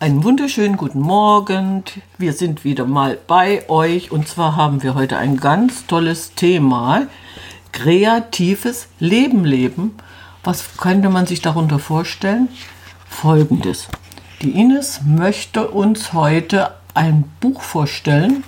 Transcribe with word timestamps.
Einen 0.00 0.22
wunderschönen 0.22 0.76
guten 0.76 1.00
Morgen. 1.00 1.82
Wir 2.18 2.32
sind 2.32 2.62
wieder 2.62 2.84
mal 2.84 3.18
bei 3.26 3.68
euch 3.68 4.12
und 4.12 4.28
zwar 4.28 4.54
haben 4.54 4.84
wir 4.84 4.94
heute 4.94 5.16
ein 5.16 5.38
ganz 5.38 5.88
tolles 5.88 6.36
Thema. 6.36 7.08
Kreatives 7.72 8.86
Leben 9.00 9.44
leben. 9.44 9.96
Was 10.44 10.76
könnte 10.76 11.08
man 11.08 11.26
sich 11.26 11.40
darunter 11.40 11.80
vorstellen? 11.80 12.48
Folgendes. 13.08 13.88
Die 14.40 14.52
Ines 14.52 15.00
möchte 15.04 15.68
uns 15.68 16.12
heute 16.12 16.74
ein 16.94 17.24
Buch 17.40 17.62
vorstellen. 17.62 18.44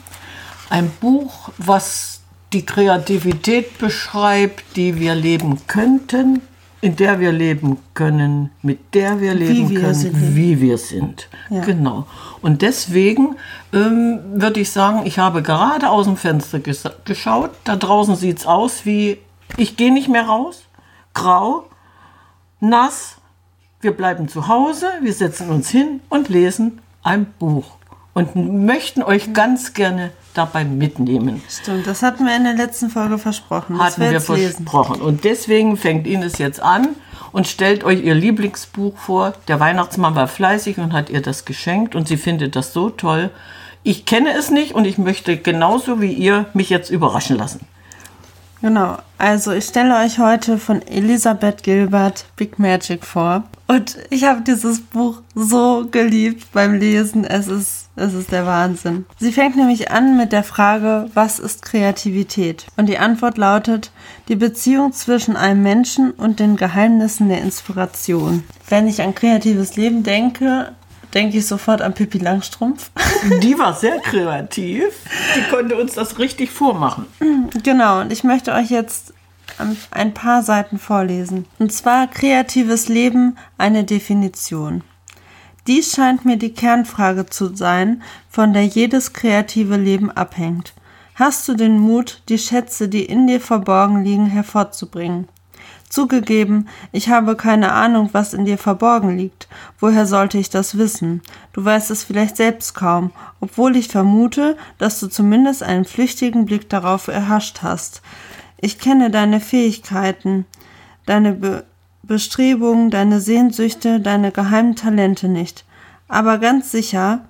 Ein 0.68 0.88
Buch, 1.00 1.50
was 1.58 2.20
die 2.52 2.64
Kreativität 2.64 3.76
beschreibt, 3.78 4.76
die 4.76 5.00
wir 5.00 5.16
leben 5.16 5.58
könnten, 5.66 6.42
in 6.82 6.96
der 6.96 7.20
wir 7.20 7.30
leben 7.32 7.78
können, 7.94 8.50
mit 8.62 8.94
der 8.94 9.20
wir 9.20 9.34
leben 9.34 9.68
wir 9.68 9.80
können, 9.80 9.94
sind. 9.94 10.34
wie 10.36 10.60
wir 10.60 10.78
sind. 10.78 11.28
Ja. 11.50 11.60
Genau. 11.60 12.06
Und 12.40 12.62
deswegen 12.62 13.36
ähm, 13.72 14.20
würde 14.32 14.60
ich 14.60 14.70
sagen, 14.70 15.02
ich 15.04 15.18
habe 15.18 15.42
gerade 15.42 15.90
aus 15.90 16.06
dem 16.06 16.16
Fenster 16.16 16.58
ges- 16.58 16.90
geschaut. 17.04 17.50
Da 17.64 17.76
draußen 17.76 18.16
sieht 18.16 18.38
es 18.38 18.46
aus 18.46 18.86
wie, 18.86 19.18
ich 19.58 19.76
gehe 19.76 19.92
nicht 19.92 20.08
mehr 20.08 20.24
raus, 20.24 20.62
grau, 21.12 21.64
nass. 22.60 23.16
Wir 23.82 23.92
bleiben 23.92 24.28
zu 24.28 24.46
Hause, 24.48 24.86
wir 25.00 25.12
setzen 25.12 25.48
uns 25.50 25.70
hin 25.70 26.00
und 26.10 26.28
lesen 26.28 26.80
ein 27.02 27.26
Buch 27.38 27.76
und 28.12 28.36
möchten 28.36 29.02
euch 29.02 29.32
ganz 29.32 29.72
gerne 29.72 30.10
dabei 30.34 30.64
mitnehmen 30.64 31.42
Stimmt, 31.48 31.86
das 31.86 32.02
hatten 32.02 32.24
wir 32.24 32.36
in 32.36 32.44
der 32.44 32.54
letzten 32.54 32.90
Folge 32.90 33.18
versprochen. 33.18 33.78
dass 33.78 33.98
hatten 33.98 34.00
wir 34.02 34.36
lesen. 34.36 34.66
versprochen. 34.66 35.00
Und 35.00 35.24
deswegen 35.24 35.76
fängt 35.76 36.06
Ines 36.06 36.38
jetzt 36.38 36.60
an 36.60 36.88
und 37.32 37.46
stellt 37.46 37.84
euch 37.84 38.02
ihr 38.02 38.14
Lieblingsbuch 38.14 38.96
vor. 38.96 39.34
Der 39.48 39.60
Weihnachtsmann 39.60 40.14
war 40.14 40.28
fleißig 40.28 40.78
und 40.78 40.92
hat 40.92 41.10
ihr 41.10 41.22
das 41.22 41.44
geschenkt 41.44 41.94
und 41.94 42.08
sie 42.08 42.16
findet 42.16 42.56
das 42.56 42.72
so 42.72 42.90
toll. 42.90 43.30
Ich 43.82 44.04
kenne 44.04 44.32
es 44.36 44.50
nicht 44.50 44.74
und 44.74 44.84
ich 44.84 44.98
möchte 44.98 45.36
genauso 45.36 46.00
wie 46.00 46.12
ihr 46.12 46.46
mich 46.52 46.70
jetzt 46.70 46.90
überraschen 46.90 47.36
lassen. 47.36 47.60
Genau, 48.62 48.98
also 49.16 49.52
ich 49.52 49.64
stelle 49.64 49.96
euch 49.96 50.18
heute 50.18 50.58
von 50.58 50.82
Elisabeth 50.82 51.62
Gilbert 51.62 52.26
Big 52.36 52.58
Magic 52.58 53.06
vor. 53.06 53.44
Und 53.66 53.96
ich 54.10 54.24
habe 54.24 54.42
dieses 54.42 54.80
Buch 54.80 55.22
so 55.34 55.86
geliebt 55.90 56.48
beim 56.52 56.74
Lesen. 56.74 57.24
Es 57.24 57.46
ist, 57.46 57.88
es 57.96 58.12
ist 58.12 58.32
der 58.32 58.44
Wahnsinn. 58.44 59.06
Sie 59.18 59.32
fängt 59.32 59.56
nämlich 59.56 59.90
an 59.90 60.16
mit 60.16 60.32
der 60.32 60.42
Frage, 60.42 61.08
was 61.14 61.38
ist 61.38 61.62
Kreativität? 61.62 62.66
Und 62.76 62.86
die 62.88 62.98
Antwort 62.98 63.38
lautet, 63.38 63.92
die 64.28 64.36
Beziehung 64.36 64.92
zwischen 64.92 65.36
einem 65.36 65.62
Menschen 65.62 66.10
und 66.10 66.38
den 66.40 66.56
Geheimnissen 66.56 67.28
der 67.28 67.40
Inspiration. 67.40 68.42
Wenn 68.68 68.88
ich 68.88 69.00
an 69.00 69.14
kreatives 69.14 69.76
Leben 69.76 70.02
denke, 70.02 70.72
denke 71.14 71.38
ich 71.38 71.46
sofort 71.46 71.82
an 71.82 71.94
Pippi 71.94 72.18
Langstrumpf. 72.18 72.90
Die 73.42 73.58
war 73.58 73.74
sehr 73.74 73.98
kreativ. 74.00 74.94
Die 75.36 75.50
konnte 75.50 75.76
uns 75.76 75.94
das 75.94 76.18
richtig 76.18 76.50
vormachen. 76.50 77.06
Genau, 77.62 78.00
und 78.00 78.12
ich 78.12 78.24
möchte 78.24 78.52
euch 78.52 78.70
jetzt 78.70 79.12
ein 79.90 80.14
paar 80.14 80.42
Seiten 80.42 80.78
vorlesen. 80.78 81.46
Und 81.58 81.72
zwar 81.72 82.06
kreatives 82.06 82.88
Leben, 82.88 83.36
eine 83.58 83.84
Definition. 83.84 84.82
Dies 85.66 85.94
scheint 85.94 86.24
mir 86.24 86.36
die 86.36 86.54
Kernfrage 86.54 87.26
zu 87.26 87.54
sein, 87.54 88.02
von 88.28 88.52
der 88.52 88.64
jedes 88.64 89.12
kreative 89.12 89.76
Leben 89.76 90.10
abhängt. 90.10 90.74
Hast 91.14 91.46
du 91.48 91.54
den 91.54 91.78
Mut, 91.78 92.22
die 92.28 92.38
Schätze, 92.38 92.88
die 92.88 93.04
in 93.04 93.26
dir 93.26 93.40
verborgen 93.40 94.02
liegen, 94.02 94.26
hervorzubringen? 94.26 95.28
Zugegeben, 95.90 96.68
ich 96.92 97.08
habe 97.08 97.34
keine 97.34 97.72
Ahnung, 97.72 98.10
was 98.12 98.32
in 98.32 98.44
dir 98.44 98.58
verborgen 98.58 99.18
liegt. 99.18 99.48
Woher 99.80 100.06
sollte 100.06 100.38
ich 100.38 100.48
das 100.48 100.78
wissen? 100.78 101.20
Du 101.52 101.64
weißt 101.64 101.90
es 101.90 102.04
vielleicht 102.04 102.36
selbst 102.36 102.74
kaum, 102.74 103.10
obwohl 103.40 103.74
ich 103.74 103.88
vermute, 103.88 104.56
dass 104.78 105.00
du 105.00 105.08
zumindest 105.08 105.64
einen 105.64 105.84
flüchtigen 105.84 106.46
Blick 106.46 106.68
darauf 106.68 107.08
erhascht 107.08 107.62
hast. 107.62 108.02
Ich 108.56 108.78
kenne 108.78 109.10
deine 109.10 109.40
Fähigkeiten, 109.40 110.46
deine 111.06 111.32
Be 111.32 111.64
Bestrebungen, 112.02 112.90
deine 112.90 113.20
Sehnsüchte, 113.20 114.00
deine 114.00 114.32
geheimen 114.32 114.74
Talente 114.74 115.28
nicht. 115.28 115.64
Aber 116.08 116.38
ganz 116.38 116.70
sicher 116.72 117.24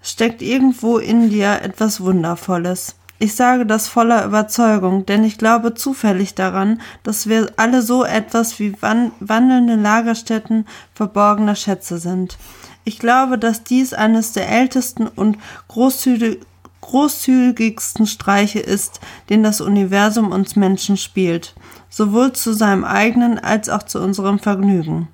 steckt 0.00 0.42
irgendwo 0.42 0.98
in 0.98 1.28
dir 1.28 1.60
etwas 1.62 2.00
Wundervolles. 2.00 2.94
Ich 3.18 3.34
sage 3.34 3.64
das 3.64 3.88
voller 3.88 4.26
Überzeugung, 4.26 5.06
denn 5.06 5.24
ich 5.24 5.38
glaube 5.38 5.74
zufällig 5.74 6.34
daran, 6.34 6.82
dass 7.02 7.28
wir 7.28 7.50
alle 7.56 7.80
so 7.80 8.04
etwas 8.04 8.58
wie 8.58 8.74
wan 8.82 9.12
wandelnde 9.20 9.76
Lagerstätten 9.76 10.66
verborgener 10.92 11.54
Schätze 11.54 11.98
sind. 11.98 12.36
Ich 12.84 12.98
glaube, 12.98 13.38
dass 13.38 13.64
dies 13.64 13.94
eines 13.94 14.32
der 14.32 14.48
ältesten 14.48 15.06
und 15.06 15.38
großzügig 15.68 16.40
großzügigsten 16.82 18.06
Streiche 18.06 18.60
ist, 18.60 19.00
den 19.28 19.42
das 19.42 19.60
Universum 19.60 20.30
uns 20.30 20.54
Menschen 20.54 20.96
spielt, 20.96 21.54
sowohl 21.90 22.32
zu 22.32 22.52
seinem 22.52 22.84
eigenen 22.84 23.40
als 23.40 23.68
auch 23.68 23.82
zu 23.82 24.00
unserem 24.00 24.38
Vergnügen. 24.38 25.08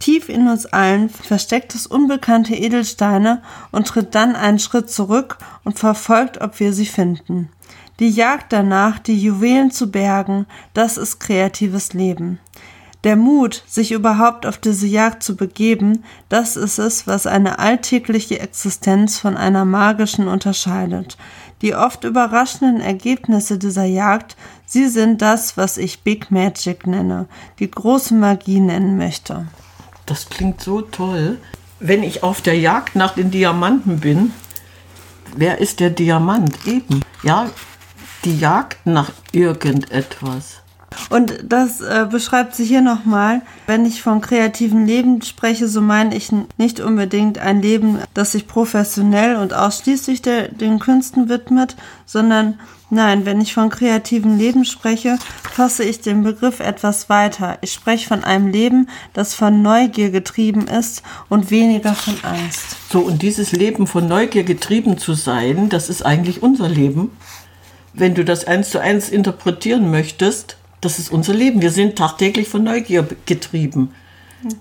Tief 0.00 0.30
in 0.30 0.48
uns 0.48 0.64
allen 0.64 1.10
versteckt 1.10 1.74
es 1.74 1.86
unbekannte 1.86 2.54
Edelsteine 2.54 3.42
und 3.70 3.86
tritt 3.86 4.14
dann 4.14 4.34
einen 4.34 4.58
Schritt 4.58 4.90
zurück 4.90 5.36
und 5.62 5.78
verfolgt, 5.78 6.40
ob 6.40 6.58
wir 6.58 6.72
sie 6.72 6.86
finden. 6.86 7.50
Die 8.00 8.08
Jagd 8.08 8.54
danach, 8.54 8.98
die 8.98 9.20
Juwelen 9.20 9.70
zu 9.70 9.90
bergen, 9.90 10.46
das 10.72 10.96
ist 10.96 11.20
kreatives 11.20 11.92
Leben. 11.92 12.40
Der 13.04 13.16
Mut, 13.16 13.62
sich 13.66 13.92
überhaupt 13.92 14.46
auf 14.46 14.56
diese 14.56 14.86
Jagd 14.86 15.22
zu 15.22 15.36
begeben, 15.36 16.02
das 16.30 16.56
ist 16.56 16.78
es, 16.78 17.06
was 17.06 17.26
eine 17.26 17.58
alltägliche 17.58 18.40
Existenz 18.40 19.18
von 19.18 19.36
einer 19.36 19.66
magischen 19.66 20.28
unterscheidet. 20.28 21.18
Die 21.60 21.74
oft 21.74 22.04
überraschenden 22.04 22.80
Ergebnisse 22.80 23.58
dieser 23.58 23.84
Jagd, 23.84 24.34
sie 24.64 24.88
sind 24.88 25.20
das, 25.20 25.58
was 25.58 25.76
ich 25.76 26.02
Big 26.02 26.30
Magic 26.30 26.86
nenne, 26.86 27.26
die 27.58 27.70
große 27.70 28.14
Magie 28.14 28.60
nennen 28.60 28.96
möchte. 28.96 29.46
Das 30.06 30.28
klingt 30.28 30.60
so 30.60 30.82
toll. 30.82 31.38
Wenn 31.78 32.02
ich 32.02 32.22
auf 32.22 32.42
der 32.42 32.58
Jagd 32.58 32.96
nach 32.96 33.14
den 33.14 33.30
Diamanten 33.30 34.00
bin, 34.00 34.32
wer 35.34 35.58
ist 35.58 35.80
der 35.80 35.90
Diamant? 35.90 36.66
Eben. 36.66 37.02
Ja, 37.22 37.48
die 38.24 38.38
Jagd 38.38 38.86
nach 38.86 39.10
irgendetwas. 39.32 40.60
Und 41.08 41.38
das 41.44 41.80
äh, 41.80 42.06
beschreibt 42.10 42.54
sie 42.54 42.64
hier 42.64 42.80
nochmal. 42.80 43.42
Wenn 43.66 43.86
ich 43.86 44.02
von 44.02 44.20
kreativem 44.20 44.84
Leben 44.86 45.22
spreche, 45.22 45.68
so 45.68 45.80
meine 45.80 46.14
ich 46.14 46.30
nicht 46.58 46.80
unbedingt 46.80 47.38
ein 47.38 47.62
Leben, 47.62 47.98
das 48.12 48.32
sich 48.32 48.46
professionell 48.46 49.36
und 49.36 49.54
ausschließlich 49.54 50.20
der, 50.22 50.48
den 50.48 50.78
Künsten 50.78 51.28
widmet, 51.28 51.76
sondern 52.06 52.58
nein, 52.90 53.26
wenn 53.26 53.40
ich 53.40 53.54
von 53.54 53.70
kreativem 53.70 54.36
Leben 54.36 54.64
spreche, 54.64 55.18
fasse 55.52 55.84
ich 55.84 56.00
den 56.00 56.22
Begriff 56.22 56.60
etwas 56.60 57.08
weiter. 57.08 57.58
Ich 57.60 57.72
spreche 57.72 58.08
von 58.08 58.24
einem 58.24 58.48
Leben, 58.48 58.88
das 59.12 59.34
von 59.34 59.62
Neugier 59.62 60.10
getrieben 60.10 60.66
ist 60.68 61.02
und 61.28 61.50
weniger 61.50 61.94
von 61.94 62.14
Angst. 62.22 62.76
So, 62.90 63.00
und 63.00 63.22
dieses 63.22 63.52
Leben 63.52 63.86
von 63.86 64.06
Neugier 64.08 64.44
getrieben 64.44 64.98
zu 64.98 65.14
sein, 65.14 65.68
das 65.68 65.88
ist 65.88 66.04
eigentlich 66.04 66.42
unser 66.42 66.68
Leben. 66.68 67.10
Wenn 67.92 68.14
du 68.14 68.24
das 68.24 68.46
eins 68.46 68.70
zu 68.70 68.80
eins 68.80 69.08
interpretieren 69.08 69.90
möchtest, 69.90 70.56
das 70.80 70.98
ist 70.98 71.10
unser 71.10 71.34
Leben. 71.34 71.60
Wir 71.62 71.70
sind 71.70 71.96
tagtäglich 71.96 72.48
von 72.48 72.64
Neugier 72.64 73.06
getrieben. 73.26 73.94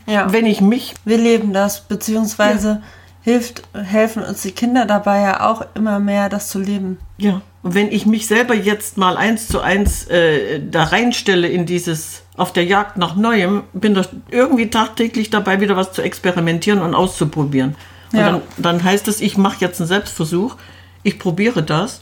Ja. 0.06 0.32
Wenn 0.34 0.46
ich 0.46 0.62
mich, 0.62 0.96
Wir 1.06 1.18
leben 1.18 1.54
das, 1.54 1.82
beziehungsweise 1.82 2.82
hilft, 3.22 3.64
helfen 3.74 4.24
uns 4.24 4.42
die 4.42 4.52
Kinder 4.52 4.86
dabei 4.86 5.22
ja 5.22 5.50
auch 5.50 5.64
immer 5.76 6.00
mehr, 6.00 6.30
das 6.30 6.50
zu 6.50 6.60
leben. 6.60 7.00
ja, 7.18 7.42
und 7.62 7.74
wenn 7.76 7.92
ich 7.92 8.06
mich 8.06 8.28
selber 8.28 8.54
jetzt 8.56 8.98
mal 8.98 9.18
eins 9.18 9.48
zu 9.48 9.60
eins 9.60 10.08
äh, 10.08 10.62
da 10.62 10.84
reinstelle 10.84 11.48
in 11.48 11.66
dieses 11.66 12.24
auf 12.38 12.54
der 12.54 12.64
Jagd 12.64 12.98
nach 12.98 13.16
Neuem, 13.18 13.64
bin 13.74 13.94
doch 13.94 14.08
irgendwie 14.32 14.70
tagtäglich 14.70 15.30
dabei, 15.30 15.60
wieder 15.60 15.76
was 15.76 15.92
zu 15.92 16.02
experimentieren 16.02 16.82
und 16.82 16.96
auszuprobieren. 16.96 17.76
Und 18.14 18.20
Ja. 18.20 18.26
dann, 18.32 18.42
dann 18.58 18.84
heißt 18.84 19.08
es, 19.10 19.20
ich 19.20 19.38
mache 19.38 19.58
jetzt 19.60 19.82
einen 19.82 19.88
Selbstversuch, 19.90 20.56
ich 21.04 21.20
probiere 21.20 21.62
das 21.62 22.02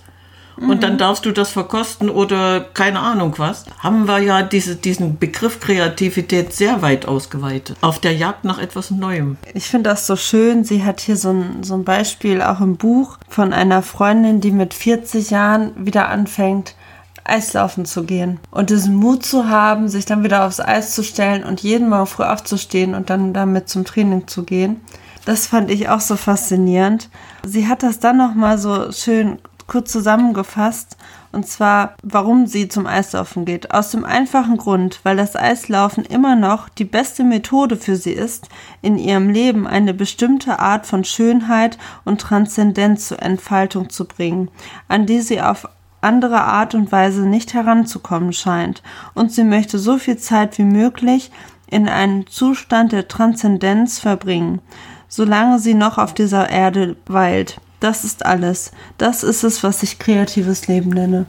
und 0.60 0.84
dann 0.84 0.98
darfst 0.98 1.26
du 1.26 1.32
das 1.32 1.50
verkosten 1.50 2.10
oder 2.10 2.62
keine 2.62 3.00
Ahnung 3.00 3.36
was. 3.38 3.66
Haben 3.80 4.08
wir 4.08 4.20
ja 4.20 4.42
diese, 4.42 4.76
diesen 4.76 5.18
Begriff 5.18 5.60
Kreativität 5.60 6.54
sehr 6.54 6.82
weit 6.82 7.08
ausgeweitet. 7.08 7.78
Auf 7.82 8.00
der 8.00 8.16
Jagd 8.16 8.44
nach 8.44 8.60
etwas 8.60 8.92
Neuem. 8.92 9.38
Ich 9.54 9.68
finde 9.68 9.90
das 9.90 10.08
so 10.08 10.16
schön. 10.16 10.64
Sie 10.64 10.84
hat 10.84 11.00
hier 11.00 11.18
so 11.18 11.32
ein, 11.32 11.64
so 11.64 11.76
ein 11.76 11.84
Beispiel 11.84 12.42
auch 12.42 12.62
im 12.62 12.78
Buch 12.78 13.18
von 13.30 13.54
einer 13.54 13.82
Freundin, 13.82 14.42
die 14.42 14.52
mit 14.52 14.74
40 14.74 15.30
Jahren 15.30 15.74
wieder 15.78 16.10
anfängt, 16.10 16.76
Eislaufen 17.24 17.86
zu 17.86 18.04
gehen. 18.04 18.40
Und 18.52 18.70
diesen 18.70 18.96
Mut 18.96 19.26
zu 19.26 19.50
haben, 19.50 19.90
sich 19.90 20.06
dann 20.06 20.24
wieder 20.24 20.46
aufs 20.46 20.60
Eis 20.60 20.96
zu 20.96 21.04
stellen 21.04 21.44
und 21.44 21.62
jeden 21.62 21.90
Morgen 21.90 22.08
früh 22.08 22.24
aufzustehen 22.24 22.96
und 22.96 23.10
dann 23.10 23.34
damit 23.34 23.70
zum 23.70 23.86
Training 23.86 24.28
zu 24.28 24.44
gehen. 24.44 24.82
Das 25.26 25.48
fand 25.48 25.70
ich 25.70 25.90
auch 25.90 26.00
so 26.00 26.16
faszinierend. 26.16 27.10
Sie 27.46 27.68
hat 27.68 27.84
das 27.84 28.00
dann 28.00 28.16
nochmal 28.16 28.58
so 28.58 28.94
schön 28.94 29.40
kurz 29.68 29.92
zusammengefasst. 29.92 30.98
Und 31.32 31.46
zwar, 31.46 31.96
warum 32.02 32.48
sie 32.48 32.68
zum 32.70 32.88
Eislaufen 32.88 33.46
geht. 33.46 33.72
Aus 33.72 33.92
dem 33.92 34.06
einfachen 34.06 34.58
Grund, 34.58 35.02
weil 35.04 35.18
das 35.18 35.36
Eislaufen 35.36 36.06
immer 36.06 36.36
noch 36.36 36.70
die 36.70 36.86
beste 36.86 37.24
Methode 37.24 37.76
für 37.76 37.96
sie 37.96 38.14
ist, 38.14 38.50
in 38.82 38.98
ihrem 38.98 39.30
Leben 39.30 39.68
eine 39.68 39.94
bestimmte 39.94 40.60
Art 40.60 40.88
von 40.88 41.04
Schönheit 41.04 41.78
und 42.06 42.22
Transzendenz 42.22 43.10
zur 43.10 43.22
Entfaltung 43.22 43.90
zu 43.90 44.06
bringen, 44.06 44.50
an 44.88 45.06
die 45.06 45.22
sie 45.22 45.42
auf 45.42 45.68
andere 46.02 46.42
Art 46.42 46.74
und 46.74 46.92
Weise 46.92 47.28
nicht 47.28 47.54
heranzukommen 47.54 48.34
scheint. 48.34 48.82
Und 49.14 49.32
sie 49.32 49.44
möchte 49.44 49.78
so 49.80 49.98
viel 49.98 50.18
Zeit 50.18 50.58
wie 50.58 50.64
möglich 50.64 51.32
in 51.70 51.90
einen 51.90 52.28
Zustand 52.28 52.94
der 52.94 53.08
Transzendenz 53.08 54.00
verbringen, 54.00 54.62
solange 55.10 55.60
sie 55.60 55.74
noch 55.74 55.98
auf 55.98 56.14
dieser 56.14 56.50
Erde 56.50 56.96
weilt. 57.08 57.60
Das 57.80 58.04
ist 58.04 58.26
alles. 58.26 58.72
Das 58.98 59.24
ist 59.24 59.44
es, 59.44 59.64
was 59.64 59.84
ich 59.84 60.00
kreatives 60.00 60.68
Leben 60.68 60.90
nenne. 60.90 61.26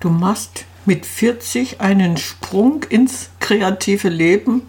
Du 0.00 0.10
machst 0.10 0.64
mit 0.84 1.06
40 1.06 1.80
einen 1.80 2.16
Sprung 2.16 2.82
ins 2.84 3.30
kreative 3.40 4.08
Leben. 4.08 4.62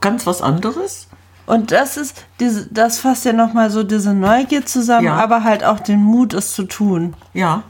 Ganz 0.00 0.26
was 0.26 0.42
anderes? 0.42 1.08
Und 1.46 1.72
das 1.72 1.96
ist 1.96 2.26
diese, 2.40 2.66
das 2.70 2.98
fasst 2.98 3.24
ja 3.24 3.32
nochmal 3.32 3.70
so 3.70 3.82
diese 3.82 4.12
Neugier 4.12 4.66
zusammen, 4.66 5.06
ja. 5.06 5.14
aber 5.14 5.44
halt 5.44 5.64
auch 5.64 5.80
den 5.80 6.00
Mut, 6.02 6.34
es 6.34 6.52
zu 6.52 6.64
tun. 6.64 7.14
Ja. 7.32 7.62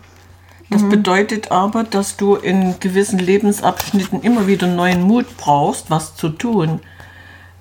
Das 0.69 0.83
mhm. 0.83 0.89
bedeutet 0.91 1.53
aber, 1.53 1.85
dass 1.85 2.17
du 2.17 2.35
in 2.35 2.79
gewissen 2.81 3.19
Lebensabschnitten 3.19 4.21
immer 4.23 4.47
wieder 4.47 4.67
neuen 4.67 5.03
Mut 5.03 5.37
brauchst, 5.37 5.91
was 5.91 6.17
zu 6.17 6.29
tun. 6.29 6.81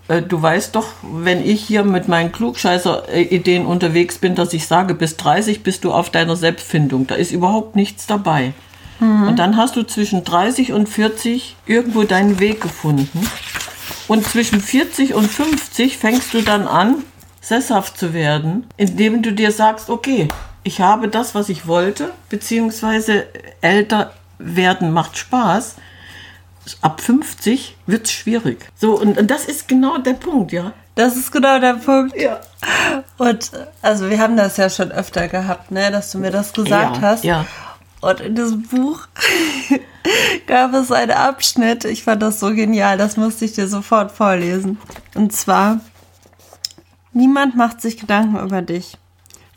Äh, 0.08 0.22
du 0.22 0.42
weißt 0.42 0.76
doch, 0.76 0.88
wenn 1.02 1.46
ich 1.46 1.64
hier 1.64 1.84
mit 1.84 2.08
meinen 2.08 2.32
Klugscheißer-Ideen 2.32 3.66
unterwegs 3.66 4.18
bin, 4.18 4.36
dass 4.36 4.54
ich 4.54 4.68
sage, 4.68 4.94
bis 4.94 5.18
30 5.18 5.64
bist 5.64 5.84
du 5.84 5.94
auf 5.94 6.10
deiner 6.10 6.36
Selbstfindung. 6.36 7.08
Da 7.08 7.16
ist 7.16 7.32
überhaupt 7.32 7.76
nichts 7.76 8.08
dabei. 8.08 8.54
Mhm. 9.00 9.28
Und 9.28 9.40
dann 9.40 9.58
hast 9.58 9.76
du 9.76 9.84
zwischen 9.84 10.24
30 10.24 10.74
und 10.74 10.90
40 10.90 11.56
irgendwo 11.66 12.04
deinen 12.04 12.40
Weg 12.40 12.62
gefunden. 12.62 13.30
Und 14.08 14.26
zwischen 14.26 14.62
40 14.62 15.14
und 15.14 15.30
50 15.30 15.98
fängst 15.98 16.34
du 16.34 16.42
dann 16.42 16.68
an, 16.68 17.04
sesshaft 17.42 17.98
zu 17.98 18.14
werden, 18.14 18.66
indem 18.78 19.22
du 19.22 19.34
dir 19.34 19.52
sagst, 19.52 19.90
okay, 19.90 20.28
ich 20.64 20.82
habe 20.82 21.08
das, 21.08 21.36
was 21.36 21.50
ich 21.50 21.68
wollte, 21.68 22.12
beziehungsweise 22.30 23.26
älter 23.62 24.14
werden 24.40 24.92
macht 24.92 25.18
Spaß 25.18 25.76
ab 26.82 27.02
50 27.02 27.78
wird 27.86 28.06
es 28.06 28.12
schwierig. 28.12 28.70
So, 28.76 29.00
und, 29.00 29.18
und 29.18 29.32
das 29.32 29.46
ist 29.46 29.68
genau 29.68 29.98
der 29.98 30.14
Punkt, 30.14 30.52
ja. 30.52 30.74
Das 30.96 31.16
ist 31.16 31.32
genau 31.32 31.60
der 31.60 31.76
Punkt. 31.76 32.20
Ja. 32.20 32.40
Und 33.18 33.52
also 33.82 34.10
wir 34.10 34.20
haben 34.20 34.36
das 34.36 34.58
ja 34.58 34.70
schon 34.70 34.92
öfter 34.92 35.28
gehabt, 35.28 35.72
ne, 35.72 35.92
dass 35.92 36.12
du 36.12 36.18
mir 36.18 36.32
das 36.32 36.54
gesagt 36.54 36.98
ja, 36.98 37.02
hast. 37.02 37.24
Ja. 37.24 37.46
Und 38.02 38.20
in 38.20 38.36
diesem 38.36 38.64
Buch 38.64 39.08
gab 40.48 40.74
es 40.74 40.92
einen 40.92 41.12
Abschnitt, 41.12 41.86
ich 41.86 42.04
fand 42.04 42.22
das 42.22 42.40
so 42.40 42.54
genial, 42.54 42.98
das 42.98 43.18
musste 43.18 43.46
ich 43.46 43.54
dir 43.54 43.68
sofort 43.68 44.12
vorlesen. 44.12 44.80
Und 45.16 45.34
zwar, 45.34 45.80
niemand 47.14 47.56
macht 47.56 47.82
sich 47.82 47.98
Gedanken 47.98 48.40
über 48.40 48.62
dich. 48.62 48.98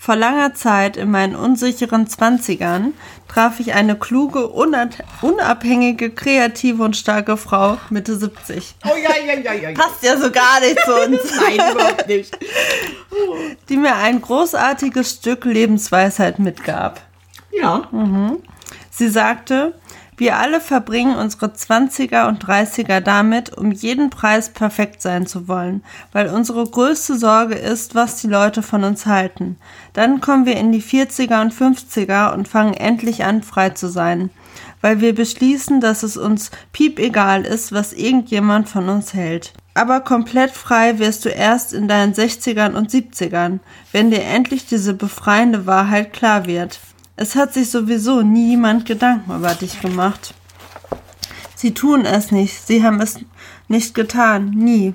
Vor 0.02 0.17
langer 0.17 0.55
Zeit 0.55 0.97
in 0.97 1.11
meinen 1.11 1.37
unsicheren 1.37 2.06
Zwanzigern 2.06 2.94
traf 3.29 3.61
ich 3.61 3.75
eine 3.75 3.97
kluge, 3.97 4.49
unabhängige, 4.49 6.08
kreative 6.08 6.82
und 6.82 6.97
starke 6.97 7.37
Frau 7.37 7.76
Mitte 7.91 8.17
70. 8.17 8.76
Oh 8.87 8.97
ja, 8.97 9.11
ja, 9.23 9.38
ja, 9.38 9.52
ja. 9.52 9.73
Passt 9.73 10.02
ja 10.02 10.17
so 10.17 10.31
gar 10.31 10.61
nicht 10.61 10.81
zu 10.81 10.94
uns. 10.94 11.20
Nein, 11.37 11.73
überhaupt 11.73 12.08
nicht. 12.08 12.35
Die 13.69 13.76
mir 13.76 13.94
ein 13.97 14.23
großartiges 14.23 15.11
Stück 15.11 15.44
Lebensweisheit 15.44 16.38
mitgab. 16.38 17.03
Ja. 17.53 17.87
Mhm. 17.91 18.38
Sie 18.91 19.11
sagte, 19.11 19.75
wir 20.20 20.37
alle 20.37 20.61
verbringen 20.61 21.17
unsere 21.17 21.46
20er 21.46 22.28
und 22.28 22.44
30er 22.44 23.00
damit, 23.00 23.56
um 23.56 23.72
jeden 23.72 24.11
Preis 24.11 24.50
perfekt 24.50 25.02
sein 25.02 25.26
zu 25.26 25.49
wollen, 25.49 25.82
weil 26.12 26.28
unsere 26.28 26.64
größte 26.64 27.17
Sorge 27.17 27.55
ist, 27.55 27.94
was 27.94 28.20
die 28.20 28.28
Leute 28.28 28.62
von 28.62 28.84
uns 28.84 29.06
halten. 29.06 29.56
Dann 29.94 30.20
kommen 30.20 30.46
wir 30.46 30.56
in 30.56 30.72
die 30.72 30.82
40er 30.82 31.40
und 31.40 31.55
50er 31.55 32.32
und 32.34 32.49
fangen 32.49 32.75
endlich 32.75 33.25
an, 33.25 33.43
frei 33.43 33.70
zu 33.70 33.88
sein, 33.88 34.31
weil 34.82 35.00
wir 35.00 35.14
beschließen, 35.14 35.81
dass 35.81 36.02
es 36.02 36.17
uns 36.17 36.50
piep 36.72 36.99
egal 36.99 37.46
ist, 37.46 37.72
was 37.72 37.93
irgendjemand 37.93 38.69
von 38.69 38.88
uns 38.88 39.14
hält. 39.14 39.55
Aber 39.72 40.00
komplett 40.00 40.50
frei 40.50 40.99
wirst 40.99 41.25
du 41.25 41.31
erst 41.31 41.72
in 41.72 41.88
deinen 41.88 42.12
60ern 42.12 42.75
und 42.75 42.90
70ern, 42.90 43.61
wenn 43.93 44.11
dir 44.11 44.22
endlich 44.22 44.67
diese 44.67 44.93
befreiende 44.93 45.64
Wahrheit 45.67 46.12
klar 46.12 46.46
wird. 46.46 46.78
Es 47.20 47.37
hat 47.37 47.52
sich 47.52 47.70
sowieso 47.70 48.22
niemand 48.22 48.87
Gedanken 48.87 49.37
über 49.37 49.52
dich 49.52 49.82
gemacht. 49.82 50.32
Sie 51.55 51.75
tun 51.75 52.06
es 52.06 52.32
nicht, 52.32 52.67
sie 52.67 52.82
haben 52.82 52.99
es 53.02 53.19
nicht 53.69 53.94
getan, 53.94 54.49
nie. 54.52 54.94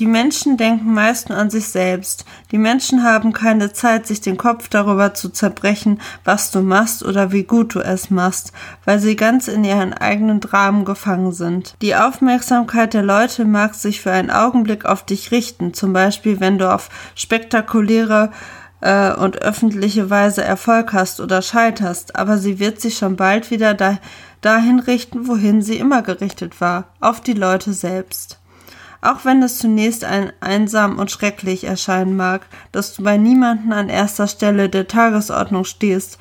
Die 0.00 0.06
Menschen 0.06 0.56
denken 0.56 0.92
meist 0.92 1.28
nur 1.28 1.38
an 1.38 1.50
sich 1.50 1.68
selbst. 1.68 2.24
Die 2.50 2.58
Menschen 2.58 3.04
haben 3.04 3.32
keine 3.32 3.72
Zeit, 3.72 4.08
sich 4.08 4.20
den 4.20 4.36
Kopf 4.36 4.68
darüber 4.68 5.14
zu 5.14 5.28
zerbrechen, 5.28 6.00
was 6.24 6.50
du 6.50 6.60
machst 6.60 7.04
oder 7.04 7.30
wie 7.30 7.44
gut 7.44 7.76
du 7.76 7.78
es 7.78 8.10
machst, 8.10 8.52
weil 8.84 8.98
sie 8.98 9.14
ganz 9.14 9.46
in 9.46 9.62
ihren 9.62 9.94
eigenen 9.94 10.40
Dramen 10.40 10.84
gefangen 10.84 11.30
sind. 11.30 11.76
Die 11.80 11.94
Aufmerksamkeit 11.94 12.94
der 12.94 13.04
Leute 13.04 13.44
mag 13.44 13.76
sich 13.76 14.00
für 14.00 14.10
einen 14.10 14.32
Augenblick 14.32 14.86
auf 14.86 15.06
dich 15.06 15.30
richten, 15.30 15.72
zum 15.72 15.92
Beispiel 15.92 16.40
wenn 16.40 16.58
du 16.58 16.74
auf 16.74 16.90
spektakuläre 17.14 18.32
äh, 18.84 19.14
und 19.14 19.40
öffentliche 19.40 20.10
Weise 20.10 20.44
Erfolg 20.44 20.92
hast 20.92 21.20
oder 21.20 21.40
scheiterst, 21.42 22.16
aber 22.16 22.36
sie 22.36 22.58
wird 22.60 22.80
sich 22.80 22.98
schon 22.98 23.16
bald 23.16 23.50
wieder 23.50 23.72
da, 23.72 23.98
dahin 24.42 24.78
richten, 24.78 25.26
wohin 25.26 25.62
sie 25.62 25.78
immer 25.78 26.02
gerichtet 26.02 26.60
war, 26.60 26.84
auf 27.00 27.22
die 27.22 27.32
Leute 27.32 27.72
selbst. 27.72 28.38
Auch 29.00 29.24
wenn 29.24 29.42
es 29.42 29.58
zunächst 29.58 30.04
ein 30.04 30.32
einsam 30.40 30.98
und 30.98 31.10
schrecklich 31.10 31.64
erscheinen 31.64 32.16
mag, 32.16 32.46
dass 32.72 32.94
du 32.94 33.02
bei 33.02 33.16
niemanden 33.16 33.72
an 33.72 33.88
erster 33.88 34.26
Stelle 34.26 34.68
der 34.68 34.86
Tagesordnung 34.86 35.64
stehst, 35.64 36.18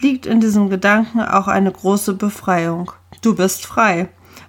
liegt 0.00 0.24
in 0.24 0.40
diesem 0.40 0.70
Gedanken 0.70 1.20
auch 1.20 1.48
eine 1.48 1.72
große 1.72 2.14
Befreiung. 2.14 2.90
Du 3.20 3.34
bist 3.34 3.66
frei 3.66 4.08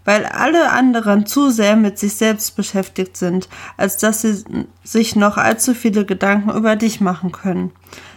weil 0.09 0.25
alle 0.25 0.71
anderen 0.71 1.27
zu 1.27 1.51
sehr 1.51 1.75
mit 1.75 1.99
sich 1.99 2.15
selbst 2.15 2.55
beschäftigt 2.55 3.15
sind, 3.15 3.47
als 3.77 3.97
dass 3.97 4.21
sie 4.21 4.43
sich 4.83 5.15
noch 5.15 5.37
allzu 5.37 5.75
viele 5.75 6.03
Gedanken 6.03 6.49
über 6.49 6.75
dich 6.75 6.99
machen 6.99 7.31
können. 7.31 7.69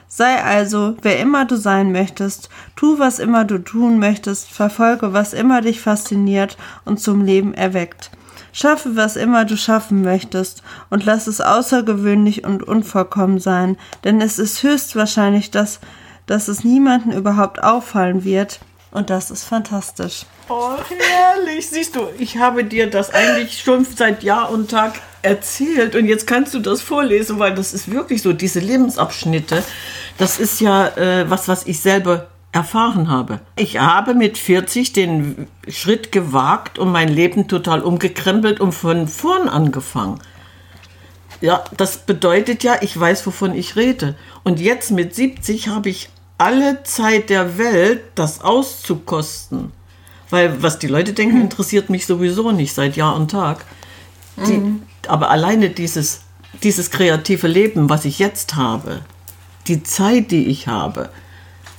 Sei 0.09 0.43
also, 0.43 0.97
wer 1.03 1.21
immer 1.21 1.45
du 1.45 1.57
sein 1.57 1.93
möchtest, 1.93 2.49
tu, 2.77 2.99
was 2.99 3.19
immer 3.19 3.45
du 3.45 3.59
tun 3.59 3.99
möchtest, 3.99 4.51
verfolge, 4.51 5.13
was 5.13 5.35
immer 5.35 5.61
dich 5.61 5.83
fasziniert 5.83 6.57
und 6.87 6.99
zum 6.99 7.27
Leben 7.27 7.53
erweckt. 7.53 8.11
Schaffe, 8.55 8.97
was 8.97 9.17
immer 9.17 9.45
du 9.45 9.59
schaffen 9.59 10.01
möchtest, 10.01 10.63
und 10.89 11.05
lass 11.05 11.27
es 11.27 11.43
außergewöhnlich 11.43 12.43
und 12.47 12.63
unvollkommen 12.63 13.39
sein, 13.39 13.77
denn 14.03 14.23
es 14.23 14.39
ist 14.39 14.63
höchstwahrscheinlich, 14.63 15.51
dass, 15.51 15.79
dass 16.25 16.49
es 16.49 16.65
niemanden 16.65 17.13
überhaupt 17.13 17.63
auffallen 17.63 18.25
wird, 18.25 18.61
und 18.93 19.11
das 19.11 19.31
ist 19.31 19.45
fantastisch. 19.45 20.27
Oh, 20.49 20.77
herrlich. 20.77 21.69
Siehst 21.69 21.97
du, 21.97 22.09
ich 22.19 22.37
habe 22.37 22.65
dir 22.65 22.89
das 22.89 23.13
eigentlich 23.13 23.61
schon 23.61 23.85
seit 23.85 24.23
Jahr 24.23 24.51
und 24.51 24.71
Tag 24.71 25.01
erzählt 25.23 25.97
und 25.97 26.07
jetzt 26.07 26.27
kannst 26.27 26.53
du 26.55 26.59
das 26.59 26.83
vorlesen, 26.83 27.39
weil 27.39 27.55
das 27.55 27.73
ist 27.73 27.91
wirklich 27.91 28.23
so, 28.23 28.33
diese 28.33 28.61
Lebensabschnitte, 28.61 29.63
das 30.19 30.39
ist 30.39 30.61
ja 30.61 30.89
äh, 30.89 31.31
was, 31.31 31.49
was 31.49 31.67
ich 31.67 31.81
selber 31.81 32.29
erfahren 32.53 33.09
habe. 33.09 33.41
Ich 33.57 33.79
habe 33.79 34.15
mit 34.15 34.37
40 34.37 34.93
den 34.93 35.47
Schritt 35.69 36.13
gewagt 36.13 36.79
und 36.79 36.93
mein 36.93 37.09
Leben 37.09 37.49
total 37.49 37.81
umgekrempelt 37.81 38.61
und 38.61 38.73
von 38.73 39.09
vorn 39.09 39.49
angefangen. 39.49 40.21
Ja, 41.41 41.65
das 41.77 41.99
bedeutet 41.99 42.63
ja, 42.63 42.77
ich 42.83 42.99
weiß, 42.99 43.27
wovon 43.27 43.55
ich 43.55 43.75
rede. 43.75 44.15
Und 44.45 44.61
jetzt 44.61 44.91
mit 44.91 45.15
70 45.15 45.69
habe 45.69 45.89
ich 45.89 46.11
alle 46.43 46.83
Zeit 46.83 47.31
der 47.31 47.57
Welt, 47.57 48.01
das 48.17 48.41
auszukosten. 48.41 49.71
Weil 50.29 50.61
was 50.61 50.81
die 50.81 50.89
Leute 50.89 51.13
denken, 51.13 51.37
mhm. 51.37 51.43
interessiert 51.43 51.89
mich 51.89 52.05
sowieso 52.05 52.51
nicht 52.51 52.75
seit 52.75 52.97
Jahr 52.97 53.15
und 53.15 53.31
Tag. 53.31 53.65
Die, 54.49 54.55
mhm. 54.55 54.83
Aber 55.07 55.31
alleine 55.31 55.71
dieses, 55.71 56.23
dieses 56.63 56.91
kreative 56.91 57.47
Leben, 57.47 57.89
was 57.89 58.05
ich 58.05 58.19
jetzt 58.19 58.57
habe, 58.57 59.03
die 59.69 59.85
Zeit, 59.85 60.33
die 60.33 60.47
ich 60.47 60.67
habe, 60.67 61.11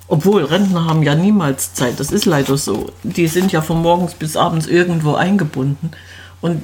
obwohl 0.07 0.45
Rentner 0.45 0.85
haben 0.85 1.03
ja 1.03 1.15
niemals 1.15 1.73
Zeit, 1.73 1.99
das 1.99 2.11
ist 2.11 2.25
leider 2.25 2.55
so. 2.55 2.91
Die 3.03 3.27
sind 3.27 3.51
ja 3.51 3.61
von 3.61 3.81
morgens 3.81 4.13
bis 4.13 4.37
abends 4.37 4.67
irgendwo 4.67 5.15
eingebunden. 5.15 5.91
Und 6.39 6.63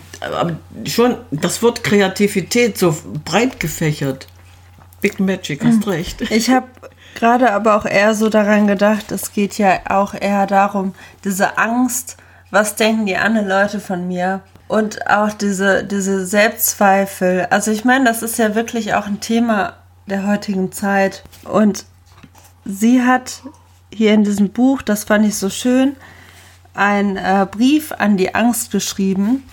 schon 0.85 1.17
das 1.31 1.61
Wort 1.61 1.83
Kreativität 1.83 2.77
so 2.77 2.95
breit 3.25 3.59
gefächert. 3.59 4.27
Big 5.01 5.19
Magic, 5.19 5.63
hast 5.65 5.85
mhm. 5.85 5.91
recht. 5.91 6.21
Ich 6.31 6.49
habe 6.49 6.67
gerade 7.19 7.51
aber 7.51 7.75
auch 7.75 7.85
eher 7.85 8.15
so 8.15 8.29
daran 8.29 8.65
gedacht, 8.65 9.11
es 9.11 9.33
geht 9.33 9.57
ja 9.57 9.81
auch 9.89 10.13
eher 10.13 10.47
darum, 10.47 10.95
diese 11.23 11.57
Angst, 11.57 12.17
was 12.49 12.75
denken 12.75 13.05
die 13.05 13.17
anderen 13.17 13.47
Leute 13.47 13.79
von 13.79 14.07
mir? 14.07 14.41
Und 14.67 15.07
auch 15.07 15.33
diese, 15.33 15.83
diese 15.83 16.25
Selbstzweifel. 16.25 17.47
Also 17.49 17.71
ich 17.71 17.85
meine, 17.85 18.05
das 18.05 18.21
ist 18.21 18.37
ja 18.37 18.55
wirklich 18.55 18.93
auch 18.93 19.07
ein 19.07 19.19
Thema 19.19 19.73
der 20.05 20.27
heutigen 20.27 20.71
Zeit. 20.71 21.23
Und 21.43 21.85
sie 22.65 23.03
hat 23.03 23.41
hier 23.91 24.13
in 24.13 24.23
diesem 24.23 24.49
Buch, 24.49 24.81
das 24.81 25.03
fand 25.03 25.25
ich 25.25 25.35
so 25.35 25.49
schön, 25.49 25.95
einen 26.73 27.17
äh, 27.17 27.47
Brief 27.49 27.91
an 27.91 28.15
die 28.15 28.35
Angst 28.35 28.71
geschrieben. 28.71 29.43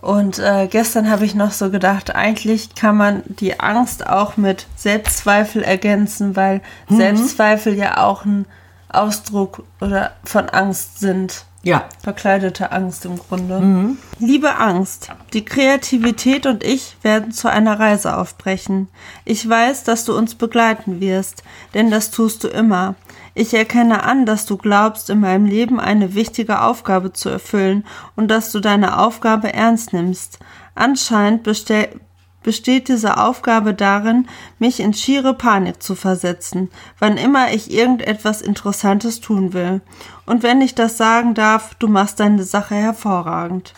Und 0.00 0.38
äh, 0.38 0.68
gestern 0.70 1.10
habe 1.10 1.24
ich 1.24 1.34
noch 1.34 1.52
so 1.52 1.70
gedacht, 1.70 2.14
eigentlich 2.14 2.74
kann 2.74 2.96
man 2.96 3.22
die 3.26 3.58
Angst 3.60 4.06
auch 4.06 4.36
mit 4.36 4.66
Selbstzweifel 4.76 5.62
ergänzen, 5.62 6.36
weil 6.36 6.60
mhm. 6.88 6.96
Selbstzweifel 6.96 7.74
ja 7.74 8.04
auch 8.04 8.24
ein 8.24 8.46
Ausdruck 8.88 9.64
oder 9.80 10.12
von 10.24 10.48
Angst 10.48 11.00
sind. 11.00 11.44
Ja. 11.62 11.88
Verkleidete 12.00 12.70
Angst 12.70 13.04
im 13.06 13.18
Grunde. 13.18 13.58
Mhm. 13.58 13.98
Liebe 14.20 14.56
Angst, 14.56 15.08
die 15.32 15.44
Kreativität 15.44 16.46
und 16.46 16.62
ich 16.62 16.96
werden 17.02 17.32
zu 17.32 17.50
einer 17.50 17.80
Reise 17.80 18.16
aufbrechen. 18.16 18.86
Ich 19.24 19.48
weiß, 19.48 19.82
dass 19.82 20.04
du 20.04 20.16
uns 20.16 20.36
begleiten 20.36 21.00
wirst, 21.00 21.42
denn 21.74 21.90
das 21.90 22.12
tust 22.12 22.44
du 22.44 22.48
immer. 22.48 22.94
Ich 23.38 23.52
erkenne 23.52 24.02
an, 24.02 24.24
dass 24.24 24.46
du 24.46 24.56
glaubst, 24.56 25.10
in 25.10 25.20
meinem 25.20 25.44
Leben 25.44 25.78
eine 25.78 26.14
wichtige 26.14 26.62
Aufgabe 26.62 27.12
zu 27.12 27.28
erfüllen 27.28 27.84
und 28.14 28.28
dass 28.28 28.50
du 28.50 28.60
deine 28.60 28.98
Aufgabe 28.98 29.52
ernst 29.52 29.92
nimmst. 29.92 30.38
Anscheinend 30.74 31.42
besteht 31.42 32.88
diese 32.88 33.18
Aufgabe 33.18 33.74
darin, 33.74 34.26
mich 34.58 34.80
in 34.80 34.94
schiere 34.94 35.34
Panik 35.34 35.82
zu 35.82 35.94
versetzen, 35.94 36.70
wann 36.98 37.18
immer 37.18 37.52
ich 37.52 37.70
irgendetwas 37.70 38.40
Interessantes 38.40 39.20
tun 39.20 39.52
will. 39.52 39.82
Und 40.24 40.42
wenn 40.42 40.62
ich 40.62 40.74
das 40.74 40.96
sagen 40.96 41.34
darf, 41.34 41.74
du 41.74 41.88
machst 41.88 42.20
deine 42.20 42.42
Sache 42.42 42.74
hervorragend. 42.74 43.74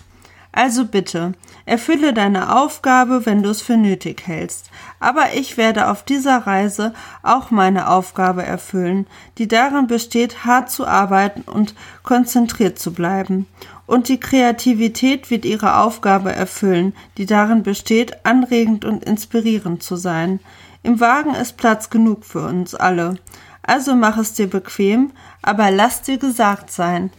Also 0.58 0.86
bitte, 0.86 1.34
erfülle 1.66 2.12
deine 2.12 2.56
Aufgabe, 2.56 3.26
wenn 3.26 3.44
du 3.44 3.50
es 3.50 3.60
für 3.60 3.76
nötig 3.76 4.26
hältst. 4.26 4.70
Aber 4.98 5.34
ich 5.34 5.56
werde 5.56 5.88
auf 5.88 6.02
dieser 6.02 6.48
Reise 6.48 6.94
auch 7.22 7.52
meine 7.52 7.88
Aufgabe 7.88 8.42
erfüllen, 8.42 9.06
die 9.38 9.46
darin 9.46 9.86
besteht, 9.86 10.44
hart 10.44 10.68
zu 10.68 10.84
arbeiten 10.84 11.42
und 11.42 11.76
konzentriert 12.02 12.76
zu 12.80 12.92
bleiben. 12.92 13.46
Und 13.86 14.08
die 14.08 14.18
Kreativität 14.18 15.30
wird 15.30 15.44
ihre 15.44 15.76
Aufgabe 15.76 16.32
erfüllen, 16.32 16.92
die 17.18 17.26
darin 17.26 17.62
besteht, 17.62 18.26
anregend 18.26 18.84
und 18.84 19.04
inspirierend 19.04 19.84
zu 19.84 19.94
sein. 19.94 20.40
Im 20.82 20.98
Wagen 20.98 21.36
ist 21.36 21.56
Platz 21.56 21.88
genug 21.88 22.24
für 22.24 22.44
uns 22.44 22.74
alle. 22.74 23.14
Also 23.62 23.94
mach 23.94 24.18
es 24.18 24.32
dir 24.32 24.50
bequem, 24.50 25.12
aber 25.40 25.70
lass 25.70 26.02
dir 26.02 26.18
gesagt 26.18 26.72
sein, 26.72 27.12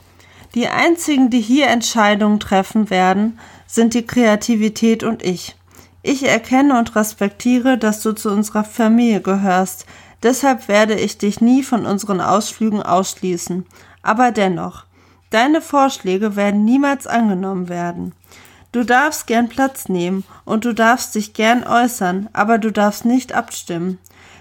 die 0.56 0.68
einzigen, 0.68 1.30
die 1.30 1.42
hier 1.42 1.68
Entscheidungen 1.68 2.40
treffen 2.40 2.90
werden, 2.90 3.40
sind 3.68 3.94
die 3.94 4.06
Kreativität 4.06 5.04
und 5.04 5.24
ich. 5.24 5.56
Ich 6.02 6.28
erkenne 6.28 6.80
und 6.80 6.96
respektiere, 6.96 7.78
dass 7.78 8.02
du 8.02 8.14
zu 8.14 8.32
unserer 8.32 8.64
Familie 8.64 9.22
gehörst. 9.22 9.86
Deshalb 10.24 10.68
werde 10.68 10.96
ich 10.96 11.18
dich 11.18 11.42
nie 11.42 11.64
von 11.64 11.86
unseren 11.86 12.22
Ausflügen 12.22 12.82
ausschließen. 12.82 13.66
Aber 14.02 14.32
dennoch, 14.32 14.86
deine 15.30 15.62
Vorschläge 15.62 16.36
werden 16.36 16.66
niemals 16.66 17.06
angenommen 17.06 17.70
werden. 17.70 18.14
Du 18.72 18.84
darfst 18.84 19.28
gern 19.28 19.50
Platz 19.50 19.90
nehmen 19.90 20.24
und 20.46 20.64
du 20.66 20.74
darfst 20.74 21.16
dich 21.16 21.34
gern 21.34 21.64
äußern, 21.64 22.30
aber 22.34 22.60
du 22.60 22.72
darfst 22.72 23.04
nicht 23.04 23.34
abstimmen. 23.34 23.98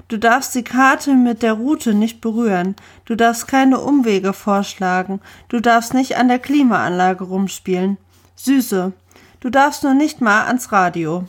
Du 0.09 0.17
darfst 0.19 0.55
die 0.55 0.65
Karte 0.65 1.15
mit 1.15 1.43
der 1.43 1.53
Route 1.53 1.93
nicht 1.93 2.23
berühren. 2.23 2.77
Du 3.05 3.15
darfst 3.15 3.47
keine 3.47 3.79
Umwege 3.79 4.33
vorschlagen. 4.33 5.21
Du 5.49 5.61
darfst 5.61 5.93
nicht 5.93 6.17
an 6.17 6.29
der 6.29 6.39
Klimaanlage 6.39 7.25
rumspielen. 7.25 7.99
Süße. 8.35 8.93
Du 9.41 9.51
darfst 9.51 9.85
nur 9.85 9.93
nicht 9.93 10.23
mal 10.23 10.47
ans 10.47 10.73
Radio. 10.73 11.25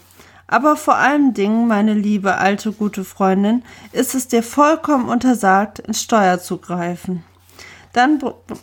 Aber 0.47 0.77
vor 0.77 0.95
allen 0.95 1.33
Dingen, 1.33 1.67
meine 1.67 1.93
liebe 1.93 2.37
alte 2.37 2.71
gute 2.71 3.03
Freundin, 3.03 3.63
ist 3.91 4.15
es 4.15 4.29
dir 4.29 4.41
vollkommen 4.41 5.09
untersagt, 5.09 5.79
ins 5.79 6.01
Steuer 6.01 6.39
zu 6.39 6.57
greifen. 6.57 7.23
Dann, 7.91 8.19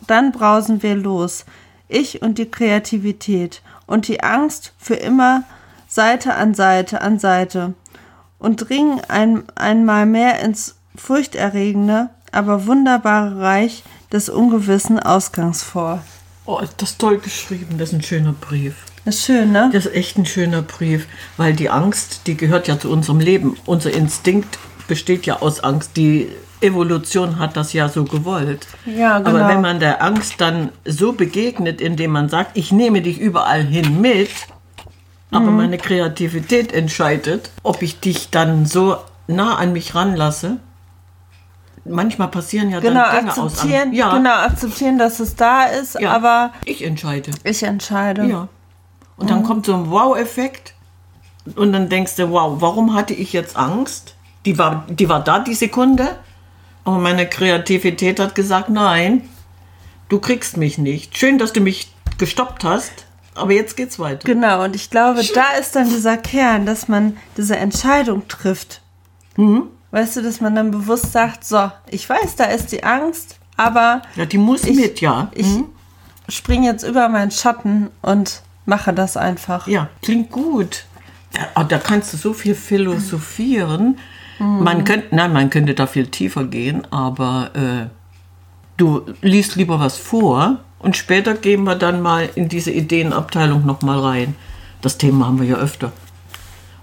dann 0.07 0.31
brausen 0.31 0.81
wir 0.81 0.95
los. 0.95 1.45
Ich 1.87 2.21
und 2.23 2.39
die 2.39 2.49
Kreativität 2.49 3.61
und 3.85 4.07
die 4.07 4.21
Angst 4.23 4.73
für 4.77 4.95
immer 4.95 5.43
Seite 5.87 6.33
an 6.33 6.53
Seite 6.53 7.01
an 7.01 7.19
Seite 7.19 7.73
und 8.39 8.69
dringen 8.69 9.01
ein, 9.07 9.43
einmal 9.55 10.05
mehr 10.05 10.39
ins 10.39 10.75
furchterregende, 10.95 12.09
aber 12.31 12.65
wunderbare 12.65 13.39
Reich 13.39 13.83
des 14.11 14.29
ungewissen 14.29 14.99
Ausgangs 14.99 15.63
vor. 15.63 16.03
Oh, 16.45 16.61
das 16.77 16.91
ist 16.91 16.99
toll 16.99 17.17
geschrieben, 17.19 17.77
das 17.77 17.89
ist 17.89 17.95
ein 17.95 18.03
schöner 18.03 18.33
Brief. 18.33 18.75
Das 19.03 19.15
ist 19.15 19.25
schön, 19.25 19.51
ne? 19.51 19.69
Das 19.71 19.85
ist 19.85 19.93
echt 19.93 20.17
ein 20.17 20.25
schöner 20.25 20.61
Brief, 20.61 21.07
weil 21.37 21.53
die 21.53 21.69
Angst, 21.69 22.21
die 22.27 22.35
gehört 22.35 22.67
ja 22.67 22.79
zu 22.79 22.89
unserem 22.89 23.19
Leben. 23.19 23.57
Unser 23.65 23.93
Instinkt 23.93 24.59
besteht 24.87 25.25
ja 25.25 25.41
aus 25.41 25.61
Angst. 25.61 25.95
Die 25.95 26.29
Evolution 26.61 27.39
hat 27.39 27.55
das 27.55 27.73
ja 27.73 27.87
so 27.89 28.03
gewollt. 28.03 28.67
Ja, 28.85 29.19
genau. 29.19 29.29
Aber 29.29 29.49
wenn 29.49 29.61
man 29.61 29.79
der 29.79 30.01
Angst 30.01 30.35
dann 30.39 30.69
so 30.85 31.13
begegnet, 31.13 31.81
indem 31.81 32.11
man 32.11 32.29
sagt, 32.29 32.57
ich 32.57 32.71
nehme 32.71 33.01
dich 33.01 33.19
überall 33.19 33.63
hin 33.63 34.01
mit, 34.01 34.29
aber 35.31 35.51
mhm. 35.51 35.57
meine 35.57 35.77
Kreativität 35.77 36.71
entscheidet, 36.71 37.51
ob 37.63 37.81
ich 37.81 37.99
dich 37.99 38.29
dann 38.29 38.65
so 38.65 38.97
nah 39.27 39.55
an 39.55 39.73
mich 39.73 39.93
ranlasse. 39.93 40.57
Manchmal 41.85 42.29
passieren 42.29 42.69
ja 42.69 42.79
genau, 42.79 43.03
dann 43.03 43.25
Dinge 43.25 43.37
aus. 43.37 43.63
Ja. 43.63 44.15
Genau, 44.15 44.35
akzeptieren, 44.35 44.97
dass 44.97 45.19
es 45.19 45.35
da 45.35 45.65
ist, 45.65 45.99
ja. 45.99 46.11
aber 46.11 46.51
ich 46.65 46.83
entscheide. 46.83 47.31
Ich 47.43 47.63
entscheide. 47.63 48.25
Ja. 48.25 48.47
Und 49.15 49.25
mhm. 49.25 49.29
dann 49.29 49.43
kommt 49.43 49.65
so 49.65 49.73
ein 49.73 49.89
Wow-Effekt 49.89 50.73
und 51.55 51.71
dann 51.71 51.89
denkst 51.89 52.15
du, 52.15 52.29
wow, 52.29 52.57
warum 52.59 52.93
hatte 52.93 53.13
ich 53.13 53.33
jetzt 53.33 53.55
Angst? 53.55 54.15
Die 54.45 54.57
war, 54.57 54.85
die 54.89 55.09
war 55.09 55.23
da 55.23 55.39
die 55.39 55.53
Sekunde, 55.55 56.17
aber 56.83 56.99
meine 56.99 57.27
Kreativität 57.27 58.19
hat 58.19 58.35
gesagt, 58.35 58.69
nein, 58.69 59.27
du 60.09 60.19
kriegst 60.19 60.57
mich 60.57 60.77
nicht. 60.77 61.17
Schön, 61.17 61.37
dass 61.37 61.53
du 61.53 61.61
mich 61.61 61.93
gestoppt 62.17 62.63
hast 62.63 63.06
aber 63.37 63.53
jetzt 63.53 63.77
geht's 63.77 63.99
weiter. 63.99 64.25
Genau, 64.25 64.63
und 64.63 64.75
ich 64.75 64.89
glaube, 64.89 65.21
da 65.33 65.57
ist 65.59 65.75
dann 65.75 65.89
dieser 65.89 66.17
Kern, 66.17 66.65
dass 66.65 66.87
man 66.87 67.17
diese 67.37 67.55
Entscheidung 67.57 68.27
trifft. 68.27 68.81
Mhm. 69.35 69.63
Weißt 69.91 70.17
du, 70.17 70.21
dass 70.21 70.41
man 70.41 70.55
dann 70.55 70.71
bewusst 70.71 71.11
sagt, 71.11 71.45
so, 71.45 71.71
ich 71.89 72.09
weiß, 72.09 72.35
da 72.35 72.45
ist 72.45 72.71
die 72.71 72.83
Angst, 72.83 73.37
aber. 73.55 74.01
Ja, 74.15 74.25
die 74.25 74.37
muss 74.37 74.63
ich, 74.65 74.75
mit, 74.75 75.01
ja. 75.01 75.31
Ich 75.33 75.47
mhm. 75.47 75.65
springe 76.27 76.67
jetzt 76.67 76.83
über 76.83 77.07
meinen 77.09 77.31
Schatten 77.31 77.89
und 78.01 78.41
mache 78.65 78.93
das 78.93 79.15
einfach. 79.15 79.67
Ja, 79.67 79.89
klingt 80.01 80.31
gut. 80.31 80.85
Ja, 81.55 81.63
da 81.63 81.77
kannst 81.77 82.13
du 82.13 82.17
so 82.17 82.33
viel 82.33 82.55
philosophieren. 82.55 83.97
Mhm. 84.39 84.63
Man 84.63 84.83
könnte, 84.83 85.15
nein, 85.15 85.33
man 85.33 85.49
könnte 85.49 85.73
da 85.73 85.87
viel 85.87 86.07
tiefer 86.07 86.43
gehen, 86.43 86.85
aber 86.91 87.51
äh, 87.55 87.87
du 88.77 89.05
liest 89.21 89.55
lieber 89.55 89.79
was 89.79 89.97
vor 89.97 90.59
und 90.79 90.95
später 90.95 91.33
gehen 91.33 91.63
wir 91.63 91.75
dann 91.75 92.01
mal 92.01 92.29
in 92.35 92.49
diese 92.49 92.71
Ideenabteilung 92.71 93.65
nochmal 93.65 93.99
rein. 93.99 94.35
Das 94.81 94.97
Thema 94.97 95.27
haben 95.27 95.39
wir 95.39 95.47
ja 95.47 95.55
öfter. 95.55 95.91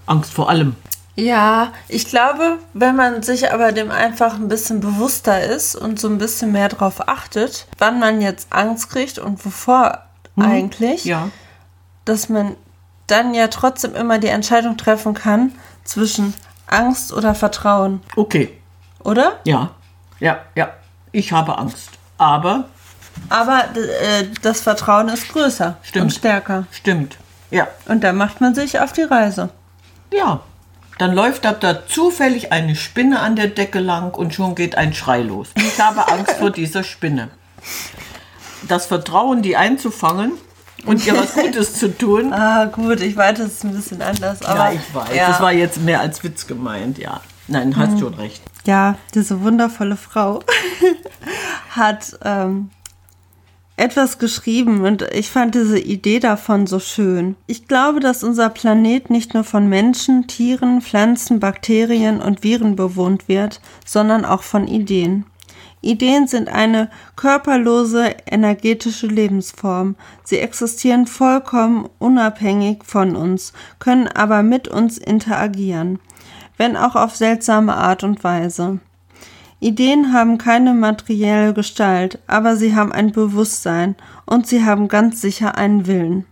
Angst 0.05 0.33
vor 0.33 0.49
allem. 0.49 0.75
Ja, 1.15 1.71
ich 1.87 2.07
glaube, 2.07 2.57
wenn 2.73 2.95
man 2.97 3.23
sich 3.23 3.51
aber 3.51 3.71
dem 3.71 3.89
einfach 3.89 4.35
ein 4.35 4.49
bisschen 4.49 4.81
bewusster 4.81 5.41
ist 5.41 5.75
und 5.75 5.97
so 5.97 6.09
ein 6.09 6.17
bisschen 6.17 6.51
mehr 6.51 6.67
darauf 6.67 7.07
achtet, 7.07 7.67
wann 7.77 7.99
man 7.99 8.21
jetzt 8.21 8.47
Angst 8.49 8.89
kriegt 8.89 9.17
und 9.17 9.43
wovor 9.45 9.99
hm, 10.35 10.43
eigentlich, 10.43 11.05
ja. 11.05 11.29
dass 12.03 12.27
man 12.27 12.55
dann 13.07 13.33
ja 13.33 13.47
trotzdem 13.47 13.95
immer 13.95 14.19
die 14.19 14.27
Entscheidung 14.27 14.75
treffen 14.75 15.13
kann 15.13 15.53
zwischen 15.85 16.33
Angst 16.67 17.13
oder 17.13 17.33
Vertrauen. 17.33 18.01
Okay. 18.17 18.51
Oder? 19.03 19.39
Ja, 19.45 19.71
ja, 20.19 20.39
ja. 20.55 20.73
Ich 21.13 21.31
habe 21.31 21.57
Angst. 21.57 21.91
Aber 22.17 22.65
aber 23.29 23.65
äh, 23.75 24.25
das 24.41 24.61
Vertrauen 24.61 25.09
ist 25.09 25.29
größer 25.29 25.77
Stimmt. 25.83 26.05
und 26.05 26.11
stärker. 26.11 26.65
Stimmt. 26.71 27.17
Ja. 27.51 27.67
Und 27.87 28.03
dann 28.03 28.15
macht 28.15 28.41
man 28.41 28.55
sich 28.55 28.79
auf 28.79 28.93
die 28.93 29.03
Reise. 29.03 29.49
Ja. 30.13 30.41
Dann 30.97 31.13
läuft 31.13 31.43
da 31.43 31.85
zufällig 31.87 32.53
eine 32.53 32.75
Spinne 32.75 33.19
an 33.19 33.35
der 33.35 33.47
Decke 33.47 33.79
lang 33.79 34.13
und 34.13 34.33
schon 34.33 34.55
geht 34.55 34.77
ein 34.77 34.93
Schrei 34.93 35.21
los. 35.21 35.49
Ich 35.55 35.79
habe 35.79 36.07
Angst 36.07 36.33
vor 36.33 36.49
dieser 36.51 36.83
Spinne. 36.83 37.29
Das 38.67 38.85
Vertrauen, 38.85 39.41
die 39.41 39.57
einzufangen 39.57 40.31
und 40.85 41.05
ihr 41.05 41.17
was 41.17 41.33
Gutes 41.33 41.73
zu 41.73 41.95
tun. 41.97 42.33
Ah, 42.45 42.65
gut, 42.65 43.01
ich 43.01 43.15
weiß, 43.15 43.37
das 43.37 43.47
ist 43.47 43.63
ein 43.65 43.73
bisschen 43.73 44.01
anders. 44.01 44.43
Aber, 44.43 44.71
ja, 44.71 44.73
ich 44.73 44.95
weiß. 44.95 45.15
Ja. 45.15 45.27
Das 45.29 45.41
war 45.41 45.51
jetzt 45.51 45.81
mehr 45.81 45.99
als 45.99 46.23
Witz 46.23 46.47
gemeint, 46.47 46.97
ja. 46.97 47.21
Nein, 47.47 47.75
hast 47.77 47.93
mhm. 47.93 47.99
schon 47.99 48.13
recht. 48.15 48.41
Ja, 48.65 48.95
diese 49.13 49.41
wundervolle 49.41 49.97
Frau 49.97 50.41
hat 51.69 52.17
ähm, 52.23 52.71
etwas 53.77 54.19
geschrieben 54.19 54.85
und 54.85 55.01
ich 55.13 55.29
fand 55.29 55.53
diese 55.53 55.79
Idee 55.79 56.19
davon 56.19 56.65
so 56.65 56.79
schön. 56.79 57.35
Ich 57.45 57.67
glaube, 57.67 57.99
dass 57.99 58.23
unser 58.23 58.49
Planet 58.49 59.09
nicht 59.09 59.33
nur 59.33 59.43
von 59.43 59.67
Menschen, 59.67 60.27
Tieren, 60.27 60.81
Pflanzen, 60.81 61.39
Bakterien 61.39 62.21
und 62.21 62.43
Viren 62.43 62.75
bewohnt 62.75 63.27
wird, 63.27 63.59
sondern 63.85 64.23
auch 64.23 64.43
von 64.43 64.67
Ideen. 64.67 65.25
Ideen 65.81 66.27
sind 66.27 66.49
eine 66.49 66.89
körperlose, 67.15 68.15
energetische 68.25 69.07
Lebensform. 69.07 69.95
Sie 70.23 70.39
existieren 70.39 71.05
vollkommen 71.05 71.87
unabhängig 71.99 72.83
von 72.83 73.15
uns, 73.15 73.53
können 73.77 74.07
aber 74.07 74.41
mit 74.41 74.67
uns 74.67 74.97
interagieren, 74.97 75.99
wenn 76.57 76.75
auch 76.75 76.95
auf 76.95 77.15
seltsame 77.15 77.75
Art 77.75 78.03
und 78.03 78.23
Weise. 78.23 78.79
Ideen 79.59 80.13
haben 80.13 80.37
keine 80.37 80.73
materielle 80.73 81.53
Gestalt, 81.53 82.19
aber 82.27 82.55
sie 82.55 82.75
haben 82.75 82.91
ein 82.91 83.11
Bewusstsein 83.11 83.95
und 84.25 84.47
sie 84.47 84.63
haben 84.63 84.87
ganz 84.87 85.21
sicher 85.21 85.57
einen 85.57 85.87
Willen. 85.87 86.25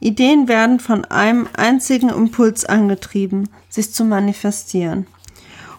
Ideen 0.00 0.48
werden 0.48 0.80
von 0.80 1.04
einem 1.04 1.46
einzigen 1.56 2.08
Impuls 2.08 2.64
angetrieben, 2.64 3.48
sich 3.68 3.92
zu 3.92 4.04
manifestieren. 4.04 5.06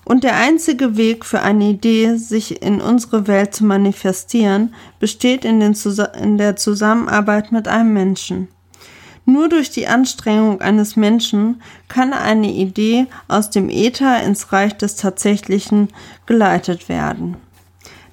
Und 0.05 0.23
der 0.23 0.35
einzige 0.35 0.97
Weg 0.97 1.25
für 1.25 1.41
eine 1.41 1.69
Idee, 1.69 2.15
sich 2.15 2.61
in 2.61 2.81
unsere 2.81 3.27
Welt 3.27 3.53
zu 3.53 3.65
manifestieren, 3.65 4.73
besteht 4.99 5.45
in, 5.45 5.61
in, 5.61 6.37
der 6.37 6.55
Zusammenarbeit 6.55 7.51
mit 7.51 7.67
einem 7.67 7.93
Menschen. 7.93 8.47
Nur 9.25 9.49
durch 9.49 9.69
die 9.69 9.87
Anstrengung 9.87 10.61
eines 10.61 10.95
Menschen 10.95 11.61
kann 11.87 12.13
eine 12.13 12.51
Idee 12.51 13.07
aus 13.27 13.49
dem 13.49 13.69
Äther 13.69 14.23
ins 14.23 14.51
Reich 14.51 14.75
des 14.77 14.95
Tatsächlichen 14.95 15.89
geleitet 16.25 16.89
werden. 16.89 17.37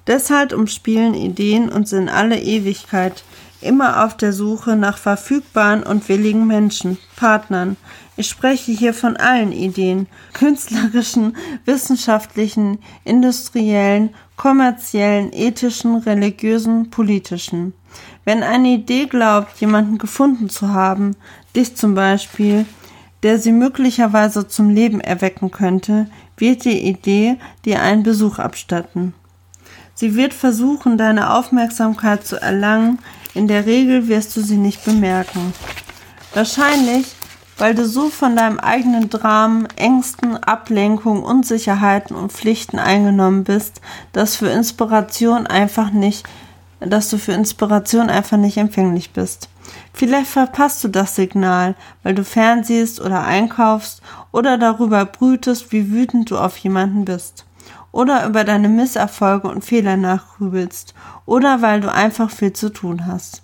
Deshalb 0.07 0.53
umspielen 0.53 1.13
Ideen 1.13 1.69
uns 1.69 1.93
in 1.93 2.09
alle 2.09 2.39
Ewigkeit, 2.39 3.23
immer 3.61 4.05
auf 4.05 4.15
der 4.15 4.33
Suche 4.33 4.75
nach 4.75 4.97
verfügbaren 4.97 5.83
und 5.83 6.07
willigen 6.09 6.47
Menschen, 6.47 6.97
Partnern. 7.15 7.75
Ich 8.15 8.27
spreche 8.27 8.71
hier 8.71 8.93
von 8.93 9.17
allen 9.17 9.51
Ideen, 9.51 10.07
künstlerischen, 10.33 11.35
wissenschaftlichen, 11.65 12.79
industriellen, 13.03 14.15
kommerziellen, 14.35 15.31
ethischen, 15.33 15.97
religiösen, 15.97 16.89
politischen. 16.89 17.73
Wenn 18.29 18.43
eine 18.43 18.67
Idee 18.67 19.07
glaubt, 19.07 19.59
jemanden 19.59 19.97
gefunden 19.97 20.49
zu 20.49 20.69
haben, 20.69 21.15
dich 21.55 21.75
zum 21.75 21.95
Beispiel, 21.95 22.67
der 23.23 23.39
sie 23.39 23.51
möglicherweise 23.51 24.47
zum 24.47 24.69
Leben 24.69 25.01
erwecken 25.01 25.49
könnte, 25.49 26.05
wird 26.37 26.63
die 26.63 26.79
Idee 26.87 27.37
dir 27.65 27.81
einen 27.81 28.03
Besuch 28.03 28.37
abstatten. 28.37 29.15
Sie 29.95 30.13
wird 30.13 30.35
versuchen, 30.35 30.99
deine 30.99 31.33
Aufmerksamkeit 31.33 32.23
zu 32.23 32.39
erlangen, 32.39 32.99
in 33.33 33.47
der 33.47 33.65
Regel 33.65 34.07
wirst 34.07 34.37
du 34.37 34.41
sie 34.41 34.57
nicht 34.57 34.85
bemerken. 34.85 35.51
Wahrscheinlich, 36.35 37.07
weil 37.57 37.73
du 37.73 37.83
so 37.83 38.09
von 38.11 38.35
deinem 38.35 38.59
eigenen 38.59 39.09
Dramen, 39.09 39.67
Ängsten, 39.75 40.37
Ablenkung, 40.37 41.23
Unsicherheiten 41.23 42.15
und 42.15 42.31
Pflichten 42.31 42.77
eingenommen 42.77 43.43
bist, 43.43 43.81
dass 44.13 44.35
für 44.35 44.49
Inspiration 44.49 45.47
einfach 45.47 45.89
nicht, 45.89 46.27
dass 46.79 47.09
du 47.09 47.17
für 47.17 47.33
Inspiration 47.33 48.09
einfach 48.09 48.37
nicht 48.37 48.57
empfänglich 48.57 49.11
bist. 49.11 49.49
Vielleicht 49.93 50.27
verpasst 50.27 50.83
du 50.83 50.87
das 50.87 51.15
Signal, 51.15 51.75
weil 52.03 52.15
du 52.15 52.23
fernsiehst 52.23 52.99
oder 53.01 53.23
einkaufst 53.23 54.01
oder 54.31 54.57
darüber 54.57 55.05
brütest, 55.05 55.71
wie 55.71 55.91
wütend 55.91 56.31
du 56.31 56.37
auf 56.37 56.57
jemanden 56.57 57.05
bist 57.05 57.45
oder 57.91 58.25
über 58.27 58.43
deine 58.43 58.69
Misserfolge 58.69 59.47
und 59.47 59.65
Fehler 59.65 59.97
nachgrübelst 59.97 60.93
oder 61.25 61.61
weil 61.61 61.81
du 61.81 61.91
einfach 61.91 62.29
viel 62.29 62.53
zu 62.53 62.69
tun 62.69 63.05
hast. 63.05 63.41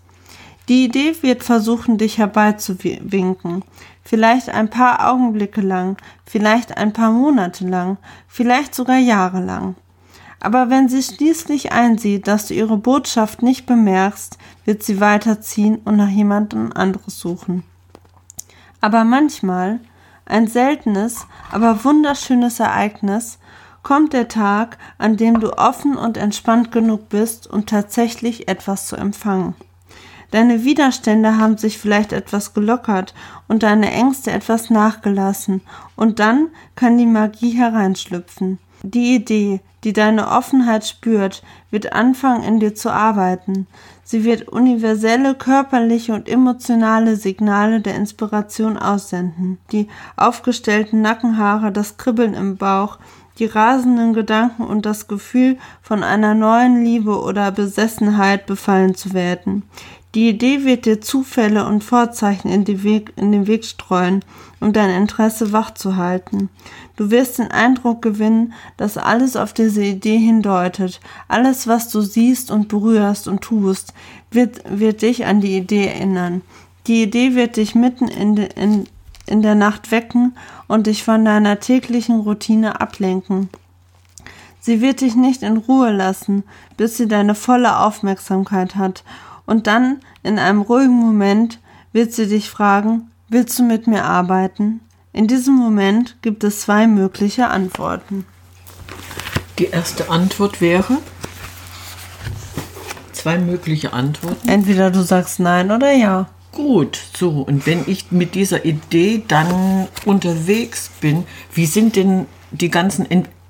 Die 0.67 0.85
Idee 0.85 1.15
wird 1.21 1.43
versuchen, 1.43 1.97
dich 1.97 2.17
herbeizuwinken, 2.17 3.63
vielleicht 4.03 4.49
ein 4.49 4.69
paar 4.69 5.11
Augenblicke 5.11 5.61
lang, 5.61 5.97
vielleicht 6.25 6.77
ein 6.77 6.91
paar 6.91 7.11
Monate 7.11 7.67
lang, 7.67 7.97
vielleicht 8.27 8.73
sogar 8.73 8.97
Jahre 8.97 9.41
lang. 9.41 9.75
Aber 10.39 10.69
wenn 10.69 10.89
sie 10.89 11.01
schließlich 11.01 11.71
einsieht, 11.71 12.27
dass 12.27 12.47
du 12.47 12.53
ihre 12.53 12.77
Botschaft 12.77 13.41
nicht 13.41 13.65
bemerkst, 13.65 14.37
wird 14.65 14.83
sie 14.83 14.99
weiterziehen 14.99 15.77
und 15.85 15.95
nach 15.95 16.09
jemandem 16.09 16.71
anderes 16.73 17.19
suchen. 17.19 17.63
Aber 18.81 19.03
manchmal, 19.03 19.79
ein 20.25 20.47
seltenes, 20.47 21.27
aber 21.51 21.83
wunderschönes 21.83 22.59
Ereignis, 22.59 23.39
kommt 23.83 24.13
der 24.13 24.27
Tag, 24.27 24.77
an 24.97 25.15
dem 25.15 25.39
du 25.39 25.57
offen 25.57 25.95
und 25.95 26.17
entspannt 26.17 26.71
genug 26.71 27.09
bist, 27.09 27.47
um 27.47 27.65
tatsächlich 27.65 28.47
etwas 28.47 28.87
zu 28.87 28.95
empfangen. 28.95 29.55
Deine 30.31 30.63
Widerstände 30.63 31.37
haben 31.37 31.57
sich 31.57 31.77
vielleicht 31.77 32.11
etwas 32.11 32.53
gelockert 32.53 33.13
und 33.47 33.63
deine 33.63 33.91
Ängste 33.91 34.31
etwas 34.31 34.69
nachgelassen, 34.69 35.61
und 35.95 36.19
dann 36.19 36.49
kann 36.75 36.97
die 36.97 37.05
Magie 37.05 37.51
hereinschlüpfen. 37.51 38.59
Die 38.87 39.15
Idee, 39.15 39.61
die 39.83 39.93
deine 39.93 40.29
Offenheit 40.29 40.85
spürt, 40.85 41.41
wird 41.71 41.93
anfangen 41.93 42.43
in 42.43 42.59
dir 42.59 42.75
zu 42.75 42.91
arbeiten. 42.91 43.65
Sie 44.03 44.23
wird 44.23 44.47
universelle 44.47 45.33
körperliche 45.33 46.13
und 46.13 46.29
emotionale 46.29 47.15
Signale 47.15 47.81
der 47.81 47.95
Inspiration 47.95 48.77
aussenden. 48.77 49.57
Die 49.71 49.87
aufgestellten 50.17 51.01
Nackenhaare, 51.01 51.71
das 51.71 51.97
Kribbeln 51.97 52.35
im 52.35 52.57
Bauch, 52.57 52.99
die 53.39 53.45
rasenden 53.45 54.13
Gedanken 54.13 54.63
und 54.63 54.85
das 54.85 55.07
Gefühl, 55.07 55.57
von 55.81 56.03
einer 56.03 56.35
neuen 56.35 56.83
Liebe 56.83 57.19
oder 57.19 57.51
Besessenheit 57.51 58.45
befallen 58.45 58.93
zu 58.93 59.13
werden. 59.13 59.63
Die 60.13 60.29
Idee 60.29 60.63
wird 60.63 60.85
dir 60.85 61.01
Zufälle 61.01 61.65
und 61.65 61.83
Vorzeichen 61.83 62.49
in, 62.49 62.65
Weg, 62.83 63.11
in 63.17 63.33
den 63.33 63.47
Weg 63.47 63.65
streuen, 63.65 64.23
um 64.61 64.71
dein 64.71 64.89
Interesse 64.89 65.51
wachzuhalten. 65.51 66.49
Du 66.95 67.11
wirst 67.11 67.39
den 67.39 67.51
Eindruck 67.51 68.01
gewinnen, 68.01 68.53
dass 68.77 68.97
alles 68.97 69.35
auf 69.35 69.53
diese 69.53 69.83
Idee 69.83 70.17
hindeutet. 70.17 71.01
Alles, 71.27 71.67
was 71.67 71.89
du 71.89 72.01
siehst 72.01 72.51
und 72.51 72.67
berührst 72.67 73.27
und 73.27 73.41
tust, 73.41 73.93
wird, 74.31 74.61
wird 74.67 75.01
dich 75.01 75.25
an 75.25 75.41
die 75.41 75.57
Idee 75.57 75.87
erinnern. 75.87 76.41
Die 76.87 77.03
Idee 77.03 77.35
wird 77.35 77.57
dich 77.57 77.75
mitten 77.75 78.07
in, 78.07 78.35
de, 78.35 78.49
in, 78.55 78.85
in 79.25 79.41
der 79.41 79.55
Nacht 79.55 79.91
wecken 79.91 80.35
und 80.67 80.87
dich 80.87 81.03
von 81.03 81.25
deiner 81.25 81.59
täglichen 81.59 82.21
Routine 82.21 82.79
ablenken. 82.79 83.49
Sie 84.61 84.81
wird 84.81 85.01
dich 85.01 85.15
nicht 85.15 85.43
in 85.43 85.57
Ruhe 85.57 85.91
lassen, 85.91 86.43
bis 86.77 86.97
sie 86.97 87.07
deine 87.07 87.35
volle 87.35 87.79
Aufmerksamkeit 87.79 88.75
hat, 88.75 89.03
und 89.45 89.67
dann, 89.67 89.99
in 90.23 90.39
einem 90.39 90.61
ruhigen 90.61 90.95
Moment, 90.95 91.59
wird 91.93 92.13
sie 92.13 92.27
dich 92.27 92.49
fragen, 92.49 93.11
willst 93.29 93.59
du 93.59 93.63
mit 93.63 93.85
mir 93.85 94.03
arbeiten? 94.05 94.81
In 95.15 95.27
diesem 95.27 95.55
Moment 95.55 96.17
gibt 96.21 96.43
es 96.43 96.59
zwei 96.59 96.87
mögliche 96.87 97.47
Antworten. 97.47 98.25
Die 99.59 99.67
erste 99.67 100.09
Antwort 100.09 100.59
wäre, 100.59 100.97
zwei 103.13 103.37
mögliche 103.37 103.93
Antworten. 103.93 104.45
Entweder 104.49 104.91
du 104.91 105.01
sagst 105.03 105.39
nein 105.39 105.71
oder 105.71 105.93
ja. 105.93 106.27
Gut, 106.51 106.99
so, 107.15 107.29
und 107.29 107.65
wenn 107.65 107.85
ich 107.87 108.11
mit 108.11 108.35
dieser 108.35 108.65
Idee 108.65 109.23
dann 109.25 109.87
unterwegs 110.03 110.91
bin, 110.99 111.23
wie 111.53 111.65
sind 111.65 111.95
denn 111.95 112.25
die 112.51 112.69
ganzen 112.69 113.07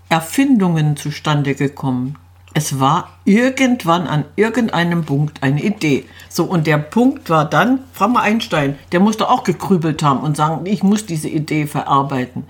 Erfindungen 0.07 0.95
zustande 0.97 1.55
gekommen? 1.55 2.15
Es 2.57 2.79
war 2.79 3.09
irgendwann 3.25 4.07
an 4.07 4.23
irgendeinem 4.37 5.03
Punkt 5.03 5.43
eine 5.43 5.61
Idee. 5.61 6.05
So, 6.29 6.45
und 6.45 6.67
der 6.67 6.77
Punkt 6.77 7.29
war 7.29 7.43
dann, 7.43 7.79
frag 7.91 8.11
mal 8.11 8.21
Einstein, 8.21 8.79
der 8.93 9.01
musste 9.01 9.29
auch 9.29 9.43
gekrübelt 9.43 10.01
haben 10.01 10.21
und 10.21 10.37
sagen, 10.37 10.65
ich 10.65 10.81
muss 10.81 11.05
diese 11.05 11.27
Idee 11.27 11.67
verarbeiten. 11.67 12.45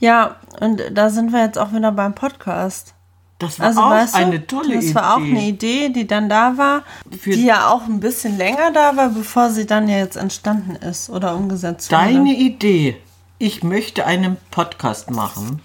Ja, 0.00 0.36
und 0.60 0.82
da 0.92 1.08
sind 1.08 1.32
wir 1.32 1.44
jetzt 1.44 1.56
auch 1.56 1.72
wieder 1.72 1.92
beim 1.92 2.16
Podcast. 2.16 2.94
Das 3.38 3.60
war 3.60 3.66
also, 3.68 3.80
auch 3.80 3.90
weißt 3.90 4.14
du, 4.14 4.18
eine 4.18 4.46
tolle 4.46 4.74
Idee. 4.74 4.86
Das 4.86 4.94
war 4.96 5.14
auch 5.14 5.20
eine 5.20 5.44
Idee, 5.44 5.90
die 5.90 6.06
dann 6.08 6.28
da 6.28 6.58
war, 6.58 6.82
Für 7.16 7.30
die 7.30 7.44
ja 7.44 7.70
auch 7.70 7.86
ein 7.86 8.00
bisschen 8.00 8.36
länger 8.38 8.72
da 8.72 8.96
war, 8.96 9.10
bevor 9.10 9.50
sie 9.50 9.66
dann 9.66 9.88
ja 9.88 9.98
jetzt 9.98 10.16
entstanden 10.16 10.74
ist 10.74 11.10
oder 11.10 11.36
umgesetzt 11.36 11.92
wurde. 11.92 12.02
Deine 12.02 12.34
Idee, 12.34 12.96
ich 13.38 13.62
möchte 13.62 14.04
einen 14.04 14.36
Podcast 14.50 15.12
machen. 15.12 15.62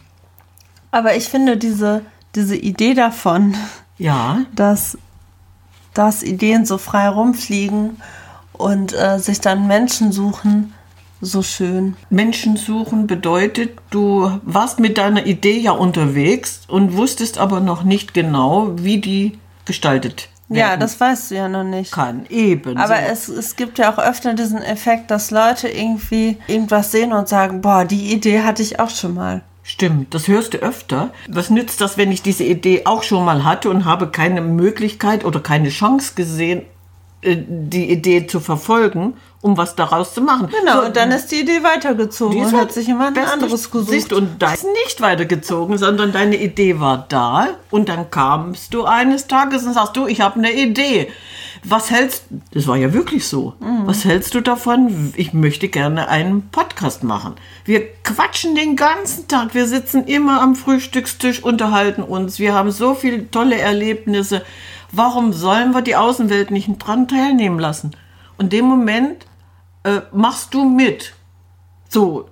Aber 0.92 1.16
ich 1.16 1.28
finde 1.28 1.58
diese, 1.58 2.04
diese 2.36 2.56
Idee 2.56 2.94
davon, 2.94 3.56
ja. 3.98 4.42
dass, 4.54 4.98
dass 5.94 6.24
Ideen 6.24 6.66
so 6.66 6.78
frei 6.78 7.10
rumfliegen 7.10 7.98
und 8.54 8.94
äh, 8.94 9.20
sich 9.20 9.42
dann 9.42 9.68
Menschen 9.68 10.12
suchen, 10.12 10.74
so 11.22 11.42
schön. 11.42 11.96
Menschen 12.10 12.58
suchen 12.58 13.08
bedeutet, 13.08 13.80
du 13.90 14.40
warst 14.44 14.80
mit 14.80 14.98
deiner 14.98 15.26
Idee 15.26 15.58
ja 15.58 15.72
unterwegs 15.72 16.62
und 16.68 16.96
wusstest 16.96 17.38
aber 17.38 17.62
noch 17.62 17.84
nicht 17.84 18.14
genau, 18.14 18.72
wie 18.78 19.00
die 19.00 19.40
gestaltet. 19.66 20.30
Ja, 20.50 20.78
das 20.78 21.00
weißt 21.00 21.32
du 21.32 21.36
ja 21.36 21.50
noch 21.50 21.64
nicht. 21.64 21.92
Kann, 21.92 22.28
eben. 22.30 22.78
Aber 22.78 23.00
es, 23.00 23.30
es 23.30 23.56
gibt 23.56 23.80
ja 23.80 23.92
auch 23.92 23.98
öfter 23.98 24.36
diesen 24.36 24.62
Effekt, 24.62 25.10
dass 25.10 25.32
Leute 25.32 25.68
irgendwie 25.68 26.38
irgendwas 26.48 26.92
sehen 26.92 27.14
und 27.14 27.28
sagen, 27.28 27.62
boah, 27.62 27.84
die 27.84 28.14
Idee 28.14 28.44
hatte 28.44 28.62
ich 28.62 28.80
auch 28.80 28.92
schon 28.92 29.16
mal. 29.16 29.42
Stimmt, 29.76 30.14
das 30.14 30.30
hörst 30.30 30.54
du 30.54 30.60
öfter. 30.60 31.12
Was 31.28 31.50
nützt 31.50 31.82
das, 31.82 31.98
wenn 31.98 32.10
ich 32.10 32.22
diese 32.22 32.46
Idee 32.46 32.84
auch 32.86 33.04
schon 33.04 33.26
mal 33.26 33.44
hatte 33.44 33.70
und 33.70 33.84
habe 33.84 34.08
keine 34.08 34.40
Möglichkeit 34.40 35.26
oder 35.26 35.42
keine 35.42 35.68
Chance 35.68 36.14
gesehen, 36.16 36.62
die 37.24 37.90
Idee 37.92 38.28
zu 38.28 38.40
verfolgen, 38.40 39.16
um 39.42 39.58
was 39.58 39.76
daraus 39.76 40.14
zu 40.14 40.22
machen. 40.22 40.50
Genau, 40.60 40.82
So, 40.82 40.88
und 40.88 40.96
dann 40.96 41.12
ist 41.12 41.28
die 41.32 41.42
Idee 41.42 41.64
weitergezogen 41.64 42.38
und 42.40 42.52
halt 42.54 42.64
hat 42.64 42.72
sich 42.74 42.88
jemand 42.88 43.18
bestens- 43.18 43.32
anderes 43.34 43.72
gesucht. 43.72 43.90
Siehst, 43.92 44.12
du, 44.12 44.18
und 44.18 44.42
da 44.42 44.54
ist 44.54 44.66
nicht 44.86 45.02
weitergezogen, 45.02 45.78
sondern 45.78 46.12
deine 46.12 46.36
Idee 46.38 46.80
war 46.80 47.06
da 47.10 47.48
und 47.72 47.90
dann 47.90 48.12
kamst 48.12 48.74
du 48.74 48.86
eines 48.86 49.28
Tages 49.28 49.64
und 49.66 49.74
sagst 49.74 49.96
du, 49.98 50.08
ich 50.08 50.22
habe 50.22 50.36
eine 50.40 50.54
Idee. 50.54 51.08
Was 51.68 51.90
hältst, 51.90 52.26
das 52.54 52.68
war 52.68 52.78
ja 52.78 52.94
wirklich 52.94 53.28
so. 53.28 53.54
Mhm. 53.60 53.88
Was 53.88 54.06
hältst 54.06 54.36
du 54.36 54.42
davon? 54.42 55.14
Ich 55.16 55.34
möchte 55.34 55.68
gerne 55.68 56.10
einen 56.10 56.50
Podcast 56.50 57.04
machen. 57.04 57.34
Wir 57.64 57.88
quatschen 58.04 58.54
den 58.54 58.76
ganzen 58.76 59.28
Tag. 59.28 59.56
Wir 59.56 59.66
sitzen 59.66 60.06
immer 60.06 60.42
am 60.44 60.56
Frühstückstisch, 60.56 61.42
unterhalten 61.44 62.04
uns. 62.04 62.38
Wir 62.38 62.54
haben 62.54 62.70
so 62.70 62.94
viele 62.94 63.32
tolle 63.32 63.58
Erlebnisse. 63.58 64.44
Warum 64.96 65.34
sollen 65.34 65.74
wir 65.74 65.82
die 65.82 65.98
Außenwelt 65.98 66.52
nicht 66.52 66.70
dran 66.80 67.10
teilnehmen 67.10 67.60
lassen? 67.60 67.92
Und 68.38 68.46
in 68.46 68.50
dem 68.62 68.66
Moment 68.66 69.26
äh, 69.84 70.02
machst 70.14 70.54
du 70.54 70.64
mit. 70.64 71.14
So, 71.90 72.30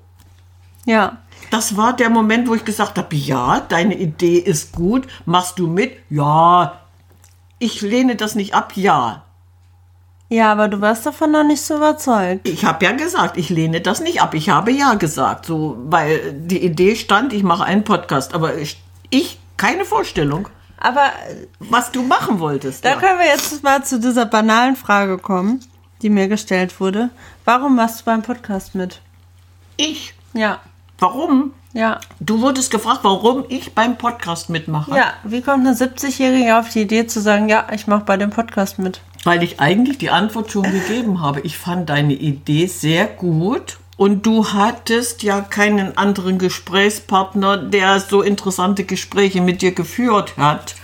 Ja, 0.86 1.18
das 1.52 1.76
war 1.76 1.94
der 1.94 2.10
Moment, 2.10 2.48
wo 2.48 2.56
ich 2.56 2.64
gesagt 2.64 2.98
habe, 2.98 3.16
ja, 3.16 3.60
deine 3.60 3.96
Idee 3.96 4.38
ist 4.38 4.74
gut, 4.74 5.08
machst 5.26 5.60
du 5.60 5.68
mit? 5.68 5.92
Ja, 6.10 6.80
ich 7.60 7.82
lehne 7.82 8.16
das 8.16 8.36
nicht 8.36 8.56
ab, 8.56 8.74
ja. 8.76 9.24
ja, 10.30 10.52
aber 10.52 10.68
du 10.70 10.82
warst 10.82 11.06
davon 11.06 11.32
noch 11.32 11.44
nicht 11.44 11.62
so 11.62 11.76
überzeugt. 11.76 12.48
Ich 12.48 12.66
habe 12.66 12.86
ja 12.86 12.94
gesagt, 12.94 13.38
ich 13.38 13.50
lehne 13.50 13.82
das 13.82 14.00
nicht 14.00 14.22
ab. 14.22 14.34
Ich 14.34 14.50
habe 14.50 14.72
ja 14.72 14.94
gesagt, 14.96 15.46
so, 15.46 15.78
weil 15.86 16.34
die 16.34 16.64
Idee 16.64 16.96
stand, 16.96 17.34
ich 17.34 17.44
mache 17.44 17.66
einen 17.66 17.84
Podcast, 17.84 18.34
aber 18.34 18.58
ich, 18.58 18.82
ich 19.10 19.40
keine 19.58 19.86
Vorstellung, 19.86 20.48
Aber 20.78 21.12
was 21.60 21.92
du 21.92 22.04
machen 22.04 22.40
wolltest. 22.40 22.84
da 22.84 22.92
ja. 22.92 22.96
können 22.98 23.20
wir 23.20 23.28
jetzt 23.28 23.64
mal 23.64 23.84
zu 23.84 24.00
dieser 24.00 24.26
banalen 24.26 24.76
Frage 24.76 25.18
kommen, 25.18 25.62
die 26.02 26.10
mir 26.10 26.28
gestellt 26.28 26.80
wurde. 26.80 27.10
Warum 27.46 27.76
machst 27.76 28.02
du 28.02 28.06
beim 28.06 28.22
Podcast 28.22 28.76
mit? 28.76 29.02
Ich. 29.78 30.14
Ja, 30.34 30.60
Warum? 31.00 31.54
ja. 31.74 32.00
Du 32.20 32.42
wurdest 32.42 32.72
gefragt, 32.72 33.00
warum 33.04 33.46
ich 33.50 33.74
beim 33.74 33.98
Podcast 33.98 34.50
mitmache. 34.50 34.96
Ja, 34.96 35.14
wie 35.24 35.42
kommt 35.42 35.66
eine 35.66 35.76
70-Jährige 35.76 36.58
auf 36.58 36.70
die 36.70 36.82
Idee 36.82 37.08
zu 37.08 37.22
sagen, 37.22 37.50
ja, 37.50 37.68
ich 37.72 37.88
mache 37.88 38.06
bei 38.06 38.18
dem 38.18 38.30
Podcast 38.30 38.80
mit? 38.80 39.02
Weil 39.24 39.44
ich 39.44 39.60
eigentlich 39.60 39.98
die 39.98 40.10
Antwort 40.10 40.52
schon 40.52 40.64
gegeben 40.64 41.22
habe. 41.22 41.42
Ich 41.42 41.58
fand 41.58 41.90
deine 41.90 42.14
Idee 42.14 42.68
sehr 42.68 43.08
gut. 43.08 43.78
Und 43.96 44.26
du 44.26 44.48
hattest 44.48 45.24
ja 45.24 45.42
keinen 45.42 45.98
anderen 45.98 46.40
Gesprächspartner, 46.40 47.58
der 47.58 48.00
so 48.00 48.22
interessante 48.22 48.86
Gespräche 48.86 49.42
mit 49.42 49.62
dir 49.62 49.74
geführt 49.74 50.36
hat. 50.38 50.76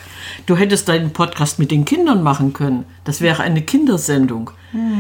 Du 0.46 0.56
hättest 0.56 0.88
deinen 0.90 1.12
Podcast 1.12 1.58
mit 1.58 1.72
den 1.72 1.86
Kindern 1.86 2.22
machen 2.22 2.54
können. 2.54 2.86
Das 3.04 3.20
wäre 3.22 3.42
eine 3.42 3.62
Kindersendung. 3.62 4.52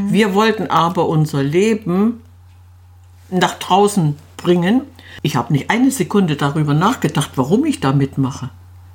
Wir 0.08 0.34
wollten 0.34 0.68
aber 0.68 1.08
unser 1.08 1.44
Leben 1.44 2.22
nach 3.30 3.60
draußen 3.60 4.16
bringen. 4.38 4.82
Ich 5.22 5.36
habe 5.36 5.54
nicht 5.54 5.70
eine 5.70 5.92
Sekunde 5.92 6.36
darüber 6.36 6.74
nachgedacht, 6.74 7.32
warum 7.36 7.66
ich 7.66 7.80
da 7.80 7.92
mitmache. 7.94 8.50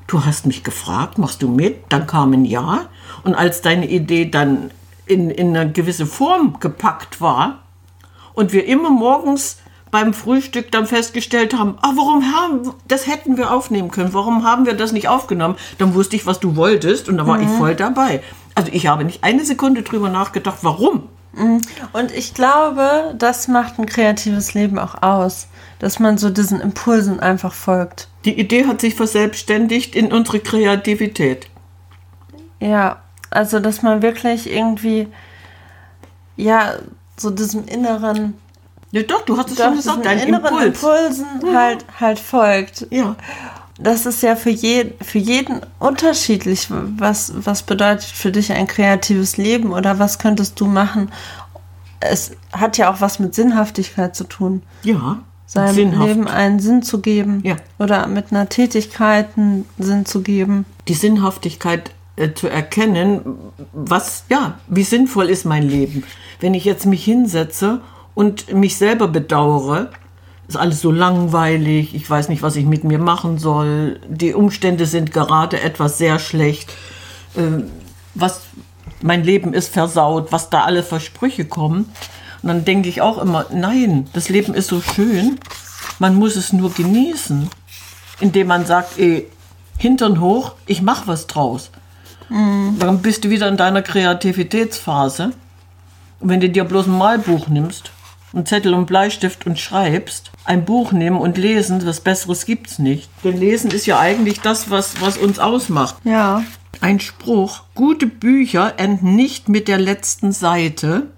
Du 0.09 0.24
hast 0.24 0.46
mich 0.46 0.64
gefragt, 0.64 1.18
machst 1.18 1.42
du 1.42 1.48
mit? 1.48 1.85
Dann 1.88 2.07
kam 2.07 2.33
ein 2.33 2.44
Ja. 2.44 2.87
Und 3.22 3.35
als 3.35 3.62
deine 3.62 3.88
Idee 3.88 4.29
dann 4.29 4.70
in, 5.07 5.31
in 5.31 5.57
eine 5.57 5.70
gewisse 5.70 6.07
Form 6.07 6.59
gepackt 6.59 7.20
war 7.20 7.63
und 8.35 8.53
wir 8.53 8.66
immer 8.66 8.90
morgens 8.90 9.59
beim 9.90 10.12
Frühstück 10.12 10.73
dann 10.73 10.87
festgestellt 10.87 11.55
haben, 11.55 11.77
ah, 11.81 11.92
warum 11.94 12.35
haben, 12.35 12.73
das 12.88 13.07
hätten 13.07 13.37
wir 13.37 13.53
aufnehmen 13.53 13.92
können, 13.92 14.12
warum 14.12 14.42
haben 14.44 14.66
wir 14.66 14.75
das 14.75 14.90
nicht 14.90 15.09
aufgenommen? 15.09 15.55
Dann 15.79 15.94
wusste 15.94 16.16
ich, 16.16 16.27
was 16.27 16.40
du 16.40 16.57
wolltest 16.57 17.09
und 17.09 17.16
da 17.16 17.27
war 17.29 17.40
ich 17.40 17.49
voll 17.49 17.77
dabei. 17.77 18.20
Also 18.57 18.70
ich 18.73 18.88
habe 18.88 19.05
nicht 19.05 19.23
eine 19.23 19.44
Sekunde 19.44 19.83
drüber 19.83 20.09
nachgedacht, 20.09 20.59
warum. 20.62 21.09
Und 21.92 22.12
ich 22.12 22.35
glaube, 22.35 23.14
das 23.16 23.49
macht 23.49 23.79
ein 23.79 23.87
kreatives 23.87 24.55
Leben 24.55 24.79
auch 24.79 25.03
aus, 25.03 25.49
dass 25.79 25.99
man 25.99 26.18
so 26.18 26.31
diesen 26.31 26.61
Impulsen 26.61 27.20
einfach 27.20 27.53
folgt. 27.53 28.09
Die 28.25 28.38
Idee 28.38 28.66
hat 28.66 28.81
sich 28.81 28.94
verselbstständigt 28.94 29.94
in 29.94 30.12
unsere 30.12 30.40
Kreativität. 30.40 31.49
Ja, 32.61 33.03
also 33.31 33.61
dass 33.61 33.83
man 33.83 34.03
wirklich 34.03 34.53
irgendwie, 34.53 35.09
ja, 36.37 36.75
so 37.16 37.31
diesem 37.31 37.64
inneren, 37.66 38.35
Ja, 38.90 39.03
doch, 39.03 39.22
du 39.24 39.37
hast 39.37 39.50
es 39.50 39.57
doch, 39.57 39.64
schon 39.66 39.77
gesagt, 39.77 40.05
dein 40.07 40.18
inneren 40.20 40.44
Impuls. 40.46 40.83
Impulsen 40.83 41.27
halt, 41.55 41.85
halt 42.00 42.18
folgt. 42.18 42.87
Ja, 42.90 43.16
Das 43.79 44.07
ist 44.07 44.22
ja 44.22 44.37
für, 44.37 44.50
je, 44.50 44.92
für 45.03 45.18
jeden 45.18 45.61
unterschiedlich. 45.81 46.68
Was, 46.70 47.33
was 47.37 47.62
bedeutet 47.62 48.05
für 48.05 48.31
dich 48.31 48.53
ein 48.53 48.66
kreatives 48.68 49.37
Leben 49.37 49.72
oder 49.72 49.98
was 49.98 50.18
könntest 50.18 50.61
du 50.61 50.66
machen? 50.66 51.11
Es 52.00 52.33
hat 52.53 52.77
ja 52.79 52.92
auch 52.92 53.00
was 53.00 53.18
mit 53.18 53.35
Sinnhaftigkeit 53.35 54.14
zu 54.14 54.24
tun. 54.24 54.62
ja. 54.83 55.18
seinem 55.46 55.74
sinnhaft. 55.74 56.09
Leben 56.09 56.27
einen 56.29 56.59
Sinn 56.61 56.83
zu 56.83 57.00
geben 57.00 57.40
Ja. 57.44 57.57
oder 57.79 58.07
mit 58.07 58.31
einer 58.33 58.48
Tätigkeit 58.48 59.29
einen 59.37 59.64
Sinn 59.79 60.05
zu 60.07 60.20
geben. 60.22 60.64
die 60.88 60.94
Sinnhaftigkeit 60.94 61.90
äh, 62.16 62.33
zu 62.33 62.48
erkennen, 62.48 63.22
was, 63.72 64.24
ja, 64.29 64.59
wie 64.68 64.85
sinnvoll 64.85 65.29
ist 65.29 65.44
mein 65.44 65.68
Leben. 65.68 66.05
Wenn 66.40 66.55
ich 66.55 66.64
jetzt 66.64 66.87
mich 66.87 67.05
hinsetze 67.05 67.81
und 68.14 68.53
mich 68.53 68.77
selber 68.77 69.09
bedauere, 69.09 69.90
ist 70.46 70.57
alles 70.57 70.81
so 70.81 70.90
langweilig, 70.90 71.94
ich 71.94 72.09
weiß 72.09 72.29
nicht, 72.29 72.42
was 72.42 72.57
ich 72.57 72.66
mit 72.66 72.85
mir 72.85 72.98
machen 72.98 73.38
soll, 73.38 74.00
die 74.09 74.35
Umstände 74.35 74.87
sind 74.87 75.11
gerade 75.11 75.61
etwas 75.61 75.98
sehr 75.98 76.18
schlecht, 76.18 76.72
ähm, 77.37 77.70
was 78.14 78.42
mein 79.03 79.24
Leben 79.24 79.53
ist 79.53 79.72
versaut, 79.72 80.33
was 80.33 80.50
da 80.50 80.64
alle 80.64 80.83
für 80.83 81.00
Sprüche 81.00 81.44
kommen. 81.44 81.90
Und 82.42 82.48
dann 82.48 82.64
denke 82.64 82.88
ich 82.88 83.00
auch 83.00 83.18
immer, 83.18 83.46
nein, 83.53 84.07
das 84.12 84.29
Leben 84.29 84.55
ist 84.55 84.68
so 84.68 84.81
schön, 84.81 85.40
man 85.98 86.14
muss 86.14 86.37
es 86.37 86.53
nur 86.53 86.72
genießen, 86.72 87.48
indem 88.20 88.46
man 88.46 88.66
sagt, 88.66 88.98
ey, 88.98 89.29
Hintern 89.79 90.20
hoch, 90.20 90.53
ich 90.66 90.83
mach 90.83 91.07
was 91.07 91.27
draus. 91.27 91.70
Dann 92.28 93.02
bist 93.02 93.24
du 93.24 93.30
wieder 93.30 93.48
in 93.48 93.56
deiner 93.56 93.82
Kreativitätsphase. 93.82 95.32
Und 96.20 96.28
wenn 96.28 96.40
du 96.40 96.48
dir 96.48 96.64
bloß 96.64 96.87
ein 96.87 96.98
Malbuch 96.98 97.48
nimmst, 97.48 97.90
einen 98.32 98.46
Zettel 98.46 98.74
und 98.74 98.87
Bleistift 98.87 99.46
und 99.46 99.58
schreibst, 99.58 100.30
ein 100.44 100.64
Buch 100.64 100.92
nehmen 100.92 101.18
und 101.18 101.38
lesen, 101.38 101.87
was 101.87 102.00
Besseres 102.00 102.46
gibt's 102.46 102.78
nicht. 102.78 103.08
Denn 103.22 103.38
Lesen 103.38 103.70
ist 103.70 103.87
ja 103.87 103.98
eigentlich 103.98 104.40
das, 104.40 104.70
was, 104.70 105.00
was 105.00 105.16
uns 105.16 105.38
ausmacht. 105.38 105.96
Ja. 106.04 106.42
Ein 106.80 107.00
Spruch, 107.00 107.62
gute 107.74 108.06
Bücher 108.06 108.74
enden 108.78 109.14
nicht 109.14 109.48
mit 109.48 109.68
der 109.68 109.78
letzten 109.78 110.32
Seite, 110.32 111.08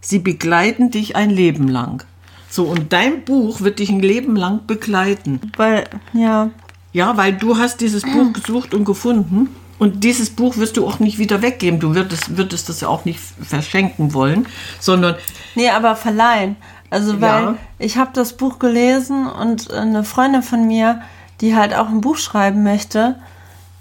sie 0.00 0.18
begleiten 0.20 0.90
dich 0.90 1.16
ein 1.16 1.30
Leben 1.30 1.68
lang. 1.68 2.04
So, 2.48 2.64
und 2.64 2.92
dein 2.92 3.24
Buch 3.24 3.60
wird 3.60 3.78
dich 3.78 3.90
ein 3.90 4.00
Leben 4.00 4.36
lang 4.36 4.66
begleiten. 4.66 5.40
Weil, 5.56 5.84
ja, 6.12 6.50
Ja, 6.92 7.16
weil 7.16 7.32
du 7.32 7.58
hast 7.58 7.80
dieses 7.80 8.02
Buch 8.02 8.32
gesucht 8.32 8.74
und 8.74 8.84
gefunden. 8.84 9.48
Und 9.80 10.04
dieses 10.04 10.30
Buch 10.30 10.58
wirst 10.58 10.76
du 10.76 10.86
auch 10.86 10.98
nicht 11.00 11.18
wieder 11.18 11.40
weggeben. 11.42 11.80
Du 11.80 11.94
würdest, 11.94 12.36
würdest 12.36 12.68
das 12.68 12.82
ja 12.82 12.88
auch 12.88 13.04
nicht 13.06 13.18
verschenken 13.42 14.12
wollen, 14.14 14.46
sondern 14.78 15.16
nee, 15.54 15.70
aber 15.70 15.96
verleihen. 15.96 16.56
Also, 16.90 17.20
weil 17.20 17.42
Ja. 17.44 17.54
ich 17.78 17.96
habe 17.96 18.10
das 18.12 18.34
Buch 18.34 18.58
gelesen 18.58 19.26
und 19.26 19.72
eine 19.72 20.04
Freundin 20.04 20.42
von 20.42 20.66
mir, 20.66 21.00
die 21.40 21.56
halt 21.56 21.74
auch 21.74 21.88
ein 21.88 22.02
Buch 22.02 22.18
schreiben 22.18 22.62
möchte, 22.62 23.16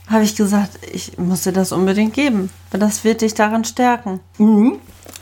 habe 0.09 0.23
ich 0.23 0.35
gesagt, 0.35 0.79
ich 0.91 1.17
muss 1.17 1.43
dir 1.43 1.51
das 1.51 1.71
unbedingt 1.73 2.13
geben, 2.13 2.49
weil 2.71 2.79
das 2.79 3.03
wird 3.03 3.19
dich 3.21 3.33
daran 3.33 3.65
stärken. 3.65 4.21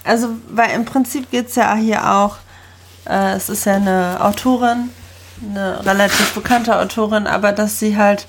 Also, 0.04 0.30
weil 0.50 0.72
im 0.76 0.86
Prinzip 0.86 1.32
geht 1.32 1.48
es 1.50 1.56
ja 1.56 1.74
hier 1.76 2.08
auch, 2.14 2.38
äh, 3.10 3.34
es 3.36 3.50
ist 3.50 3.66
ja 3.66 3.76
eine 3.78 4.18
Autorin, 4.22 4.90
eine 5.42 5.84
relativ 5.86 6.34
bekannte 6.36 6.78
Autorin, 6.80 7.26
aber 7.26 7.52
dass 7.52 7.80
sie 7.80 7.98
halt 7.98 8.28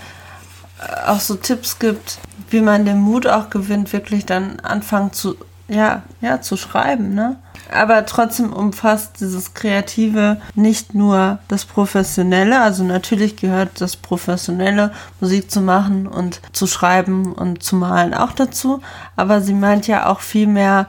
äh, 0.80 1.10
auch 1.10 1.20
so 1.20 1.34
Tipps 1.34 1.78
gibt, 1.78 2.18
wie 2.50 2.60
man 2.60 2.84
den 2.84 2.98
Mut 2.98 3.26
auch 3.26 3.50
gewinnt, 3.50 3.92
wirklich 3.92 4.26
dann 4.26 4.60
anfangen 4.60 5.12
zu, 5.12 5.36
ja, 5.68 6.02
ja, 6.20 6.40
zu 6.40 6.56
schreiben, 6.56 7.14
ne? 7.14 7.36
Aber 7.70 8.06
trotzdem 8.06 8.52
umfasst 8.54 9.20
dieses 9.20 9.52
Kreative 9.52 10.40
nicht 10.54 10.94
nur 10.94 11.38
das 11.48 11.66
Professionelle, 11.66 12.62
also 12.62 12.82
natürlich 12.82 13.36
gehört 13.36 13.80
das 13.82 13.94
Professionelle, 13.96 14.92
Musik 15.20 15.50
zu 15.50 15.60
machen 15.60 16.06
und 16.06 16.40
zu 16.52 16.66
schreiben 16.66 17.34
und 17.34 17.62
zu 17.62 17.76
malen 17.76 18.14
auch 18.14 18.32
dazu, 18.32 18.80
aber 19.16 19.42
sie 19.42 19.52
meint 19.52 19.86
ja 19.86 20.06
auch 20.06 20.20
viel 20.20 20.46
mehr, 20.46 20.86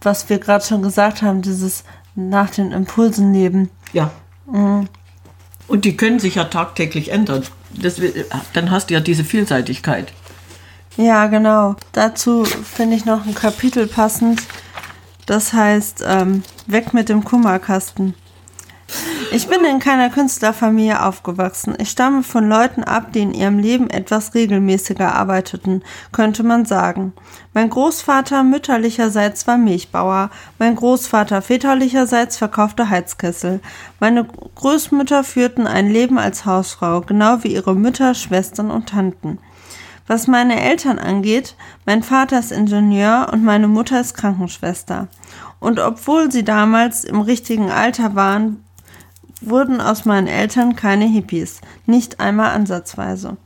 was 0.00 0.28
wir 0.28 0.38
gerade 0.38 0.64
schon 0.64 0.82
gesagt 0.82 1.22
haben, 1.22 1.42
dieses 1.42 1.84
nach 2.16 2.50
den 2.50 2.72
Impulsen 2.72 3.32
leben. 3.32 3.70
ja. 3.92 4.10
Und 5.66 5.84
die 5.86 5.96
können 5.96 6.18
sich 6.18 6.34
ja 6.34 6.44
tagtäglich 6.44 7.10
ändern. 7.10 7.42
Das, 7.72 7.98
will- 8.00 8.26
dann 8.52 8.70
hast 8.70 8.90
du 8.90 8.94
ja 8.94 9.00
diese 9.00 9.24
Vielseitigkeit. 9.24 10.12
Ja, 10.96 11.26
genau. 11.26 11.74
Dazu 11.92 12.44
finde 12.44 12.96
ich 12.96 13.04
noch 13.04 13.26
ein 13.26 13.34
Kapitel 13.34 13.86
passend. 13.86 14.42
Das 15.26 15.52
heißt, 15.52 16.04
ähm, 16.06 16.42
weg 16.66 16.94
mit 16.94 17.08
dem 17.08 17.24
Kummerkasten. 17.24 18.14
Ich 19.32 19.48
bin 19.48 19.64
in 19.64 19.80
keiner 19.80 20.10
Künstlerfamilie 20.10 21.02
aufgewachsen. 21.02 21.74
Ich 21.78 21.90
stamme 21.90 22.22
von 22.22 22.48
Leuten 22.48 22.84
ab, 22.84 23.12
die 23.12 23.22
in 23.22 23.34
ihrem 23.34 23.58
Leben 23.58 23.90
etwas 23.90 24.34
regelmäßiger 24.34 25.12
arbeiteten, 25.12 25.82
könnte 26.12 26.44
man 26.44 26.66
sagen. 26.66 27.12
Mein 27.52 27.70
Großvater 27.70 28.44
mütterlicherseits 28.44 29.48
war 29.48 29.56
Milchbauer, 29.56 30.30
mein 30.60 30.76
Großvater 30.76 31.42
väterlicherseits 31.42 32.36
verkaufte 32.36 32.90
Heizkessel. 32.90 33.60
Meine 33.98 34.24
Großmütter 34.54 35.24
führten 35.24 35.66
ein 35.66 35.90
Leben 35.90 36.18
als 36.18 36.44
Hausfrau, 36.46 37.00
genau 37.00 37.42
wie 37.42 37.54
ihre 37.54 37.74
Mütter, 37.74 38.14
Schwestern 38.14 38.70
und 38.70 38.90
Tanten. 38.90 39.40
Was 40.06 40.26
meine 40.26 40.60
Eltern 40.60 40.98
angeht, 40.98 41.56
mein 41.86 42.02
Vater 42.02 42.38
ist 42.38 42.52
Ingenieur 42.52 43.30
und 43.32 43.42
meine 43.42 43.68
Mutter 43.68 44.00
ist 44.00 44.14
Krankenschwester. 44.14 45.08
Und 45.60 45.80
obwohl 45.80 46.30
sie 46.30 46.44
damals 46.44 47.04
im 47.04 47.20
richtigen 47.20 47.70
Alter 47.70 48.14
waren, 48.14 48.62
wurden 49.40 49.80
aus 49.80 50.04
meinen 50.04 50.26
Eltern 50.26 50.76
keine 50.76 51.06
Hippies, 51.06 51.60
nicht 51.86 52.20
einmal 52.20 52.50
ansatzweise. 52.50 53.36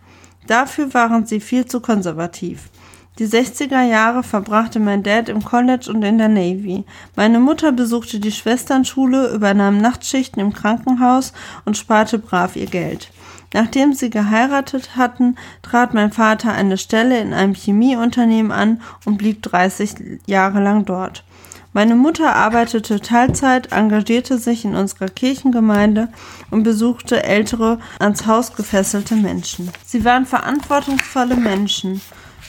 Dafür 0.47 0.95
waren 0.95 1.27
sie 1.27 1.41
viel 1.41 1.67
zu 1.67 1.81
konservativ. 1.81 2.71
Die 3.19 3.27
60er 3.27 3.83
Jahre 3.83 4.23
verbrachte 4.23 4.79
mein 4.79 5.03
Dad 5.03 5.29
im 5.29 5.45
College 5.45 5.91
und 5.91 6.03
in 6.03 6.19
der 6.19 6.29
Navy. 6.29 6.85
Meine 7.17 7.41
Mutter 7.41 7.73
besuchte 7.73 8.21
die 8.21 8.31
Schwesternschule, 8.31 9.33
übernahm 9.35 9.79
Nachtschichten 9.79 10.41
im 10.41 10.53
Krankenhaus 10.53 11.33
und 11.65 11.77
sparte 11.77 12.19
brav 12.19 12.55
ihr 12.55 12.67
Geld. 12.67 13.11
Nachdem 13.55 13.95
sie 13.95 14.11
geheiratet 14.11 14.97
hatten, 14.97 15.37
trat 15.63 15.95
mein 15.95 16.13
Vater 16.13 16.53
eine 16.53 16.77
Stelle 16.77 17.21
in 17.21 17.33
einem 17.33 17.55
Chemieunternehmen 17.55 18.53
an 18.53 18.81
und 19.05 19.19
blieb 19.19 19.43
30 19.43 20.21
Jahre 20.27 20.63
lang 20.63 20.85
dort. 20.85 21.25
Meine 21.73 21.95
Mutter 21.95 22.35
arbeitete 22.35 23.01
Teilzeit, 23.01 23.73
engagierte 23.73 24.39
sich 24.39 24.65
in 24.65 24.75
unserer 24.75 25.09
Kirchengemeinde 25.09 26.09
und 26.51 26.63
besuchte 26.63 27.23
ältere, 27.23 27.79
ans 27.99 28.27
Haus 28.27 28.55
gefesselte 28.55 29.15
Menschen. 29.15 29.71
Sie 29.85 30.05
waren 30.05 30.27
verantwortungsvolle 30.27 31.37
Menschen, 31.37 32.01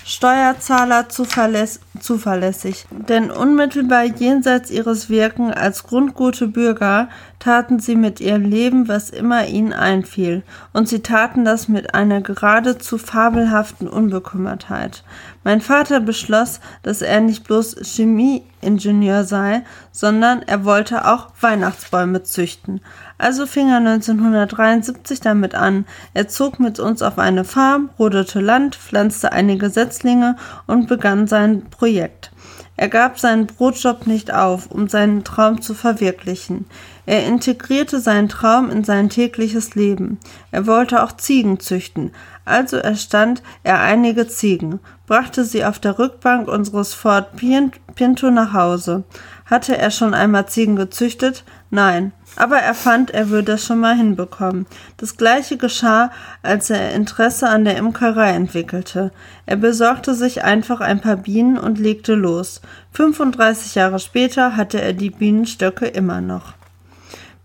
Steuerzahler 0.09 1.07
zuverläss 1.07 1.81
zuverlässig, 1.99 2.87
denn 2.89 3.29
unmittelbar 3.29 4.05
jenseits 4.05 4.71
ihres 4.71 5.07
Wirken 5.11 5.53
als 5.53 5.83
grundgute 5.83 6.47
Bürger 6.47 7.09
taten 7.37 7.79
sie 7.79 7.95
mit 7.95 8.19
ihrem 8.19 8.41
Leben, 8.41 8.87
was 8.87 9.11
immer 9.11 9.45
ihnen 9.45 9.71
einfiel, 9.71 10.41
und 10.73 10.89
sie 10.89 11.01
taten 11.01 11.45
das 11.45 11.67
mit 11.67 11.93
einer 11.93 12.21
geradezu 12.21 12.97
fabelhaften 12.97 13.87
Unbekümmertheit. 13.87 15.03
Mein 15.43 15.61
Vater 15.61 15.99
beschloss, 15.99 16.59
dass 16.81 17.03
er 17.03 17.21
nicht 17.21 17.43
bloß 17.43 17.75
Chemieingenieur 17.83 19.25
sei, 19.25 19.63
sondern 19.91 20.41
er 20.41 20.65
wollte 20.65 21.05
auch 21.05 21.27
Weihnachtsbäume 21.39 22.23
züchten. 22.23 22.81
Also 23.19 23.45
fing 23.45 23.69
er 23.69 23.77
1973 23.77 25.19
damit 25.19 25.53
an. 25.53 25.85
Er 26.13 26.29
zog 26.29 26.59
mit 26.59 26.79
uns 26.79 27.01
auf 27.01 27.19
eine 27.19 27.43
Farm, 27.43 27.89
rodete 27.99 28.39
Land, 28.39 28.77
pflanzte 28.77 29.33
einige 29.33 29.69
Setzlinge 29.69 30.37
und 30.67 30.87
begann 30.87 31.27
sein 31.27 31.69
Projekt. 31.69 32.31
Er 32.77 32.87
gab 32.87 33.19
seinen 33.19 33.45
Brotjob 33.45 34.07
nicht 34.07 34.33
auf, 34.33 34.71
um 34.71 34.87
seinen 34.87 35.25
Traum 35.25 35.61
zu 35.61 35.73
verwirklichen. 35.73 36.65
Er 37.05 37.25
integrierte 37.25 37.99
seinen 37.99 38.29
Traum 38.29 38.69
in 38.69 38.85
sein 38.85 39.09
tägliches 39.09 39.75
Leben. 39.75 40.17
Er 40.51 40.65
wollte 40.65 41.03
auch 41.03 41.11
Ziegen 41.11 41.59
züchten, 41.59 42.11
also 42.45 42.77
erstand 42.77 43.43
er 43.63 43.81
einige 43.81 44.29
Ziegen, 44.29 44.79
brachte 45.07 45.43
sie 45.43 45.65
auf 45.65 45.79
der 45.79 45.99
Rückbank 45.99 46.47
unseres 46.47 46.93
Ford 46.93 47.33
Pinto 47.35 48.31
nach 48.31 48.53
Hause. 48.53 49.03
Hatte 49.45 49.77
er 49.77 49.91
schon 49.91 50.13
einmal 50.13 50.47
Ziegen 50.47 50.75
gezüchtet? 50.75 51.43
Nein, 51.71 52.13
aber 52.35 52.57
er 52.57 52.73
fand, 52.73 53.11
er 53.11 53.29
würde 53.29 53.51
es 53.53 53.65
schon 53.65 53.79
mal 53.79 53.95
hinbekommen. 53.95 54.65
Das 54.97 55.17
gleiche 55.17 55.57
geschah, 55.57 56.11
als 56.41 56.71
er 56.71 56.93
Interesse 56.93 57.47
an 57.47 57.63
der 57.63 57.77
Imkerei 57.77 58.31
entwickelte. 58.31 59.11
Er 59.45 59.57
besorgte 59.57 60.15
sich 60.15 60.43
einfach 60.43 60.81
ein 60.81 60.99
paar 60.99 61.17
Bienen 61.17 61.59
und 61.59 61.77
legte 61.77 62.15
los. 62.15 62.61
35 62.93 63.75
Jahre 63.75 63.99
später 63.99 64.57
hatte 64.57 64.81
er 64.81 64.93
die 64.93 65.11
Bienenstöcke 65.11 65.85
immer 65.85 66.21
noch. 66.21 66.53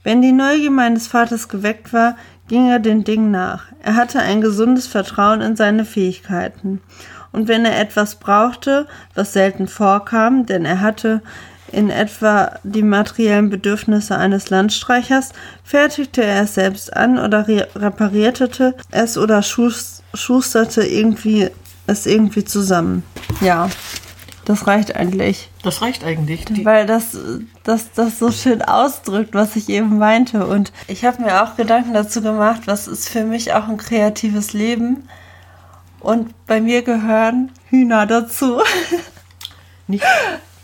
Wenn 0.04 0.22
die 0.22 0.32
Neugier 0.32 0.70
meines 0.70 1.06
Vaters 1.06 1.48
geweckt 1.48 1.92
war, 1.92 2.16
ging 2.48 2.68
er 2.68 2.78
den 2.78 3.04
Dingen 3.04 3.30
nach. 3.30 3.64
Er 3.82 3.96
hatte 3.96 4.20
ein 4.20 4.40
gesundes 4.40 4.86
Vertrauen 4.86 5.42
in 5.42 5.56
seine 5.56 5.84
Fähigkeiten. 5.84 6.80
Und 7.32 7.48
wenn 7.48 7.64
er 7.64 7.80
etwas 7.80 8.16
brauchte, 8.16 8.86
was 9.14 9.32
selten 9.32 9.66
vorkam, 9.66 10.46
denn 10.46 10.64
er 10.64 10.80
hatte 10.80 11.20
in 11.74 11.90
etwa 11.90 12.58
die 12.62 12.82
materiellen 12.82 13.50
Bedürfnisse 13.50 14.16
eines 14.16 14.50
Landstreichers, 14.50 15.30
fertigte 15.62 16.22
er 16.22 16.42
es 16.42 16.54
selbst 16.54 16.96
an 16.96 17.18
oder 17.18 17.46
reparierte 17.48 18.74
es 18.90 19.18
oder 19.18 19.42
schusterte 19.42 20.86
irgendwie 20.86 21.50
es 21.86 22.06
irgendwie 22.06 22.44
zusammen. 22.44 23.02
Ja, 23.40 23.68
das 24.44 24.66
reicht 24.66 24.94
eigentlich. 24.94 25.50
Das 25.62 25.80
reicht 25.80 26.04
eigentlich. 26.04 26.44
Weil 26.64 26.86
das, 26.86 27.16
das, 27.62 27.92
das 27.92 28.18
so 28.18 28.30
schön 28.30 28.62
ausdrückt, 28.62 29.34
was 29.34 29.56
ich 29.56 29.68
eben 29.68 29.98
meinte. 29.98 30.46
Und 30.46 30.72
ich 30.86 31.04
habe 31.04 31.22
mir 31.22 31.42
auch 31.42 31.56
Gedanken 31.56 31.94
dazu 31.94 32.20
gemacht, 32.20 32.62
was 32.66 32.86
ist 32.86 33.08
für 33.08 33.24
mich 33.24 33.52
auch 33.54 33.68
ein 33.68 33.78
kreatives 33.78 34.52
Leben. 34.52 35.08
Und 36.00 36.34
bei 36.46 36.60
mir 36.60 36.82
gehören 36.82 37.50
Hühner 37.70 38.06
dazu. 38.06 38.60
Nicht 39.86 40.04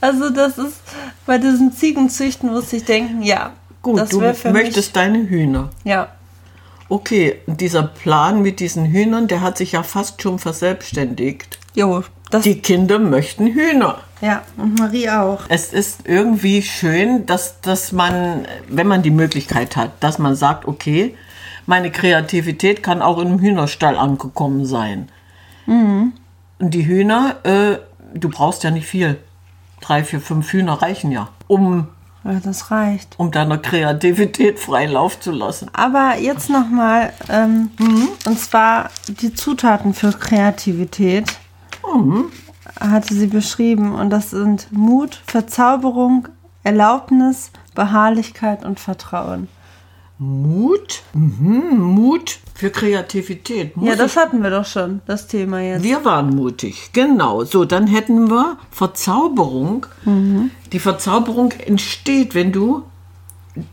also 0.01 0.31
das 0.31 0.59
ist 0.59 0.81
bei 1.27 1.39
diesen 1.39 1.73
Ziegenzüchten 1.73 2.51
muss 2.51 2.73
ich 2.73 2.85
denken, 2.85 3.23
ja. 3.23 3.53
Gut, 3.83 4.13
du 4.13 4.21
möchtest 4.51 4.95
deine 4.95 5.29
Hühner. 5.29 5.71
Ja. 5.85 6.09
Okay, 6.89 7.37
dieser 7.47 7.85
Plan 7.85 8.43
mit 8.43 8.61
diesen 8.61 8.87
Hühnern, 8.87 9.29
der 9.29 9.41
hat 9.41 9.57
sich 9.57 9.73
ja 9.73 9.83
fast 9.83 10.21
schon 10.21 10.39
verselbstständigt. 10.39 11.59
Jo, 11.75 12.03
das 12.31 12.43
Die 12.43 12.61
Kinder 12.61 12.99
möchten 12.99 13.47
Hühner. 13.47 14.01
Ja, 14.21 14.43
und 14.57 14.79
Marie 14.79 15.09
auch. 15.09 15.41
Es 15.49 15.73
ist 15.73 16.01
irgendwie 16.05 16.63
schön, 16.63 17.27
dass, 17.27 17.61
dass 17.61 17.93
man, 17.93 18.47
wenn 18.69 18.87
man 18.87 19.03
die 19.03 19.11
Möglichkeit 19.11 19.77
hat, 19.77 19.93
dass 20.01 20.19
man 20.19 20.37
sagt, 20.37 20.69
okay, 20.69 21.15
meine 21.67 21.91
Kreativität 21.91 22.83
kann 22.83 23.03
auch 23.03 23.19
in 23.19 23.29
einem 23.29 23.39
Hühnerstall 23.39 23.97
angekommen 23.97 24.67
sein. 24.67 25.09
Mhm. 25.67 26.13
Und 26.59 26.75
die 26.75 26.87
Hühner, 26.87 27.37
äh, 27.45 27.79
du 28.19 28.29
brauchst 28.29 28.65
ja 28.65 28.71
nicht 28.71 28.87
viel 28.87 29.17
drei, 29.81 30.05
vier, 30.05 30.21
fünf 30.21 30.53
Hühner 30.53 30.83
reichen 30.83 31.11
ja, 31.11 31.29
um 31.47 31.89
ja, 32.25 32.39
das 32.39 32.71
reicht. 32.71 33.15
Um 33.19 33.31
deiner 33.31 33.57
Kreativität 33.57 34.59
freien 34.59 34.93
Lauf 34.93 35.19
zu 35.21 35.31
lassen. 35.31 35.71
Aber 35.73 36.19
jetzt 36.19 36.51
nochmal, 36.51 37.13
ähm, 37.31 37.71
mhm. 37.79 38.09
und 38.27 38.39
zwar 38.39 38.91
die 39.09 39.33
Zutaten 39.33 39.95
für 39.95 40.13
Kreativität 40.13 41.33
mhm. 41.95 42.27
hatte 42.79 43.15
sie 43.15 43.27
beschrieben. 43.27 43.95
Und 43.95 44.11
das 44.11 44.31
sind 44.31 44.71
Mut, 44.71 45.23
Verzauberung, 45.27 46.29
Erlaubnis, 46.63 47.53
Beharrlichkeit 47.75 48.67
und 48.67 48.81
Vertrauen. 48.81 49.49
Mut? 50.19 51.03
Mhm, 51.15 51.79
Mut 51.79 52.39
für 52.61 52.69
Kreativität. 52.69 53.75
Muss 53.75 53.89
ja, 53.89 53.97
das 53.97 54.19
hatten 54.19 54.43
wir 54.43 54.51
doch 54.51 54.67
schon, 54.67 55.01
das 55.07 55.27
Thema 55.27 55.61
jetzt. 55.61 55.83
Wir 55.83 56.05
waren 56.05 56.29
mutig, 56.37 56.91
genau. 56.93 57.43
So, 57.45 57.65
dann 57.65 57.87
hätten 57.87 58.31
wir 58.31 58.59
Verzauberung. 58.71 59.87
Mhm. 60.05 60.51
Die 60.71 60.79
Verzauberung 60.79 61.53
entsteht, 61.53 62.35
wenn 62.35 62.53
du 62.53 62.83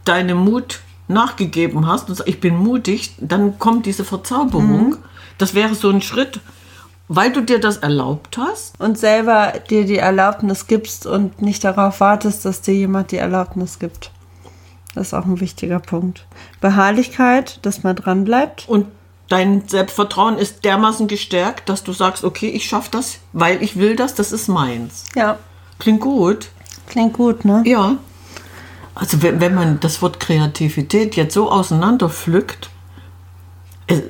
deinem 0.06 0.38
Mut 0.38 0.80
nachgegeben 1.10 1.86
hast 1.86 2.08
und 2.08 2.16
sagst, 2.16 2.30
ich 2.30 2.40
bin 2.40 2.56
mutig, 2.56 3.14
dann 3.20 3.60
kommt 3.60 3.86
diese 3.86 4.06
Verzauberung. 4.06 4.92
Mhm. 4.92 4.98
Das 5.38 5.54
wäre 5.54 5.76
so 5.76 5.90
ein 5.90 6.02
Schritt, 6.02 6.40
weil 7.10 7.34
du 7.34 7.42
dir 7.42 7.60
das 7.60 7.76
erlaubt 7.76 8.38
hast. 8.38 8.80
Und 8.80 8.98
selber 8.98 9.52
dir 9.70 9.84
die 9.84 9.98
Erlaubnis 9.98 10.66
gibst 10.66 11.06
und 11.06 11.42
nicht 11.42 11.66
darauf 11.66 12.00
wartest, 12.00 12.46
dass 12.46 12.62
dir 12.62 12.74
jemand 12.74 13.12
die 13.12 13.18
Erlaubnis 13.18 13.80
gibt. 13.80 14.12
Das 14.98 15.08
ist 15.08 15.14
auch 15.14 15.26
ein 15.26 15.40
wichtiger 15.40 15.80
Punkt. 15.80 16.26
Beharrlichkeit, 16.60 17.60
dass 17.62 17.84
man 17.84 17.96
dran 17.96 18.24
bleibt. 18.24 18.68
Und 18.68 18.88
dein 19.30 19.68
Selbstvertrauen 19.68 20.38
ist 20.38 20.66
dermaßen 20.66 21.08
gestärkt, 21.08 21.70
dass 21.70 21.84
du 21.84 21.94
sagst, 21.94 22.24
okay, 22.24 22.50
ich 22.50 22.66
schaffe 22.66 22.90
das, 22.92 23.20
weil 23.32 23.62
ich 23.62 23.78
will 23.78 23.96
das, 23.96 24.16
das 24.16 24.32
ist 24.32 24.48
meins. 24.48 25.04
Ja. 25.16 25.38
Klingt 25.78 26.02
gut. 26.02 26.50
Klingt 26.88 27.14
gut, 27.14 27.46
ne? 27.46 27.62
Ja. 27.66 27.98
Also 28.96 29.22
wenn, 29.22 29.40
wenn 29.40 29.54
man 29.54 29.80
das 29.80 30.02
Wort 30.02 30.20
Kreativität 30.20 31.16
jetzt 31.16 31.36
so 31.36 31.52
auseinanderpflückt, 31.52 32.72
es, 33.86 34.02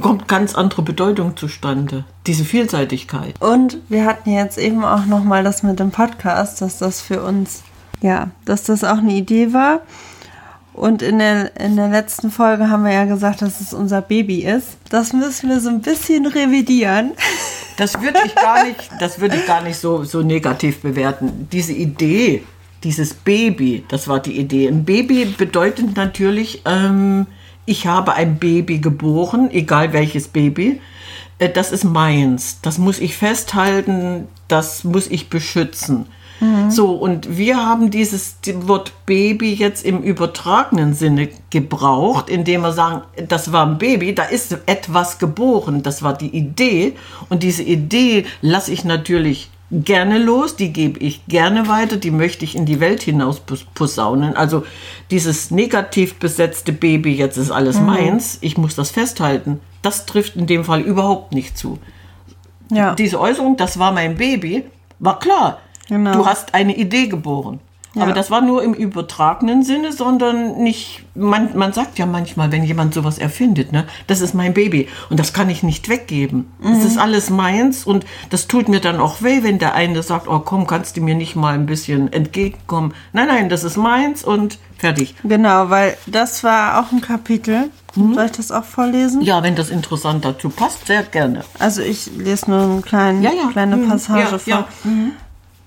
kommt 0.00 0.26
ganz 0.26 0.54
andere 0.54 0.80
Bedeutung 0.80 1.36
zustande. 1.36 2.04
Diese 2.26 2.46
Vielseitigkeit. 2.46 3.34
Und 3.40 3.76
wir 3.90 4.06
hatten 4.06 4.30
jetzt 4.30 4.56
eben 4.56 4.84
auch 4.84 5.04
noch 5.04 5.24
mal 5.24 5.44
das 5.44 5.62
mit 5.62 5.78
dem 5.78 5.90
Podcast, 5.90 6.62
dass 6.62 6.78
das 6.78 7.02
für 7.02 7.22
uns 7.22 7.62
ja, 8.00 8.30
dass 8.44 8.64
das 8.64 8.84
auch 8.84 8.98
eine 8.98 9.14
Idee 9.14 9.52
war. 9.52 9.80
Und 10.72 11.02
in 11.02 11.18
der, 11.18 11.56
in 11.60 11.74
der 11.74 11.88
letzten 11.88 12.30
Folge 12.30 12.70
haben 12.70 12.84
wir 12.84 12.92
ja 12.92 13.04
gesagt, 13.04 13.42
dass 13.42 13.60
es 13.60 13.72
unser 13.72 14.00
Baby 14.00 14.44
ist. 14.44 14.78
Das 14.90 15.12
müssen 15.12 15.48
wir 15.48 15.58
so 15.58 15.70
ein 15.70 15.80
bisschen 15.80 16.26
revidieren. 16.26 17.12
Das 17.76 18.00
würde 18.00 18.18
ich 18.24 18.34
gar 18.34 18.64
nicht, 18.64 18.90
das 19.00 19.20
würde 19.20 19.36
ich 19.36 19.46
gar 19.46 19.62
nicht 19.62 19.78
so, 19.78 20.04
so 20.04 20.22
negativ 20.22 20.80
bewerten. 20.82 21.48
Diese 21.50 21.72
Idee 21.72 22.44
dieses 22.84 23.14
Baby, 23.14 23.84
das 23.88 24.08
war 24.08 24.20
die 24.20 24.38
Idee. 24.38 24.68
Ein 24.68 24.84
Baby 24.84 25.24
bedeutet 25.24 25.96
natürlich, 25.96 26.62
ähm, 26.64 27.26
ich 27.66 27.86
habe 27.86 28.14
ein 28.14 28.38
Baby 28.38 28.78
geboren, 28.78 29.50
egal 29.50 29.92
welches 29.92 30.28
Baby. 30.28 30.80
Äh, 31.38 31.50
das 31.50 31.72
ist 31.72 31.84
meins. 31.84 32.60
Das 32.62 32.78
muss 32.78 33.00
ich 33.00 33.16
festhalten, 33.16 34.28
das 34.46 34.84
muss 34.84 35.08
ich 35.08 35.28
beschützen. 35.28 36.06
Mhm. 36.40 36.70
So, 36.70 36.92
und 36.92 37.36
wir 37.36 37.56
haben 37.56 37.90
dieses 37.90 38.36
Wort 38.60 38.92
Baby 39.06 39.54
jetzt 39.54 39.84
im 39.84 40.02
übertragenen 40.02 40.94
Sinne 40.94 41.28
gebraucht, 41.50 42.30
indem 42.30 42.62
wir 42.62 42.72
sagen, 42.72 43.02
das 43.28 43.52
war 43.52 43.66
ein 43.66 43.78
Baby, 43.78 44.14
da 44.14 44.24
ist 44.24 44.56
etwas 44.66 45.18
geboren, 45.18 45.82
das 45.82 46.02
war 46.02 46.16
die 46.16 46.36
Idee. 46.36 46.94
Und 47.28 47.42
diese 47.42 47.62
Idee 47.62 48.26
lasse 48.40 48.72
ich 48.72 48.84
natürlich 48.84 49.50
gerne 49.70 50.18
los, 50.18 50.56
die 50.56 50.72
gebe 50.72 50.98
ich 50.98 51.26
gerne 51.26 51.68
weiter, 51.68 51.96
die 51.96 52.10
möchte 52.10 52.44
ich 52.44 52.56
in 52.56 52.64
die 52.64 52.80
Welt 52.80 53.02
hinaus 53.02 53.42
posaunen. 53.74 54.34
Also 54.34 54.64
dieses 55.10 55.50
negativ 55.50 56.14
besetzte 56.18 56.72
Baby, 56.72 57.14
jetzt 57.14 57.36
ist 57.36 57.50
alles 57.50 57.78
mhm. 57.78 57.86
meins, 57.86 58.38
ich 58.40 58.56
muss 58.56 58.74
das 58.74 58.90
festhalten, 58.90 59.60
das 59.82 60.06
trifft 60.06 60.36
in 60.36 60.46
dem 60.46 60.64
Fall 60.64 60.80
überhaupt 60.80 61.32
nicht 61.32 61.58
zu. 61.58 61.78
Ja. 62.70 62.94
Diese 62.94 63.20
Äußerung, 63.20 63.56
das 63.56 63.78
war 63.78 63.92
mein 63.92 64.16
Baby, 64.16 64.64
war 64.98 65.18
klar. 65.18 65.58
Genau. 65.88 66.12
Du 66.12 66.26
hast 66.26 66.54
eine 66.54 66.76
Idee 66.76 67.08
geboren. 67.08 67.60
Ja. 67.94 68.02
Aber 68.02 68.12
das 68.12 68.30
war 68.30 68.42
nur 68.42 68.62
im 68.62 68.74
übertragenen 68.74 69.62
Sinne, 69.62 69.92
sondern 69.92 70.62
nicht, 70.62 71.04
man, 71.14 71.56
man 71.56 71.72
sagt 71.72 71.98
ja 71.98 72.04
manchmal, 72.04 72.52
wenn 72.52 72.62
jemand 72.62 72.92
sowas 72.92 73.18
erfindet, 73.18 73.72
ne, 73.72 73.86
das 74.06 74.20
ist 74.20 74.34
mein 74.34 74.52
Baby 74.52 74.88
und 75.08 75.18
das 75.18 75.32
kann 75.32 75.48
ich 75.48 75.62
nicht 75.62 75.88
weggeben. 75.88 76.52
Mhm. 76.60 76.74
Das 76.74 76.84
ist 76.84 76.98
alles 76.98 77.30
meins 77.30 77.84
und 77.84 78.04
das 78.28 78.46
tut 78.46 78.68
mir 78.68 78.80
dann 78.80 79.00
auch 79.00 79.22
weh, 79.22 79.42
wenn 79.42 79.58
der 79.58 79.74
eine 79.74 80.02
sagt, 80.02 80.28
oh 80.28 80.38
komm, 80.40 80.66
kannst 80.66 80.96
du 80.96 81.00
mir 81.00 81.14
nicht 81.14 81.34
mal 81.34 81.54
ein 81.54 81.64
bisschen 81.64 82.12
entgegenkommen. 82.12 82.94
Nein, 83.14 83.28
nein, 83.28 83.48
das 83.48 83.64
ist 83.64 83.78
meins 83.78 84.22
und 84.22 84.58
fertig. 84.76 85.14
Genau, 85.24 85.70
weil 85.70 85.96
das 86.06 86.44
war 86.44 86.80
auch 86.80 86.92
ein 86.92 87.00
Kapitel. 87.00 87.70
Mhm. 87.96 88.14
Soll 88.14 88.26
ich 88.26 88.32
das 88.32 88.52
auch 88.52 88.64
vorlesen? 88.64 89.22
Ja, 89.22 89.42
wenn 89.42 89.56
das 89.56 89.70
interessant 89.70 90.26
dazu 90.26 90.50
passt, 90.50 90.86
sehr 90.86 91.02
gerne. 91.04 91.42
Also 91.58 91.80
ich 91.80 92.10
lese 92.16 92.50
nur 92.50 92.62
eine 92.62 92.82
kleine, 92.82 93.22
ja, 93.22 93.32
ja. 93.32 93.48
kleine 93.50 93.78
mhm. 93.78 93.88
Passage 93.88 94.40
ja, 94.44 94.58
vor. 94.58 94.68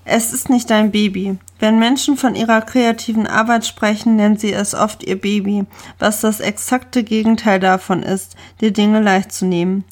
Es 0.04 0.32
ist 0.32 0.50
nicht 0.50 0.68
dein 0.68 0.90
Baby. 0.90 1.38
Wenn 1.60 1.78
Menschen 1.78 2.16
von 2.16 2.34
ihrer 2.34 2.60
kreativen 2.60 3.28
Arbeit 3.28 3.64
sprechen, 3.64 4.16
nennen 4.16 4.36
sie 4.36 4.52
es 4.52 4.74
oft 4.74 5.04
ihr 5.04 5.20
Baby, 5.20 5.64
was 6.00 6.20
das 6.20 6.40
exakte 6.40 7.04
Gegenteil 7.04 7.60
davon 7.60 8.02
ist, 8.02 8.34
die 8.60 8.72
Dinge 8.72 9.00
leicht 9.00 9.30
zu 9.30 9.46
nehmen. 9.46 9.84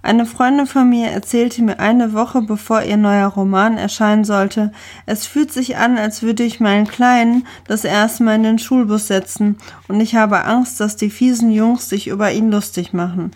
Eine 0.00 0.24
Freundin 0.24 0.66
von 0.66 0.88
mir 0.88 1.08
erzählte 1.08 1.60
mir 1.60 1.80
eine 1.80 2.14
Woche 2.14 2.40
bevor 2.40 2.82
ihr 2.82 2.96
neuer 2.96 3.26
Roman 3.26 3.76
erscheinen 3.76 4.24
sollte, 4.24 4.72
es 5.04 5.26
fühlt 5.26 5.52
sich 5.52 5.76
an, 5.76 5.98
als 5.98 6.22
würde 6.22 6.44
ich 6.44 6.60
meinen 6.60 6.86
Kleinen 6.86 7.46
das 7.66 7.84
erste 7.84 8.22
Mal 8.22 8.36
in 8.36 8.44
den 8.44 8.58
Schulbus 8.58 9.08
setzen 9.08 9.58
und 9.88 10.00
ich 10.00 10.14
habe 10.14 10.44
Angst, 10.44 10.80
dass 10.80 10.96
die 10.96 11.10
fiesen 11.10 11.50
Jungs 11.50 11.88
sich 11.88 12.06
über 12.06 12.32
ihn 12.32 12.50
lustig 12.50 12.94
machen. 12.94 13.32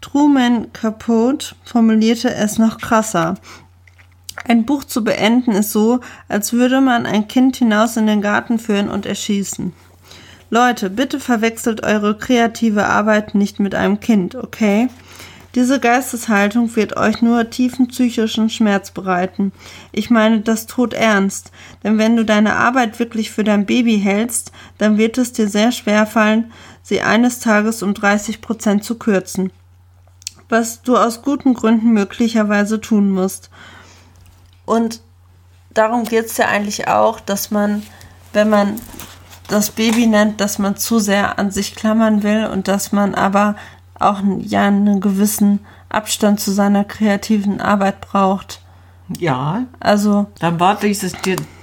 Truman 0.00 0.72
Capote 0.72 1.54
formulierte 1.64 2.34
es 2.34 2.58
noch 2.58 2.78
krasser. 2.78 3.36
Ein 4.46 4.64
Buch 4.64 4.84
zu 4.84 5.04
beenden 5.04 5.52
ist 5.52 5.72
so, 5.72 6.00
als 6.28 6.52
würde 6.52 6.80
man 6.80 7.06
ein 7.06 7.28
Kind 7.28 7.56
hinaus 7.56 7.96
in 7.96 8.06
den 8.06 8.22
Garten 8.22 8.58
führen 8.58 8.88
und 8.88 9.06
erschießen. 9.06 9.72
Leute, 10.50 10.88
bitte 10.88 11.20
verwechselt 11.20 11.82
eure 11.82 12.16
kreative 12.16 12.86
Arbeit 12.86 13.34
nicht 13.34 13.60
mit 13.60 13.74
einem 13.74 14.00
Kind, 14.00 14.34
okay? 14.34 14.88
Diese 15.54 15.80
Geisteshaltung 15.80 16.74
wird 16.76 16.96
euch 16.96 17.20
nur 17.20 17.50
tiefen 17.50 17.88
psychischen 17.88 18.48
Schmerz 18.48 18.90
bereiten. 18.90 19.52
Ich 19.92 20.10
meine 20.10 20.40
das 20.40 20.66
tot 20.66 20.92
ernst, 20.94 21.52
denn 21.82 21.98
wenn 21.98 22.16
du 22.16 22.24
deine 22.24 22.56
Arbeit 22.56 22.98
wirklich 22.98 23.30
für 23.30 23.44
dein 23.44 23.66
Baby 23.66 23.98
hältst, 23.98 24.52
dann 24.78 24.98
wird 24.98 25.18
es 25.18 25.32
dir 25.32 25.48
sehr 25.48 25.72
schwer 25.72 26.06
fallen, 26.06 26.52
sie 26.82 27.00
eines 27.00 27.40
Tages 27.40 27.82
um 27.82 27.94
30 27.94 28.40
Prozent 28.40 28.84
zu 28.84 28.96
kürzen. 28.96 29.50
Was 30.48 30.82
du 30.82 30.96
aus 30.96 31.22
guten 31.22 31.54
Gründen 31.54 31.92
möglicherweise 31.92 32.80
tun 32.80 33.10
musst. 33.10 33.50
Und 34.68 35.00
darum 35.72 36.04
geht 36.04 36.26
es 36.26 36.36
ja 36.36 36.46
eigentlich 36.46 36.88
auch, 36.88 37.20
dass 37.20 37.50
man, 37.50 37.82
wenn 38.34 38.50
man 38.50 38.74
das 39.48 39.70
Baby 39.70 40.06
nennt, 40.06 40.42
dass 40.42 40.58
man 40.58 40.76
zu 40.76 40.98
sehr 40.98 41.38
an 41.38 41.50
sich 41.50 41.74
klammern 41.74 42.22
will 42.22 42.46
und 42.46 42.68
dass 42.68 42.92
man 42.92 43.14
aber 43.14 43.56
auch 43.98 44.20
ja 44.40 44.66
einen 44.66 45.00
gewissen 45.00 45.60
Abstand 45.88 46.38
zu 46.38 46.52
seiner 46.52 46.84
kreativen 46.84 47.60
Arbeit 47.62 48.02
braucht. 48.02 48.60
Ja. 49.16 49.64
Also. 49.80 50.26
Dann 50.38 50.60
war 50.60 50.76
dieses 50.76 51.14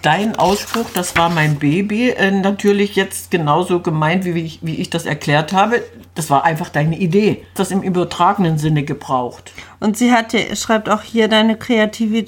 dein 0.01 0.35
Ausspruch, 0.35 0.87
das 0.95 1.15
war 1.15 1.29
mein 1.29 1.57
Baby, 1.57 2.09
äh, 2.09 2.31
natürlich 2.31 2.95
jetzt 2.95 3.29
genauso 3.29 3.81
gemeint, 3.81 4.25
wie 4.25 4.41
ich, 4.41 4.59
wie 4.63 4.75
ich 4.75 4.89
das 4.89 5.05
erklärt 5.05 5.53
habe. 5.53 5.83
Das 6.15 6.31
war 6.31 6.43
einfach 6.43 6.69
deine 6.69 6.97
Idee. 6.97 7.45
Das 7.53 7.69
im 7.69 7.83
übertragenen 7.83 8.57
Sinne 8.57 8.83
gebraucht. 8.83 9.51
Und 9.79 9.95
sie 9.95 10.11
hat 10.11 10.33
schreibt 10.55 10.89
auch 10.89 11.01
hier, 11.03 11.27
deine 11.27 11.55
kreative, 11.55 12.25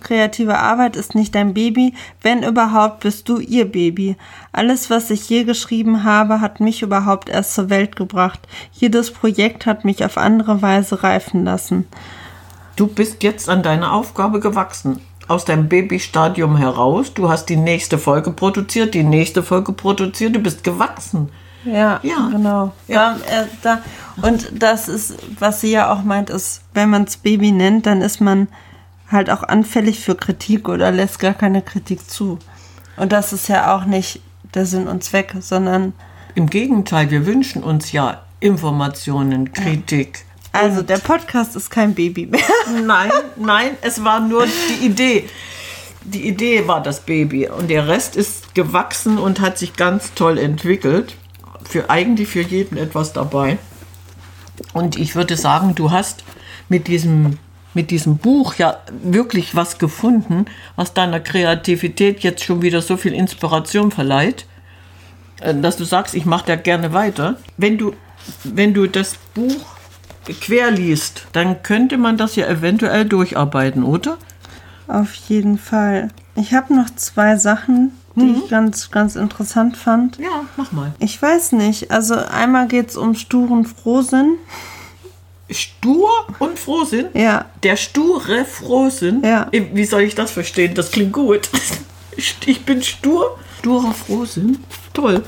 kreative 0.00 0.58
Arbeit 0.58 0.96
ist 0.96 1.14
nicht 1.14 1.34
dein 1.34 1.54
Baby. 1.54 1.94
Wenn 2.22 2.42
überhaupt, 2.42 3.00
bist 3.00 3.28
du 3.28 3.38
ihr 3.38 3.70
Baby. 3.70 4.16
Alles, 4.52 4.90
was 4.90 5.10
ich 5.10 5.28
je 5.28 5.44
geschrieben 5.44 6.04
habe, 6.04 6.40
hat 6.40 6.60
mich 6.60 6.82
überhaupt 6.82 7.28
erst 7.28 7.54
zur 7.54 7.70
Welt 7.70 7.96
gebracht. 7.96 8.40
Jedes 8.72 9.10
Projekt 9.10 9.66
hat 9.66 9.84
mich 9.84 10.04
auf 10.04 10.16
andere 10.16 10.62
Weise 10.62 11.02
reifen 11.02 11.44
lassen. 11.44 11.86
Du 12.76 12.86
bist 12.86 13.22
jetzt 13.22 13.48
an 13.48 13.62
deiner 13.62 13.92
Aufgabe 13.92 14.40
gewachsen. 14.40 15.00
Aus 15.26 15.44
deinem 15.44 15.68
Babystadium 15.68 16.56
heraus. 16.56 17.12
Du 17.12 17.28
hast 17.28 17.46
die 17.46 17.56
nächste 17.56 17.98
Folge 17.98 18.30
produziert, 18.30 18.94
die 18.94 19.02
nächste 19.02 19.42
Folge 19.42 19.72
produziert. 19.72 20.36
Du 20.36 20.40
bist 20.40 20.64
gewachsen. 20.64 21.28
Ja, 21.64 22.00
ja. 22.02 22.28
genau. 22.30 22.72
Ja. 22.86 23.16
Da, 23.28 23.42
äh, 23.42 23.46
da, 23.62 23.82
und 24.22 24.50
das 24.52 24.88
ist, 24.88 25.14
was 25.38 25.60
sie 25.60 25.72
ja 25.72 25.92
auch 25.92 26.02
meint, 26.02 26.30
ist, 26.30 26.62
wenn 26.72 26.90
man 26.90 27.04
es 27.04 27.16
Baby 27.16 27.52
nennt, 27.52 27.86
dann 27.86 28.00
ist 28.00 28.20
man 28.20 28.48
halt 29.10 29.30
auch 29.30 29.42
anfällig 29.42 30.00
für 30.00 30.14
Kritik 30.14 30.68
oder 30.68 30.90
lässt 30.90 31.18
gar 31.18 31.34
keine 31.34 31.62
Kritik 31.62 32.08
zu. 32.08 32.38
Und 32.96 33.12
das 33.12 33.32
ist 33.32 33.48
ja 33.48 33.74
auch 33.74 33.84
nicht 33.84 34.20
der 34.54 34.66
Sinn 34.66 34.88
und 34.88 35.04
Zweck, 35.04 35.34
sondern. 35.40 35.92
Im 36.34 36.48
Gegenteil, 36.48 37.10
wir 37.10 37.26
wünschen 37.26 37.62
uns 37.62 37.92
ja 37.92 38.22
Informationen, 38.40 39.52
Kritik. 39.52 40.24
Also 40.52 40.82
der 40.82 40.98
Podcast 40.98 41.56
ist 41.56 41.70
kein 41.70 41.94
Baby 41.94 42.26
mehr. 42.26 42.40
Nein, 42.84 43.10
nein, 43.36 43.70
es 43.82 44.02
war 44.02 44.20
nur 44.20 44.46
die 44.46 44.86
Idee. 44.86 45.28
Die 46.04 46.26
Idee 46.26 46.66
war 46.66 46.82
das 46.82 47.00
Baby 47.00 47.48
und 47.48 47.68
der 47.68 47.86
Rest 47.86 48.16
ist 48.16 48.54
gewachsen 48.54 49.18
und 49.18 49.40
hat 49.40 49.58
sich 49.58 49.74
ganz 49.74 50.14
toll 50.14 50.38
entwickelt. 50.38 51.16
Für 51.68 51.90
eigentlich 51.90 52.28
für 52.28 52.40
jeden 52.40 52.78
etwas 52.78 53.12
dabei. 53.12 53.58
Und 54.72 54.96
ich 54.96 55.14
würde 55.14 55.36
sagen, 55.36 55.74
du 55.74 55.90
hast 55.90 56.24
mit 56.68 56.88
diesem 56.88 57.38
mit 57.78 57.92
diesem 57.92 58.16
Buch 58.16 58.56
ja 58.56 58.78
wirklich 59.04 59.54
was 59.54 59.78
gefunden, 59.78 60.46
was 60.74 60.94
deiner 60.94 61.20
Kreativität 61.20 62.24
jetzt 62.24 62.42
schon 62.42 62.60
wieder 62.60 62.82
so 62.82 62.96
viel 62.96 63.14
Inspiration 63.14 63.92
verleiht, 63.92 64.46
äh, 65.40 65.54
dass 65.54 65.76
du 65.76 65.84
sagst, 65.84 66.16
ich 66.16 66.24
mache 66.24 66.46
da 66.46 66.56
gerne 66.56 66.92
weiter. 66.92 67.36
Wenn 67.56 67.78
du, 67.78 67.92
wenn 68.42 68.74
du 68.74 68.88
das 68.88 69.14
Buch 69.32 69.64
quer 70.40 70.72
liest, 70.72 71.28
dann 71.30 71.62
könnte 71.62 71.98
man 71.98 72.16
das 72.16 72.34
ja 72.34 72.48
eventuell 72.48 73.04
durcharbeiten, 73.04 73.84
oder? 73.84 74.18
Auf 74.88 75.14
jeden 75.14 75.56
Fall. 75.56 76.08
Ich 76.34 76.54
habe 76.54 76.74
noch 76.74 76.90
zwei 76.96 77.36
Sachen, 77.36 77.92
die 78.16 78.24
mhm. 78.24 78.42
ich 78.42 78.50
ganz, 78.50 78.90
ganz 78.90 79.14
interessant 79.14 79.76
fand. 79.76 80.18
Ja, 80.18 80.46
mach 80.56 80.72
mal. 80.72 80.94
Ich 80.98 81.22
weiß 81.22 81.52
nicht. 81.52 81.92
Also 81.92 82.16
einmal 82.16 82.66
geht 82.66 82.88
es 82.88 82.96
um 82.96 83.14
sturen 83.14 83.66
Frohsinn. 83.66 84.34
Stur 85.50 86.08
und 86.38 86.58
Frohsinn? 86.58 87.06
Ja. 87.14 87.46
Der 87.62 87.76
sture 87.76 88.44
Frohsinn? 88.44 89.22
Ja. 89.24 89.48
Wie 89.52 89.84
soll 89.84 90.02
ich 90.02 90.14
das 90.14 90.30
verstehen? 90.30 90.74
Das 90.74 90.90
klingt 90.90 91.12
gut. 91.12 91.48
Ich 92.46 92.64
bin 92.64 92.82
stur. 92.82 93.38
Sturer 93.60 93.94
Frohsinn? 93.94 94.58
Toll. 94.92 95.22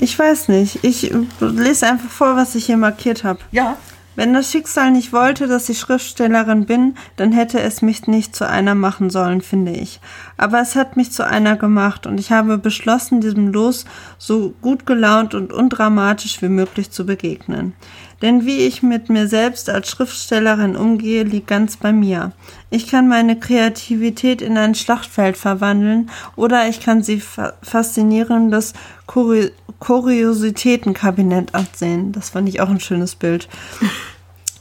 Ich 0.00 0.18
weiß 0.18 0.48
nicht. 0.48 0.84
Ich 0.84 1.10
lese 1.40 1.86
einfach 1.86 2.10
vor, 2.10 2.36
was 2.36 2.54
ich 2.54 2.66
hier 2.66 2.76
markiert 2.76 3.24
habe. 3.24 3.38
Ja. 3.50 3.78
Wenn 4.16 4.34
das 4.34 4.50
Schicksal 4.50 4.90
nicht 4.90 5.12
wollte, 5.12 5.46
dass 5.46 5.68
ich 5.68 5.78
Schriftstellerin 5.78 6.66
bin, 6.66 6.94
dann 7.16 7.32
hätte 7.32 7.60
es 7.60 7.80
mich 7.80 8.06
nicht 8.06 8.34
zu 8.34 8.46
einer 8.46 8.74
machen 8.74 9.08
sollen, 9.08 9.40
finde 9.40 9.72
ich. 9.72 10.00
Aber 10.36 10.60
es 10.60 10.74
hat 10.74 10.96
mich 10.96 11.12
zu 11.12 11.26
einer 11.26 11.56
gemacht 11.56 12.06
und 12.06 12.18
ich 12.18 12.32
habe 12.32 12.58
beschlossen, 12.58 13.20
diesem 13.20 13.52
Los 13.52 13.84
so 14.18 14.52
gut 14.60 14.84
gelaunt 14.84 15.34
und 15.34 15.52
undramatisch 15.52 16.42
wie 16.42 16.48
möglich 16.48 16.90
zu 16.90 17.06
begegnen. 17.06 17.74
Denn 18.22 18.44
wie 18.44 18.66
ich 18.66 18.82
mit 18.82 19.08
mir 19.08 19.28
selbst 19.28 19.70
als 19.70 19.90
Schriftstellerin 19.90 20.76
umgehe, 20.76 21.22
liegt 21.22 21.46
ganz 21.46 21.76
bei 21.76 21.92
mir. 21.92 22.32
Ich 22.68 22.86
kann 22.86 23.08
meine 23.08 23.38
Kreativität 23.38 24.42
in 24.42 24.58
ein 24.58 24.74
Schlachtfeld 24.74 25.36
verwandeln 25.36 26.10
oder 26.36 26.68
ich 26.68 26.80
kann 26.80 27.02
sie 27.02 27.20
fa 27.20 27.54
faszinierendes 27.62 28.74
Kuri 29.06 29.50
Kuriositätenkabinett 29.78 31.54
ansehen. 31.54 32.12
Das 32.12 32.30
fand 32.30 32.48
ich 32.50 32.60
auch 32.60 32.68
ein 32.68 32.80
schönes 32.80 33.14
Bild. 33.14 33.48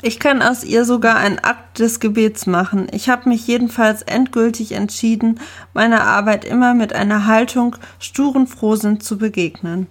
Ich 0.01 0.17
kann 0.17 0.41
aus 0.41 0.63
ihr 0.63 0.85
sogar 0.85 1.17
einen 1.17 1.39
Akt 1.39 1.79
des 1.79 1.99
Gebets 1.99 2.45
machen. 2.45 2.87
Ich 2.93 3.09
habe 3.09 3.27
mich 3.27 3.45
jedenfalls 3.45 4.01
endgültig 4.01 4.71
entschieden, 4.71 5.41
meiner 5.73 6.05
Arbeit 6.05 6.45
immer 6.45 6.73
mit 6.73 6.93
einer 6.93 7.25
Haltung 7.25 7.75
sturen 7.99 8.47
Frohsinn 8.47 9.01
zu 9.01 9.17
begegnen. 9.17 9.87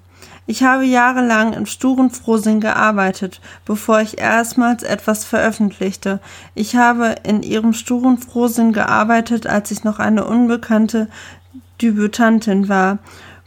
Ich 0.50 0.62
habe 0.62 0.86
jahrelang 0.86 1.52
im 1.52 1.66
sturen 1.66 2.08
Frohsinn 2.08 2.58
gearbeitet, 2.58 3.42
bevor 3.66 4.00
ich 4.00 4.16
erstmals 4.16 4.82
etwas 4.82 5.26
veröffentlichte. 5.26 6.20
Ich 6.54 6.74
habe 6.74 7.16
in 7.22 7.42
ihrem 7.42 7.74
sturen 7.74 8.16
Frohsinn 8.16 8.72
gearbeitet, 8.72 9.46
als 9.46 9.70
ich 9.70 9.84
noch 9.84 9.98
eine 9.98 10.24
unbekannte 10.24 11.08
Debütantin 11.82 12.70
war, 12.70 12.98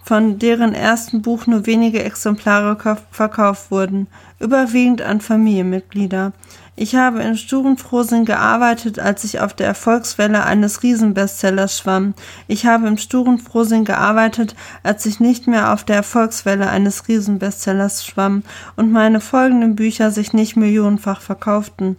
von 0.03 0.37
deren 0.37 0.75
ersten 0.75 1.23
Buch 1.23 1.47
nur 1.47 1.65
wenige 1.65 2.03
Exemplare 2.03 2.77
verkauft 3.09 3.71
wurden, 3.71 4.05
überwiegend 4.39 5.01
an 5.01 5.21
Familienmitglieder. 5.21 6.33
Ich 6.77 6.95
habe 6.95 7.21
in 7.21 7.35
sturen 7.35 7.77
Frohsinn 7.77 8.23
gearbeitet, 8.23 8.97
als 8.97 9.25
ich 9.25 9.41
auf 9.41 9.53
der 9.53 9.67
Erfolgswelle 9.67 10.45
eines 10.45 10.83
Riesenbestsellers 10.83 11.77
schwamm. 11.77 12.13
Ich 12.47 12.65
habe 12.65 12.87
im 12.87 12.97
sturen 12.97 13.39
Frohsinn 13.39 13.83
gearbeitet, 13.83 14.55
als 14.81 15.05
ich 15.05 15.19
nicht 15.19 15.47
mehr 15.47 15.73
auf 15.73 15.83
der 15.83 15.97
Erfolgswelle 15.97 16.69
eines 16.69 17.07
Riesenbestsellers 17.09 18.05
schwamm 18.05 18.43
und 18.77 18.91
meine 18.91 19.19
folgenden 19.19 19.75
Bücher 19.75 20.11
sich 20.11 20.31
nicht 20.31 20.55
millionenfach 20.55 21.19
verkauften. 21.19 21.97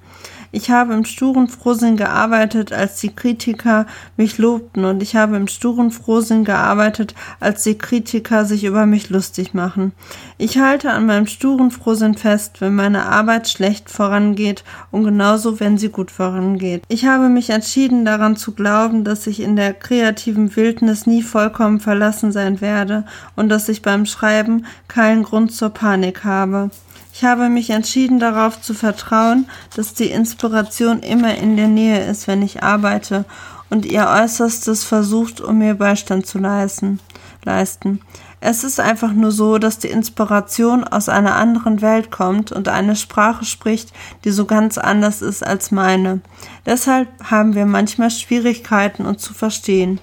Ich 0.55 0.71
habe 0.71 0.93
im 0.93 1.07
sturen 1.07 1.49
Frohsinn 1.49 1.97
gearbeitet, 1.97 2.75
als 2.75 3.01
die 3.01 3.09
Kritiker 3.09 3.87
mich 4.19 4.37
lobten, 4.37 4.85
und 4.85 5.03
ich 5.03 5.17
habe 5.17 5.37
im 5.37 5.49
sturen 5.49 5.91
Frohsinn 5.91 6.45
gearbeitet, 6.45 7.15
als 7.41 7.63
die 7.63 7.79
Kritiker 7.79 8.45
sich 8.45 8.65
über 8.65 8.85
mich 8.85 9.09
lustig 9.09 9.55
machen. 9.55 9.93
Ich 10.37 10.59
halte 10.59 10.91
an 10.91 11.07
meinem 11.07 11.27
sturen 11.27 11.71
Frohsinn 11.71 12.17
fest, 12.17 12.61
wenn 12.61 12.75
meine 12.75 13.07
Arbeit 13.07 13.49
schlecht 13.49 13.91
vorangeht 13.91 14.63
und 14.91 15.05
genauso, 15.05 15.59
wenn 15.59 15.79
sie 15.79 15.89
gut 15.89 16.11
vorangeht. 16.11 16.83
Ich 16.89 17.07
habe 17.07 17.31
mich 17.31 17.49
entschieden 17.49 18.05
daran 18.05 18.37
zu 18.37 18.53
glauben, 18.53 19.05
dass 19.05 19.27
ich 19.27 19.41
in 19.41 19.57
der 19.57 19.73
kreativen 19.73 20.55
Wildnis 20.55 21.07
nie 21.07 21.23
vollkommen 21.23 21.81
verlassen 21.81 22.31
sein 22.31 22.61
werde 22.61 23.05
und 23.37 23.49
dass 23.49 23.71
ich 23.71 23.81
beim 23.81 24.05
Schreiben 24.05 24.67
keinen 24.87 25.23
Grund 25.23 25.53
zur 25.53 25.71
Panik 25.71 26.25
habe. 26.25 26.71
Ich 27.13 27.25
habe 27.25 27.49
mich 27.51 27.71
entschieden 27.71 28.19
darauf 28.19 28.61
zu 28.61 28.73
vertrauen, 28.73 29.47
dass 29.77 29.93
die 29.93 30.11
Inspiration 30.11 31.01
immer 31.01 31.35
in 31.35 31.57
der 31.57 31.69
Nähe 31.69 32.05
ist, 32.05 32.27
wenn 32.27 32.41
ich 32.43 32.63
arbeite 32.63 33.27
und 33.69 33.85
ihr 33.85 34.09
Äußerstes 34.09 34.85
versucht, 34.85 35.41
um 35.41 35.59
mir 35.59 35.75
Beistand 35.75 36.27
zu 36.27 36.39
leisten. 36.39 37.01
leisten. 37.45 38.01
Es 38.41 38.65
ist 38.65 38.81
einfach 38.81 39.13
nur 39.13 39.31
so, 39.31 39.59
dass 39.59 39.79
die 39.79 39.89
Inspiration 39.89 40.85
aus 40.85 41.09
einer 41.09 41.37
anderen 41.37 41.81
Welt 41.81 42.11
kommt 42.11 42.51
und 42.51 42.69
eine 42.69 42.97
Sprache 42.97 43.45
spricht, 43.45 43.93
die 44.25 44.31
so 44.31 44.47
ganz 44.47 44.79
anders 44.79 45.23
ist 45.23 45.47
als 45.47 45.71
meine. 45.71 46.21
Deshalb 46.67 47.09
haben 47.23 47.55
wir 47.55 47.67
manchmal 47.67 48.11
Schwierigkeiten, 48.11 49.07
uns 49.07 49.23
zu 49.23 49.33
verstehen. 49.33 50.01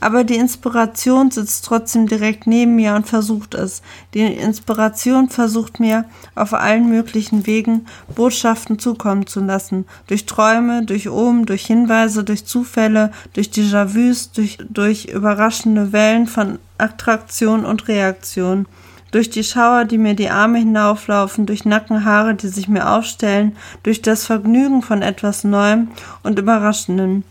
Aber 0.00 0.24
die 0.24 0.36
Inspiration 0.36 1.30
sitzt 1.30 1.64
trotzdem 1.66 2.06
direkt 2.06 2.46
neben 2.46 2.74
mir 2.74 2.94
und 2.94 3.06
versucht 3.06 3.54
es. 3.54 3.82
Die 4.14 4.20
Inspiration 4.20 5.28
versucht 5.28 5.78
mir 5.78 6.06
auf 6.34 6.54
allen 6.54 6.88
möglichen 6.88 7.46
Wegen 7.46 7.86
Botschaften 8.14 8.78
zukommen 8.78 9.26
zu 9.26 9.40
lassen. 9.40 9.86
Durch 10.06 10.26
Träume, 10.26 10.84
durch 10.84 11.08
Ohm, 11.08 11.44
durch 11.44 11.66
Hinweise, 11.66 12.24
durch 12.24 12.46
Zufälle, 12.46 13.12
durch 13.34 13.48
Déjà-vus, 13.48 14.32
durch, 14.32 14.58
durch 14.68 15.06
überraschende 15.06 15.92
Wellen 15.92 16.26
von 16.26 16.58
Attraktion 16.78 17.64
und 17.64 17.88
Reaktion. 17.88 18.66
Durch 19.10 19.28
die 19.28 19.44
Schauer, 19.44 19.84
die 19.86 19.98
mir 19.98 20.14
die 20.14 20.30
Arme 20.30 20.58
hinauflaufen, 20.58 21.44
durch 21.44 21.64
Nackenhaare, 21.64 22.36
die 22.36 22.48
sich 22.48 22.68
mir 22.68 22.88
aufstellen, 22.90 23.56
durch 23.82 24.02
das 24.02 24.24
Vergnügen 24.24 24.82
von 24.82 25.02
etwas 25.02 25.42
Neuem 25.42 25.88
und 26.22 26.38
Überraschenden 26.38 27.24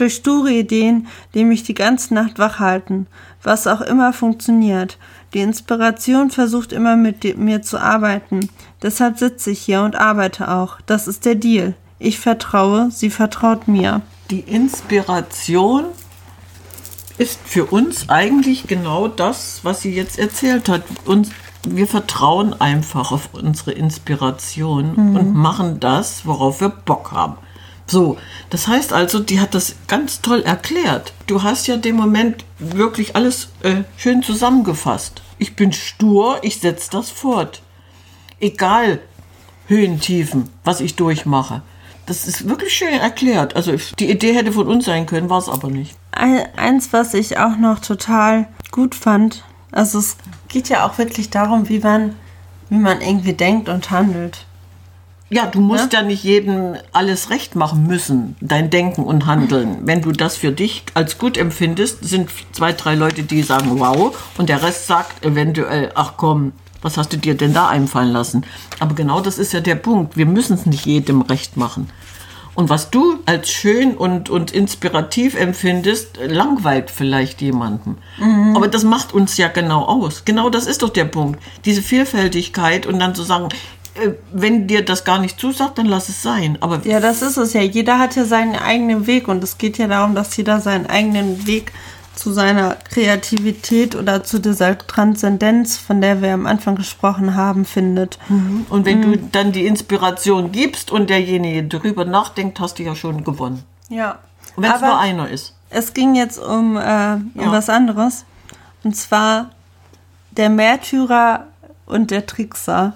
durch 0.00 0.14
sture 0.14 0.50
Ideen, 0.50 1.06
die 1.34 1.44
mich 1.44 1.62
die 1.62 1.74
ganze 1.74 2.14
Nacht 2.14 2.38
wach 2.38 2.58
halten, 2.58 3.06
was 3.42 3.66
auch 3.66 3.80
immer 3.80 4.12
funktioniert. 4.12 4.98
Die 5.34 5.40
Inspiration 5.40 6.30
versucht 6.30 6.72
immer 6.72 6.96
mit 6.96 7.36
mir 7.36 7.62
zu 7.62 7.78
arbeiten. 7.78 8.48
Deshalb 8.82 9.18
sitze 9.18 9.50
ich 9.50 9.60
hier 9.60 9.82
und 9.82 9.96
arbeite 9.96 10.50
auch. 10.50 10.80
Das 10.86 11.06
ist 11.06 11.24
der 11.24 11.36
Deal. 11.36 11.74
Ich 11.98 12.18
vertraue, 12.18 12.90
sie 12.90 13.10
vertraut 13.10 13.68
mir. 13.68 14.00
Die 14.30 14.40
Inspiration 14.40 15.84
ist 17.18 17.38
für 17.44 17.66
uns 17.66 18.08
eigentlich 18.08 18.66
genau 18.66 19.06
das, 19.06 19.60
was 19.62 19.82
sie 19.82 19.94
jetzt 19.94 20.18
erzählt 20.18 20.68
hat. 20.68 20.82
Uns, 21.04 21.30
wir 21.68 21.86
vertrauen 21.86 22.58
einfach 22.58 23.12
auf 23.12 23.28
unsere 23.32 23.72
Inspiration 23.72 24.92
mhm. 24.96 25.16
und 25.16 25.34
machen 25.34 25.78
das, 25.78 26.24
worauf 26.24 26.62
wir 26.62 26.70
Bock 26.70 27.12
haben. 27.12 27.36
So, 27.90 28.18
das 28.50 28.68
heißt 28.68 28.92
also, 28.92 29.18
die 29.18 29.40
hat 29.40 29.52
das 29.52 29.74
ganz 29.88 30.20
toll 30.20 30.42
erklärt. 30.42 31.12
Du 31.26 31.42
hast 31.42 31.66
ja 31.66 31.76
dem 31.76 31.96
Moment 31.96 32.44
wirklich 32.60 33.16
alles 33.16 33.48
äh, 33.64 33.82
schön 33.96 34.22
zusammengefasst. 34.22 35.22
Ich 35.38 35.56
bin 35.56 35.72
stur, 35.72 36.38
ich 36.42 36.60
setze 36.60 36.90
das 36.92 37.10
fort. 37.10 37.62
Egal 38.38 39.00
Höhen, 39.66 39.98
Tiefen, 39.98 40.50
was 40.62 40.80
ich 40.80 40.94
durchmache. 40.94 41.62
Das 42.06 42.28
ist 42.28 42.48
wirklich 42.48 42.72
schön 42.72 42.94
erklärt. 42.94 43.56
Also 43.56 43.74
die 43.98 44.08
Idee 44.08 44.34
hätte 44.34 44.52
von 44.52 44.68
uns 44.68 44.84
sein 44.84 45.06
können, 45.06 45.28
war 45.28 45.38
es 45.38 45.48
aber 45.48 45.68
nicht. 45.68 45.96
Eins, 46.12 46.92
was 46.92 47.12
ich 47.12 47.38
auch 47.38 47.56
noch 47.56 47.80
total 47.80 48.46
gut 48.70 48.94
fand, 48.94 49.42
also 49.72 49.98
es 49.98 50.16
geht 50.46 50.68
ja 50.68 50.86
auch 50.86 50.96
wirklich 50.98 51.30
darum, 51.30 51.68
wie 51.68 51.80
man, 51.80 52.14
wie 52.68 52.78
man 52.78 53.00
irgendwie 53.00 53.32
denkt 53.32 53.68
und 53.68 53.90
handelt. 53.90 54.46
Ja, 55.32 55.46
du 55.46 55.60
musst 55.60 55.92
ja? 55.92 56.00
ja 56.00 56.06
nicht 56.06 56.24
jedem 56.24 56.74
alles 56.92 57.30
recht 57.30 57.54
machen 57.54 57.86
müssen, 57.86 58.34
dein 58.40 58.68
Denken 58.68 59.04
und 59.04 59.26
Handeln. 59.26 59.78
Wenn 59.84 60.02
du 60.02 60.10
das 60.10 60.36
für 60.36 60.50
dich 60.50 60.82
als 60.94 61.18
gut 61.18 61.38
empfindest, 61.38 62.04
sind 62.04 62.30
zwei, 62.50 62.72
drei 62.72 62.96
Leute, 62.96 63.22
die 63.22 63.42
sagen, 63.42 63.78
wow, 63.78 64.16
und 64.38 64.48
der 64.48 64.62
Rest 64.62 64.88
sagt 64.88 65.24
eventuell, 65.24 65.92
ach 65.94 66.14
komm, 66.16 66.52
was 66.82 66.96
hast 66.96 67.12
du 67.12 67.16
dir 67.16 67.36
denn 67.36 67.54
da 67.54 67.68
einfallen 67.68 68.10
lassen? 68.10 68.44
Aber 68.80 68.94
genau 68.94 69.20
das 69.20 69.38
ist 69.38 69.52
ja 69.52 69.60
der 69.60 69.76
Punkt. 69.76 70.16
Wir 70.16 70.26
müssen 70.26 70.54
es 70.54 70.66
nicht 70.66 70.84
jedem 70.84 71.22
recht 71.22 71.56
machen. 71.56 71.88
Und 72.54 72.68
was 72.68 72.90
du 72.90 73.20
als 73.26 73.50
schön 73.50 73.96
und, 73.96 74.28
und 74.28 74.50
inspirativ 74.50 75.34
empfindest, 75.34 76.18
langweilt 76.26 76.90
vielleicht 76.90 77.40
jemanden. 77.40 77.98
Mhm. 78.18 78.56
Aber 78.56 78.66
das 78.66 78.82
macht 78.82 79.14
uns 79.14 79.36
ja 79.36 79.48
genau 79.48 79.84
aus. 79.84 80.24
Genau 80.24 80.50
das 80.50 80.66
ist 80.66 80.82
doch 80.82 80.88
der 80.88 81.04
Punkt. 81.04 81.40
Diese 81.64 81.80
Vielfältigkeit 81.80 82.86
und 82.86 82.98
dann 82.98 83.14
zu 83.14 83.22
sagen, 83.22 83.48
wenn 84.32 84.66
dir 84.66 84.84
das 84.84 85.04
gar 85.04 85.18
nicht 85.18 85.38
zusagt, 85.40 85.78
dann 85.78 85.86
lass 85.86 86.08
es 86.08 86.22
sein. 86.22 86.58
Aber 86.60 86.80
ja, 86.84 87.00
das 87.00 87.22
ist 87.22 87.36
es 87.36 87.52
ja. 87.52 87.60
Jeder 87.60 87.98
hat 87.98 88.16
ja 88.16 88.24
seinen 88.24 88.56
eigenen 88.56 89.06
Weg 89.06 89.28
und 89.28 89.42
es 89.42 89.58
geht 89.58 89.78
ja 89.78 89.86
darum, 89.88 90.14
dass 90.14 90.36
jeder 90.36 90.60
seinen 90.60 90.86
eigenen 90.86 91.46
Weg 91.46 91.72
zu 92.14 92.32
seiner 92.32 92.76
Kreativität 92.76 93.96
oder 93.96 94.22
zu 94.22 94.40
dieser 94.40 94.76
Transzendenz, 94.76 95.78
von 95.78 96.00
der 96.00 96.20
wir 96.20 96.34
am 96.34 96.46
Anfang 96.46 96.76
gesprochen 96.76 97.34
haben, 97.34 97.64
findet. 97.64 98.18
Mhm. 98.28 98.66
Und 98.68 98.84
wenn 98.84 99.00
mhm. 99.00 99.12
du 99.12 99.18
dann 99.32 99.52
die 99.52 99.66
Inspiration 99.66 100.52
gibst 100.52 100.90
und 100.90 101.08
derjenige 101.08 101.64
darüber 101.64 102.04
nachdenkt, 102.04 102.60
hast 102.60 102.78
du 102.78 102.82
ja 102.82 102.94
schon 102.94 103.24
gewonnen. 103.24 103.64
Ja. 103.88 104.18
Wenn 104.56 104.70
es 104.70 104.80
nur 104.80 104.98
einer 104.98 105.28
ist. 105.28 105.54
Es 105.70 105.94
ging 105.94 106.14
jetzt 106.14 106.38
um, 106.38 106.76
äh, 106.76 107.14
um 107.14 107.32
ja. 107.34 107.52
was 107.52 107.68
anderes. 107.68 108.24
Und 108.82 108.96
zwar 108.96 109.50
der 110.32 110.50
Märtyrer 110.50 111.46
und 111.86 112.10
der 112.10 112.26
Trickser. 112.26 112.94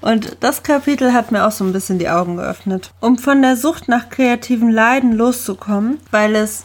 Und 0.00 0.36
das 0.40 0.62
Kapitel 0.62 1.12
hat 1.12 1.32
mir 1.32 1.46
auch 1.46 1.52
so 1.52 1.64
ein 1.64 1.72
bisschen 1.72 1.98
die 1.98 2.08
Augen 2.08 2.36
geöffnet. 2.36 2.92
Um 3.00 3.18
von 3.18 3.42
der 3.42 3.56
Sucht 3.56 3.88
nach 3.88 4.08
kreativen 4.08 4.70
Leiden 4.70 5.12
loszukommen, 5.12 5.98
weil 6.10 6.36
es 6.36 6.64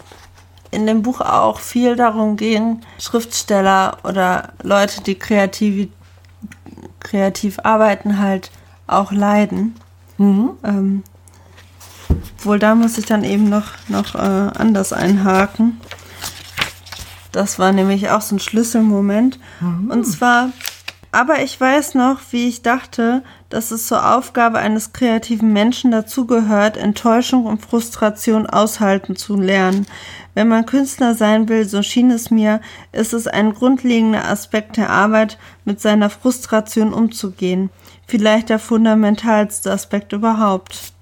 in 0.71 0.87
dem 0.87 1.01
Buch 1.01 1.21
auch 1.21 1.59
viel 1.59 1.95
darum 1.95 2.37
ging, 2.37 2.81
Schriftsteller 2.97 3.97
oder 4.03 4.53
Leute, 4.63 5.01
die 5.01 5.15
kreativ, 5.15 5.89
kreativ 6.99 7.59
arbeiten, 7.63 8.19
halt 8.19 8.51
auch 8.87 9.11
leiden. 9.11 9.75
Mhm. 10.17 10.51
Ähm, 10.63 11.03
wohl 12.39 12.59
da 12.59 12.75
muss 12.75 12.97
ich 12.97 13.05
dann 13.05 13.23
eben 13.23 13.49
noch, 13.49 13.67
noch 13.87 14.15
äh, 14.15 14.17
anders 14.17 14.93
einhaken. 14.93 15.79
Das 17.31 17.59
war 17.59 17.71
nämlich 17.71 18.09
auch 18.09 18.21
so 18.21 18.35
ein 18.35 18.39
Schlüsselmoment. 18.39 19.39
Mhm. 19.59 19.89
Und 19.89 20.05
zwar 20.05 20.49
aber 21.11 21.41
ich 21.41 21.59
weiß 21.59 21.95
noch, 21.95 22.19
wie 22.31 22.47
ich 22.47 22.61
dachte, 22.61 23.21
dass 23.49 23.71
es 23.71 23.87
zur 23.87 24.15
Aufgabe 24.15 24.59
eines 24.59 24.93
kreativen 24.93 25.51
Menschen 25.51 25.91
dazugehört, 25.91 26.77
Enttäuschung 26.77 27.45
und 27.45 27.65
Frustration 27.65 28.47
aushalten 28.47 29.17
zu 29.17 29.35
lernen. 29.35 29.87
Wenn 30.33 30.47
man 30.47 30.65
Künstler 30.65 31.13
sein 31.13 31.49
will, 31.49 31.67
so 31.67 31.81
schien 31.81 32.11
es 32.11 32.31
mir, 32.31 32.61
ist 32.93 33.11
es 33.11 33.27
ein 33.27 33.53
grundlegender 33.53 34.25
Aspekt 34.29 34.77
der 34.77 34.89
Arbeit, 34.89 35.37
mit 35.65 35.81
seiner 35.81 36.09
Frustration 36.09 36.93
umzugehen. 36.93 37.69
Vielleicht 38.07 38.47
der 38.47 38.59
fundamentalste 38.59 39.69
Aspekt 39.69 40.13
überhaupt. 40.13 40.93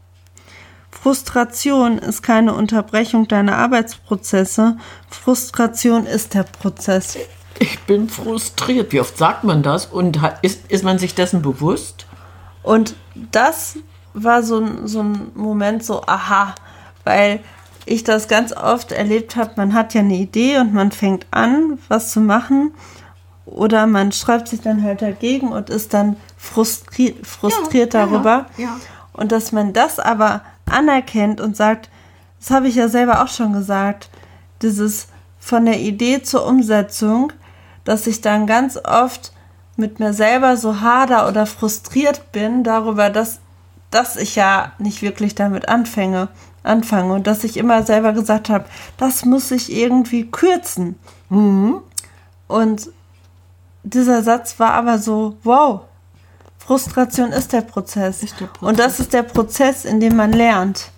Frustration 0.89 1.99
ist 1.99 2.23
keine 2.23 2.55
Unterbrechung 2.55 3.27
deiner 3.27 3.57
Arbeitsprozesse. 3.57 4.77
Frustration 5.09 6.07
ist 6.07 6.33
der 6.33 6.43
Prozess 6.43 7.15
ich 7.59 7.79
bin 7.81 8.09
frustriert. 8.09 8.91
Wie 8.91 9.01
oft 9.01 9.17
sagt 9.17 9.43
man 9.43 9.63
das? 9.63 9.85
Und 9.85 10.19
ist, 10.41 10.69
ist 10.71 10.83
man 10.83 10.97
sich 10.97 11.15
dessen 11.15 11.41
bewusst? 11.41 12.05
Und 12.63 12.95
das 13.31 13.77
war 14.13 14.43
so 14.43 14.59
ein, 14.59 14.87
so 14.87 15.01
ein 15.01 15.31
Moment 15.35 15.83
so, 15.83 16.01
aha, 16.05 16.55
weil 17.03 17.41
ich 17.85 18.03
das 18.03 18.27
ganz 18.27 18.53
oft 18.53 18.91
erlebt 18.91 19.35
habe, 19.35 19.51
man 19.55 19.73
hat 19.73 19.93
ja 19.93 20.01
eine 20.01 20.15
Idee 20.15 20.59
und 20.59 20.73
man 20.73 20.91
fängt 20.91 21.25
an, 21.31 21.79
was 21.87 22.11
zu 22.11 22.19
machen 22.19 22.71
oder 23.45 23.87
man 23.87 24.11
schreibt 24.11 24.47
sich 24.47 24.61
dann 24.61 24.83
halt 24.83 25.01
dagegen 25.01 25.49
und 25.49 25.69
ist 25.69 25.93
dann 25.93 26.17
frustri 26.37 27.15
frustriert 27.23 27.93
ja, 27.93 28.05
darüber. 28.05 28.45
Ja, 28.57 28.65
ja. 28.65 28.77
Und 29.13 29.31
dass 29.31 29.51
man 29.51 29.73
das 29.73 29.99
aber 29.99 30.41
anerkennt 30.69 31.41
und 31.41 31.57
sagt, 31.57 31.89
das 32.39 32.51
habe 32.51 32.67
ich 32.67 32.75
ja 32.75 32.87
selber 32.87 33.23
auch 33.23 33.27
schon 33.27 33.53
gesagt, 33.53 34.09
dieses 34.61 35.07
von 35.39 35.65
der 35.65 35.79
Idee 35.79 36.21
zur 36.21 36.45
Umsetzung, 36.45 37.33
dass 37.89 38.05
ich 38.05 38.21
dann 38.21 38.45
ganz 38.45 38.77
oft 38.77 39.31
mit 39.75 39.99
mir 39.99 40.13
selber 40.13 40.57
so 40.57 40.79
hader 40.79 41.27
oder 41.27 41.47
frustriert 41.47 42.31
bin 42.31 42.63
darüber, 42.63 43.09
dass, 43.09 43.39
dass 43.89 44.15
ich 44.15 44.35
ja 44.35 44.73
nicht 44.77 45.01
wirklich 45.01 45.33
damit 45.33 45.67
anfange, 45.67 46.27
anfange 46.61 47.13
und 47.15 47.25
dass 47.25 47.43
ich 47.43 47.57
immer 47.57 47.81
selber 47.81 48.13
gesagt 48.13 48.47
habe, 48.49 48.65
das 48.97 49.25
muss 49.25 49.49
ich 49.49 49.73
irgendwie 49.73 50.29
kürzen. 50.29 50.99
Mhm. 51.29 51.79
Und 52.47 52.89
dieser 53.81 54.21
Satz 54.21 54.59
war 54.59 54.73
aber 54.73 54.99
so, 54.99 55.37
wow, 55.43 55.81
Frustration 56.59 57.31
ist 57.31 57.53
der 57.53 57.61
Prozess. 57.61 58.21
Ist 58.21 58.39
der 58.39 58.45
Prozess. 58.45 58.69
Und 58.69 58.77
das 58.77 58.99
ist 58.99 59.13
der 59.13 59.23
Prozess, 59.23 59.83
in 59.83 59.99
dem 59.99 60.15
man 60.15 60.31
lernt. 60.31 60.91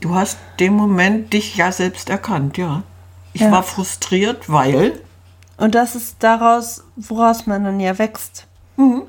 Du 0.00 0.14
hast 0.14 0.38
den 0.60 0.72
Moment 0.72 1.34
dich 1.34 1.56
ja 1.56 1.70
selbst 1.72 2.08
erkannt, 2.08 2.56
ja. 2.56 2.84
Ich 3.34 3.42
ja. 3.42 3.50
war 3.50 3.64
frustriert, 3.64 4.48
weil. 4.48 4.98
Und 5.60 5.74
das 5.74 5.94
ist 5.94 6.16
daraus, 6.20 6.84
woraus 6.96 7.46
man 7.46 7.64
dann 7.64 7.80
ja 7.80 7.98
wächst. 7.98 8.46
Mhm. 8.76 9.02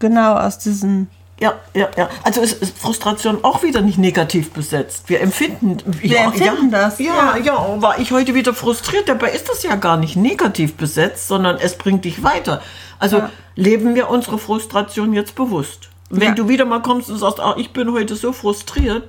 Genau, 0.00 0.34
aus 0.34 0.58
diesen 0.58 1.08
ja, 1.38 1.54
ja, 1.74 1.88
ja. 1.98 2.08
Also 2.22 2.40
ist, 2.40 2.62
ist 2.62 2.78
Frustration 2.78 3.44
auch 3.44 3.62
wieder 3.62 3.82
nicht 3.82 3.98
negativ 3.98 4.52
besetzt. 4.52 5.08
Wir 5.08 5.20
empfinden, 5.20 5.76
Wir 6.00 6.16
ja, 6.16 6.24
empfinden 6.24 6.70
ja, 6.72 6.78
das. 6.78 6.98
Ja, 6.98 7.36
ja, 7.36 7.44
ja, 7.44 7.82
war 7.82 7.98
ich 7.98 8.10
heute 8.10 8.34
wieder 8.34 8.54
frustriert. 8.54 9.08
Dabei 9.08 9.30
ist 9.32 9.48
das 9.48 9.62
ja 9.62 9.76
gar 9.76 9.98
nicht 9.98 10.16
negativ 10.16 10.76
besetzt, 10.76 11.28
sondern 11.28 11.58
es 11.58 11.76
bringt 11.76 12.06
dich 12.06 12.22
weiter. 12.22 12.62
Also 12.98 13.18
ja. 13.18 13.30
leben 13.54 13.94
wir 13.94 14.08
unsere 14.08 14.38
Frustration 14.38 15.12
jetzt 15.12 15.34
bewusst. 15.34 15.90
Wenn 16.08 16.28
ja. 16.28 16.34
du 16.34 16.48
wieder 16.48 16.64
mal 16.64 16.80
kommst 16.80 17.10
und 17.10 17.18
sagst, 17.18 17.38
ach, 17.38 17.58
ich 17.58 17.72
bin 17.72 17.92
heute 17.92 18.16
so 18.16 18.32
frustriert, 18.32 19.04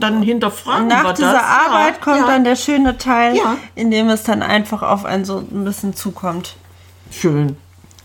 dann 0.00 0.22
hinterfragen 0.22 0.88
Nach 0.88 1.04
wir 1.04 1.10
das. 1.10 1.20
Nach 1.20 1.32
dieser 1.32 1.46
Arbeit 1.46 2.00
kommt 2.00 2.28
dann 2.28 2.44
der 2.44 2.56
schöne 2.56 2.98
Teil, 2.98 3.38
in 3.74 3.90
dem 3.90 4.08
es 4.08 4.22
dann 4.22 4.42
einfach 4.42 4.82
auf 4.82 5.04
einen 5.04 5.24
so 5.24 5.38
ein 5.38 5.64
bisschen 5.64 5.94
zukommt. 5.94 6.56
Schön. 7.10 7.56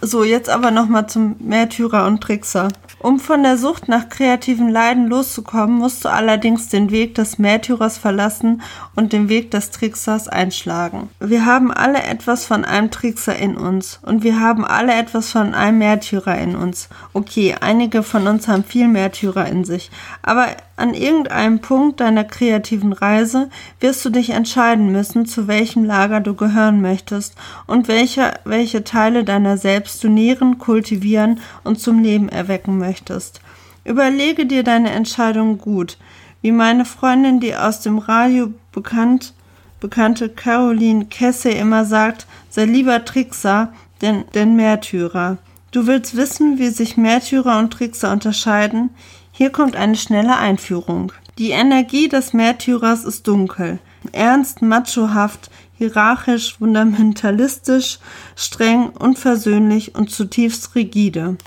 So, 0.06 0.26
jetzt 0.26 0.50
aber 0.50 0.70
nochmal 0.70 1.08
zum 1.08 1.38
Märtyrer 1.40 2.06
und 2.06 2.20
Trickser. 2.20 2.68
Um 3.00 3.20
von 3.20 3.42
der 3.42 3.58
Sucht 3.58 3.88
nach 3.88 4.10
kreativen 4.10 4.70
Leiden 4.70 5.08
loszukommen, 5.08 5.78
musst 5.78 6.04
du 6.04 6.10
allerdings 6.10 6.68
den 6.68 6.92
Weg 6.92 7.16
des 7.16 7.38
Märtyrers 7.38 7.98
verlassen 7.98 8.62
und 8.96 9.14
den 9.14 9.30
Weg 9.30 9.52
des 9.52 9.72
Tricksers 9.72 10.28
einschlagen. 10.28 11.10
Wir 11.22 11.46
haben 11.46 11.72
alle 11.72 12.04
etwas 12.04 12.46
von 12.46 12.66
einem 12.66 12.92
Trickser 12.92 13.38
in 13.38 13.56
uns 13.56 14.00
und 14.04 14.24
wir 14.24 14.42
haben 14.42 14.66
alle 14.66 14.94
etwas 14.94 15.32
von 15.32 15.54
einem 15.54 15.78
Märtyrer 15.78 16.38
in 16.38 16.58
uns. 16.58 16.90
Okay, 17.14 17.56
einige 17.62 18.04
von 18.04 18.28
uns 18.28 18.50
haben 18.50 18.66
viel 18.66 18.90
Märtyrer 18.90 19.48
in 19.48 19.64
sich, 19.64 19.90
aber 20.22 20.48
an 20.76 20.96
irgendeinem 20.96 21.60
Punkt 21.60 22.00
deiner 22.00 22.24
kreativen 22.24 22.94
Reise 22.94 23.50
wirst 23.80 24.04
du 24.06 24.10
dich 24.10 24.32
entscheiden 24.32 24.92
müssen, 24.92 25.26
zu 25.28 25.48
welchem 25.48 25.84
Lager 25.84 26.20
du 26.20 26.34
gehören 26.34 26.82
möchtest 26.82 27.36
und 27.68 27.88
welche, 27.88 28.34
welche 28.44 28.84
Teile 28.84 29.24
deiner 29.24 29.58
selbst 29.58 29.93
nähren, 30.10 30.58
kultivieren 30.58 31.40
und 31.64 31.80
zum 31.80 32.02
Leben 32.02 32.30
erwecken 32.30 32.78
möchtest. 32.78 33.42
Überlege 33.86 34.46
dir 34.46 34.64
deine 34.64 34.92
Entscheidung 34.92 35.58
gut. 35.58 35.98
Wie 36.42 36.52
meine 36.52 36.86
Freundin, 36.86 37.40
die 37.40 37.56
aus 37.56 37.82
dem 37.82 37.98
Radio 37.98 38.54
bekannt, 38.72 39.34
bekannte 39.80 40.30
Caroline 40.30 41.06
Kesse 41.06 41.50
immer 41.50 41.86
sagt, 41.86 42.26
sei 42.50 42.66
lieber 42.66 43.04
Trickser, 43.04 43.74
denn, 44.02 44.26
denn 44.34 44.56
Märtyrer. 44.56 45.38
Du 45.72 45.88
willst 45.88 46.16
wissen, 46.16 46.60
wie 46.60 46.70
sich 46.70 46.98
Märtyrer 46.98 47.60
und 47.60 47.72
Trickser 47.72 48.12
unterscheiden? 48.12 48.92
Hier 49.32 49.50
kommt 49.50 49.76
eine 49.76 49.96
schnelle 49.96 50.38
Einführung. 50.38 51.12
Die 51.40 51.50
Energie 51.50 52.08
des 52.08 52.34
Märtyrers 52.34 53.04
ist 53.04 53.28
dunkel, 53.28 53.80
ernst, 54.12 54.62
machohaft, 54.62 55.50
hierarchisch, 55.84 56.58
fundamentalistisch, 56.58 58.00
streng, 58.36 58.90
unversöhnlich 58.90 59.96
und 59.96 60.10
zutiefst 60.10 60.76
rigide. 60.76 61.38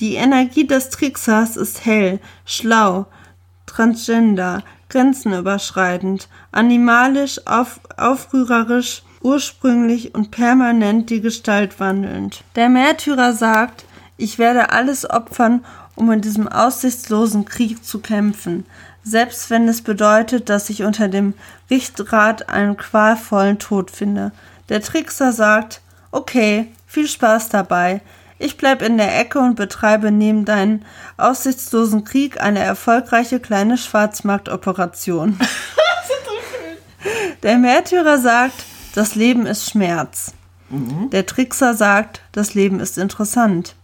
Die 0.00 0.14
Energie 0.14 0.66
des 0.66 0.90
Tricksers 0.90 1.56
ist 1.56 1.84
hell, 1.84 2.20
schlau, 2.44 3.06
transgender, 3.66 4.62
grenzenüberschreitend, 4.88 6.28
animalisch, 6.52 7.40
auf, 7.46 7.80
aufrührerisch, 7.96 9.02
ursprünglich 9.22 10.14
und 10.14 10.30
permanent 10.30 11.10
die 11.10 11.20
Gestalt 11.20 11.80
wandelnd. 11.80 12.42
Der 12.56 12.68
Märtyrer 12.68 13.32
sagt, 13.32 13.84
ich 14.16 14.38
werde 14.38 14.70
alles 14.70 15.08
opfern, 15.08 15.64
um 15.94 16.10
in 16.10 16.20
diesem 16.20 16.48
aussichtslosen 16.48 17.44
Krieg 17.44 17.84
zu 17.84 18.00
kämpfen, 18.00 18.64
selbst 19.02 19.50
wenn 19.50 19.68
es 19.68 19.82
bedeutet, 19.82 20.48
dass 20.48 20.70
ich 20.70 20.82
unter 20.82 21.08
dem 21.08 21.34
Richtrad 21.70 22.48
einen 22.48 22.76
qualvollen 22.76 23.58
Tod 23.58 23.90
finde. 23.90 24.32
Der 24.68 24.80
Trickser 24.80 25.32
sagt, 25.32 25.80
okay, 26.10 26.72
viel 26.86 27.08
Spaß 27.08 27.48
dabei. 27.48 28.00
Ich 28.38 28.56
bleib 28.56 28.82
in 28.82 28.96
der 28.98 29.18
Ecke 29.18 29.38
und 29.38 29.54
betreibe 29.54 30.10
neben 30.10 30.44
deinen 30.44 30.84
aussichtslosen 31.16 32.04
Krieg 32.04 32.40
eine 32.40 32.58
erfolgreiche 32.58 33.38
kleine 33.38 33.78
Schwarzmarktoperation. 33.78 35.38
der 37.42 37.58
Märtyrer 37.58 38.18
sagt, 38.18 38.64
das 38.94 39.14
Leben 39.14 39.46
ist 39.46 39.70
Schmerz. 39.70 40.32
Mhm. 40.70 41.10
Der 41.10 41.26
Trickser 41.26 41.74
sagt, 41.74 42.22
das 42.32 42.54
Leben 42.54 42.80
ist 42.80 42.98
interessant. 42.98 43.76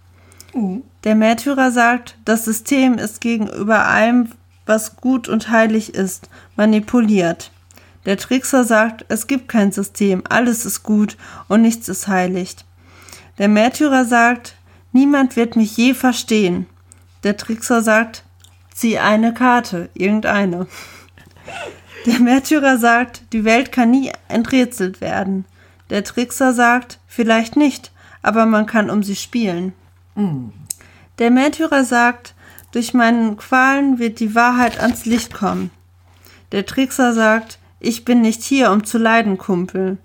Mhm. 0.55 0.83
Der 1.05 1.15
Märtyrer 1.15 1.71
sagt, 1.71 2.17
das 2.25 2.45
System 2.45 2.95
ist 2.99 3.21
gegenüber 3.21 3.87
allem, 3.87 4.33
was 4.69 4.97
gut 4.97 5.29
und 5.29 5.51
heilig 5.51 5.95
ist, 5.95 6.29
manipuliert. 6.57 7.51
Der 8.05 8.17
Trickser 8.17 8.65
sagt, 8.65 9.05
es 9.09 9.27
gibt 9.27 9.49
kein 9.49 9.73
System, 9.73 10.23
alles 10.29 10.65
ist 10.65 10.83
gut 10.83 11.17
und 11.49 11.63
nichts 11.63 11.89
ist 11.89 12.09
heilig. 12.09 12.57
Der 13.39 13.49
Märtyrer 13.49 14.05
sagt, 14.05 14.57
niemand 14.93 15.37
wird 15.37 15.57
mich 15.57 15.77
je 15.77 15.95
verstehen. 15.95 16.67
Der 17.23 17.37
Trickser 17.37 17.83
sagt, 17.83 18.25
zieh 18.75 18.99
eine 18.99 19.35
Karte, 19.35 19.91
irgendeine. 19.95 20.67
Der 22.07 22.21
Märtyrer 22.21 22.79
sagt, 22.79 23.23
die 23.33 23.45
Welt 23.45 23.73
kann 23.73 23.91
nie 23.91 24.13
enträtselt 24.29 25.01
werden. 25.01 25.45
Der 25.91 26.05
Trickser 26.05 26.53
sagt, 26.53 26.99
vielleicht 27.07 27.57
nicht, 27.57 27.93
aber 28.23 28.47
man 28.47 28.67
kann 28.67 28.91
um 28.91 29.03
sie 29.03 29.17
spielen. 29.17 29.73
Mhm. 30.15 30.53
Der 31.19 31.31
Märtyrer 31.31 31.85
sagt, 31.85 32.35
durch 32.73 32.95
meinen 32.95 33.37
Qualen 33.37 33.99
wird 33.99 34.21
die 34.21 34.35
Wahrheit 34.35 34.81
ans 34.81 35.05
Licht 35.07 35.33
kommen. 35.35 35.71
Der 36.53 36.67
Trickser 36.67 37.13
sagt, 37.13 37.59
ich 37.81 38.05
bin 38.05 38.21
nicht 38.21 38.43
hier, 38.43 38.71
um 38.73 38.85
zu 38.85 38.99
leiden, 38.99 39.39
Kumpel. 39.39 39.99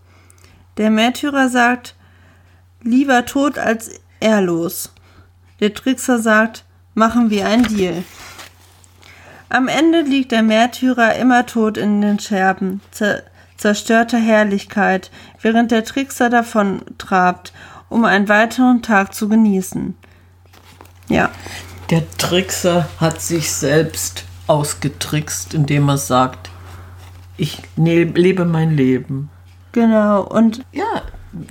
Der 0.78 0.90
Märtyrer 0.90 1.50
sagt, 1.50 1.96
lieber 2.82 3.26
tot 3.26 3.58
als 3.58 4.00
ehrlos. 4.20 4.94
Der 5.60 5.74
Trickser 5.74 6.20
sagt, 6.20 6.66
machen 6.94 7.30
wir 7.30 7.48
ein 7.48 7.64
Deal. 7.64 8.04
Am 9.50 9.68
Ende 9.68 10.02
liegt 10.02 10.32
der 10.32 10.44
Märtyrer 10.44 11.16
immer 11.16 11.46
tot 11.46 11.78
in 11.78 12.02
den 12.02 12.20
Scherben, 12.20 12.82
zerstörter 13.58 14.18
Herrlichkeit, 14.18 15.12
während 15.42 15.72
der 15.72 15.84
Trickser 15.84 16.30
davon 16.30 16.82
trabt, 16.98 17.54
um 17.88 18.04
einen 18.04 18.30
weiteren 18.30 18.82
Tag 18.82 19.14
zu 19.14 19.30
genießen. 19.30 19.96
Ja. 21.08 21.30
Der 21.94 22.10
Trickser 22.18 22.90
hat 23.00 23.22
sich 23.22 23.52
selbst 23.52 24.26
ausgetrickst, 24.48 25.54
indem 25.54 25.90
er 25.90 26.00
sagt, 26.00 26.50
ich 27.38 27.60
ne-, 27.76 28.06
lebe 28.06 28.46
mein 28.46 28.76
Leben. 28.76 29.30
Genau, 29.74 30.24
und. 30.24 30.66
Ja, 30.72 31.04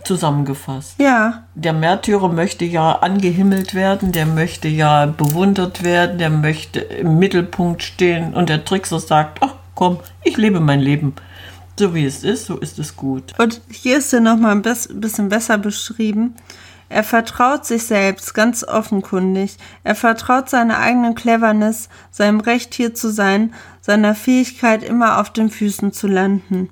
zusammengefasst. 0.03 0.97
Ja. 0.99 1.45
Der 1.55 1.73
Märtyrer 1.73 2.29
möchte 2.29 2.65
ja 2.65 2.91
angehimmelt 2.91 3.75
werden, 3.75 4.11
der 4.11 4.27
möchte 4.27 4.67
ja 4.67 5.07
bewundert 5.07 5.85
werden, 5.85 6.19
der 6.19 6.31
möchte 6.31 6.81
im 6.81 7.21
Mittelpunkt 7.21 7.85
stehen 7.85 8.35
und 8.35 8.49
der 8.49 8.65
Trickser 8.65 8.99
sagt, 8.99 9.39
ach 9.43 9.55
komm, 9.77 10.01
ich 10.25 10.37
lebe 10.39 10.59
mein 10.59 10.81
Leben. 10.81 11.15
So 11.79 11.95
wie 11.95 12.05
es 12.05 12.25
ist, 12.25 12.47
so 12.47 12.57
ist 12.57 12.81
es 12.81 12.97
gut. 12.97 13.33
Und 13.39 13.61
hier 13.71 13.99
ist 13.99 14.13
er 14.13 14.19
nochmal 14.19 14.57
ein 14.57 14.63
bisschen 14.63 15.29
besser 15.29 15.57
beschrieben. 15.57 16.35
Er 16.93 17.05
vertraut 17.05 17.65
sich 17.65 17.85
selbst 17.85 18.35
ganz 18.35 18.65
offenkundig. 18.65 19.57
Er 19.83 19.95
vertraut 19.95 20.51
seiner 20.51 20.79
eigenen 20.79 21.15
Cleverness, 21.15 21.89
seinem 22.11 22.41
Recht 22.41 22.75
hier 22.75 22.95
zu 22.95 23.11
sein, 23.11 23.55
seiner 23.81 24.15
Fähigkeit 24.15 24.83
immer 24.83 25.19
auf 25.19 25.31
den 25.31 25.49
Füßen 25.49 25.95
zu 25.95 26.07
landen. 26.07 26.69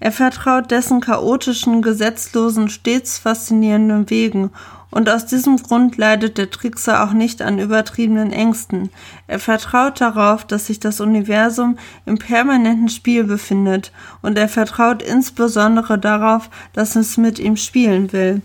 Er 0.00 0.10
vertraut 0.10 0.72
dessen 0.72 1.00
chaotischen, 1.00 1.80
gesetzlosen, 1.80 2.68
stets 2.68 3.18
faszinierenden 3.18 4.10
Wegen 4.10 4.50
Und 4.90 5.08
aus 5.08 5.26
diesem 5.26 5.58
Grund 5.58 5.96
leidet 5.96 6.38
der 6.38 6.50
Trickser 6.50 7.04
auch 7.04 7.12
nicht 7.12 7.40
an 7.40 7.60
übertriebenen 7.60 8.32
Ängsten. 8.32 8.90
Er 9.28 9.38
vertraut 9.38 10.00
darauf, 10.00 10.44
dass 10.44 10.66
sich 10.66 10.80
das 10.80 11.00
Universum 11.00 11.78
im 12.04 12.18
permanenten 12.18 12.88
Spiel 12.88 13.22
befindet, 13.22 13.92
und 14.22 14.38
er 14.38 14.48
vertraut 14.48 15.02
insbesondere 15.02 16.00
darauf, 16.00 16.50
dass 16.72 16.96
es 16.96 17.16
mit 17.16 17.38
ihm 17.38 17.56
spielen 17.56 18.12
will. 18.12 18.42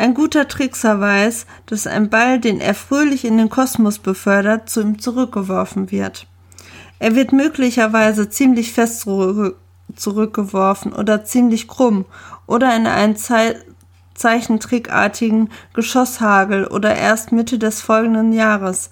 Ein 0.00 0.14
guter 0.14 0.48
Trickser 0.48 0.98
weiß, 0.98 1.44
dass 1.66 1.86
ein 1.86 2.08
Ball, 2.08 2.40
den 2.40 2.58
er 2.58 2.72
fröhlich 2.72 3.26
in 3.26 3.36
den 3.36 3.50
Kosmos 3.50 3.98
befördert, 3.98 4.70
zu 4.70 4.80
ihm 4.80 4.98
zurückgeworfen 4.98 5.90
wird. 5.90 6.26
Er 6.98 7.14
wird 7.14 7.34
möglicherweise 7.34 8.30
ziemlich 8.30 8.72
fest 8.72 9.06
zurückgeworfen 9.94 10.94
oder 10.94 11.26
ziemlich 11.26 11.68
krumm 11.68 12.06
oder 12.46 12.74
in 12.74 12.86
einen 12.86 13.16
Ze 13.16 13.56
zeichentrickartigen 14.14 15.50
Geschosshagel 15.74 16.66
oder 16.66 16.96
erst 16.96 17.32
Mitte 17.32 17.58
des 17.58 17.82
folgenden 17.82 18.32
Jahres. 18.32 18.88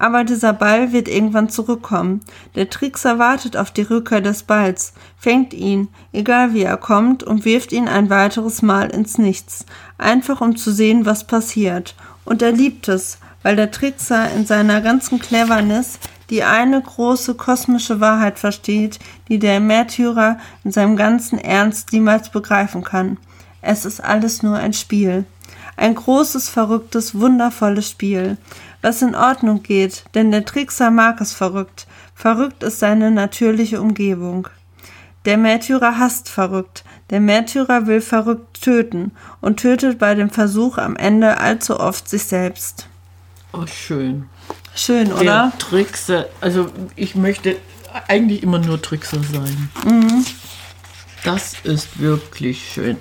Aber 0.00 0.24
dieser 0.24 0.54
Ball 0.54 0.92
wird 0.92 1.08
irgendwann 1.08 1.50
zurückkommen. 1.50 2.22
Der 2.54 2.70
Trickser 2.70 3.18
wartet 3.18 3.58
auf 3.58 3.70
die 3.70 3.82
Rückkehr 3.82 4.22
des 4.22 4.44
Balls, 4.44 4.94
fängt 5.18 5.52
ihn, 5.52 5.88
egal 6.14 6.54
wie 6.54 6.62
er 6.62 6.78
kommt, 6.78 7.22
und 7.22 7.44
wirft 7.44 7.70
ihn 7.70 7.86
ein 7.86 8.08
weiteres 8.08 8.62
Mal 8.62 8.88
ins 8.88 9.18
Nichts, 9.18 9.66
einfach 9.98 10.40
um 10.40 10.56
zu 10.56 10.72
sehen, 10.72 11.04
was 11.04 11.26
passiert. 11.26 11.94
Und 12.24 12.40
er 12.40 12.52
liebt 12.52 12.88
es, 12.88 13.18
weil 13.42 13.56
der 13.56 13.70
Trickser 13.70 14.32
in 14.32 14.46
seiner 14.46 14.80
ganzen 14.80 15.18
Cleverness 15.18 15.98
die 16.30 16.44
eine 16.44 16.80
große 16.80 17.34
kosmische 17.34 18.00
Wahrheit 18.00 18.38
versteht, 18.38 19.00
die 19.28 19.38
der 19.38 19.60
Märtyrer 19.60 20.38
in 20.64 20.72
seinem 20.72 20.96
ganzen 20.96 21.38
Ernst 21.38 21.92
niemals 21.92 22.30
begreifen 22.30 22.82
kann. 22.84 23.18
Es 23.60 23.84
ist 23.84 24.02
alles 24.02 24.42
nur 24.42 24.56
ein 24.56 24.72
Spiel. 24.72 25.26
Ein 25.76 25.94
großes, 25.94 26.48
verrücktes, 26.48 27.18
wundervolles 27.18 27.88
Spiel, 27.88 28.38
was 28.82 29.02
in 29.02 29.14
Ordnung 29.14 29.62
geht, 29.62 30.04
denn 30.14 30.30
der 30.30 30.44
Trickser 30.44 30.90
mag 30.90 31.20
es 31.20 31.32
verrückt. 31.32 31.86
Verrückt 32.14 32.62
ist 32.62 32.78
seine 32.78 33.10
natürliche 33.10 33.80
Umgebung. 33.80 34.48
Der 35.24 35.36
Märtyrer 35.36 35.98
hasst 35.98 36.28
verrückt. 36.28 36.84
Der 37.10 37.20
Märtyrer 37.20 37.86
will 37.86 38.00
verrückt 38.00 38.62
töten 38.62 39.12
und 39.40 39.58
tötet 39.58 39.98
bei 39.98 40.14
dem 40.14 40.30
Versuch 40.30 40.78
am 40.78 40.96
Ende 40.96 41.38
allzu 41.38 41.78
oft 41.78 42.08
sich 42.08 42.24
selbst. 42.24 42.86
Oh, 43.52 43.66
schön. 43.66 44.26
Schön, 44.74 45.12
oder? 45.12 45.24
Der 45.24 45.52
Trickser, 45.58 46.26
also 46.40 46.70
ich 46.96 47.16
möchte 47.16 47.56
eigentlich 48.08 48.42
immer 48.42 48.58
nur 48.58 48.80
Trickser 48.80 49.18
sein. 49.22 49.70
Mhm. 49.84 50.24
Das 51.24 51.54
ist 51.64 51.98
wirklich 52.00 52.72
schön. 52.72 52.96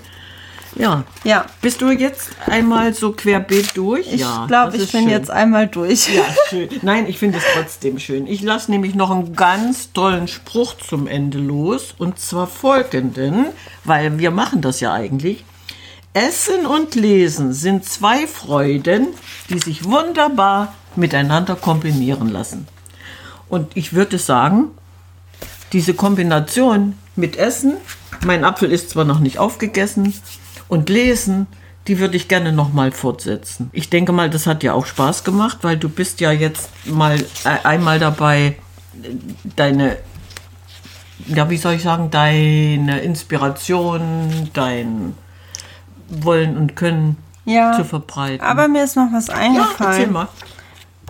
Ja. 0.75 1.03
Ja. 1.23 1.45
Bist 1.61 1.81
du 1.81 1.89
jetzt 1.91 2.29
einmal 2.45 2.93
so 2.93 3.11
querbeet 3.11 3.75
durch? 3.75 4.11
Ich 4.11 4.21
ja, 4.21 4.45
glaube, 4.47 4.77
ich 4.77 4.91
bin 4.91 5.01
schön. 5.01 5.09
jetzt 5.09 5.31
einmal 5.31 5.67
durch. 5.67 6.13
Ja, 6.13 6.23
schön. 6.49 6.69
Nein, 6.81 7.07
ich 7.07 7.17
finde 7.17 7.37
es 7.39 7.43
trotzdem 7.53 7.99
schön. 7.99 8.27
Ich 8.27 8.41
lasse 8.41 8.71
nämlich 8.71 8.95
noch 8.95 9.11
einen 9.11 9.35
ganz 9.35 9.91
tollen 9.93 10.27
Spruch 10.27 10.75
zum 10.75 11.07
Ende 11.07 11.37
los. 11.39 11.93
Und 11.97 12.19
zwar 12.19 12.47
folgenden, 12.47 13.45
weil 13.83 14.19
wir 14.19 14.31
machen 14.31 14.61
das 14.61 14.79
ja 14.79 14.93
eigentlich. 14.93 15.43
Essen 16.13 16.65
und 16.65 16.95
Lesen 16.95 17.53
sind 17.53 17.85
zwei 17.85 18.25
Freuden, 18.25 19.07
die 19.49 19.59
sich 19.59 19.85
wunderbar 19.85 20.73
miteinander 20.95 21.55
kombinieren 21.55 22.29
lassen. 22.29 22.67
Und 23.47 23.75
ich 23.75 23.93
würde 23.93 24.17
sagen, 24.17 24.71
diese 25.71 25.93
Kombination 25.93 26.97
mit 27.15 27.37
Essen, 27.37 27.77
mein 28.25 28.43
Apfel 28.43 28.71
ist 28.71 28.89
zwar 28.89 29.05
noch 29.05 29.19
nicht 29.19 29.37
aufgegessen, 29.37 30.13
und 30.69 30.87
Lesen, 30.87 31.47
die 31.87 31.99
würde 31.99 32.15
ich 32.15 32.27
gerne 32.27 32.53
noch 32.53 32.71
mal 32.71 32.91
fortsetzen. 32.91 33.69
Ich 33.73 33.89
denke 33.89 34.11
mal, 34.11 34.29
das 34.29 34.45
hat 34.47 34.61
dir 34.61 34.75
auch 34.75 34.85
Spaß 34.85 35.23
gemacht, 35.23 35.59
weil 35.63 35.75
du 35.75 35.89
bist 35.89 36.21
ja 36.21 36.31
jetzt 36.31 36.69
mal 36.85 37.19
äh, 37.43 37.65
einmal 37.65 37.99
dabei, 37.99 38.55
deine, 39.55 39.97
ja, 41.27 41.49
wie 41.49 41.57
soll 41.57 41.73
ich 41.73 41.83
sagen, 41.83 42.11
deine 42.11 42.99
Inspiration, 42.99 44.49
dein 44.53 45.15
Wollen 46.09 46.57
und 46.57 46.75
Können 46.75 47.17
ja, 47.45 47.73
zu 47.73 47.83
verbreiten. 47.83 48.45
Aber 48.45 48.67
mir 48.67 48.83
ist 48.83 48.95
noch 48.95 49.11
was 49.11 49.29
eingefallen. 49.29 49.75
Ja, 49.79 49.85
erzähl 49.87 50.07
mal. 50.07 50.27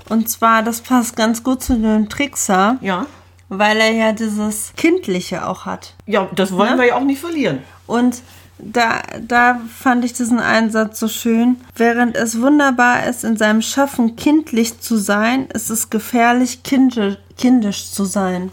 Und 0.07 0.29
zwar, 0.29 0.63
das 0.63 0.81
passt 0.81 1.15
ganz 1.15 1.43
gut 1.43 1.61
zu 1.61 1.77
dem 1.77 2.09
Trickser. 2.09 2.77
Ja. 2.81 3.05
Weil 3.49 3.77
er 3.77 3.91
ja 3.91 4.11
dieses 4.11 4.73
Kindliche 4.75 5.47
auch 5.47 5.65
hat. 5.65 5.95
Ja, 6.05 6.27
das 6.35 6.51
wollen 6.51 6.75
ne? 6.75 6.83
wir 6.83 6.87
ja 6.89 6.95
auch 6.95 7.03
nicht 7.03 7.19
verlieren. 7.19 7.59
Und 7.87 8.21
da, 8.59 9.01
da 9.21 9.59
fand 9.77 10.05
ich 10.05 10.13
diesen 10.13 10.39
Einsatz 10.39 10.99
so 10.99 11.07
schön. 11.07 11.57
Während 11.75 12.15
es 12.15 12.39
wunderbar 12.41 13.05
ist, 13.05 13.23
in 13.23 13.37
seinem 13.37 13.61
Schaffen 13.61 14.15
kindlich 14.15 14.79
zu 14.79 14.97
sein, 14.97 15.47
ist 15.53 15.69
es 15.69 15.89
gefährlich, 15.89 16.63
kindisch, 16.63 17.17
kindisch 17.37 17.91
zu 17.91 18.05
sein. 18.05 18.51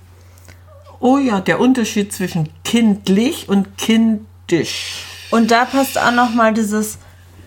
Oh 1.00 1.18
ja, 1.18 1.40
der 1.40 1.60
Unterschied 1.60 2.12
zwischen 2.12 2.48
kindlich 2.64 3.48
und 3.48 3.76
kindisch. 3.76 5.04
Und 5.30 5.50
da 5.50 5.64
passt 5.64 5.98
auch 5.98 6.12
noch 6.12 6.30
mal 6.30 6.54
dieses 6.54 6.98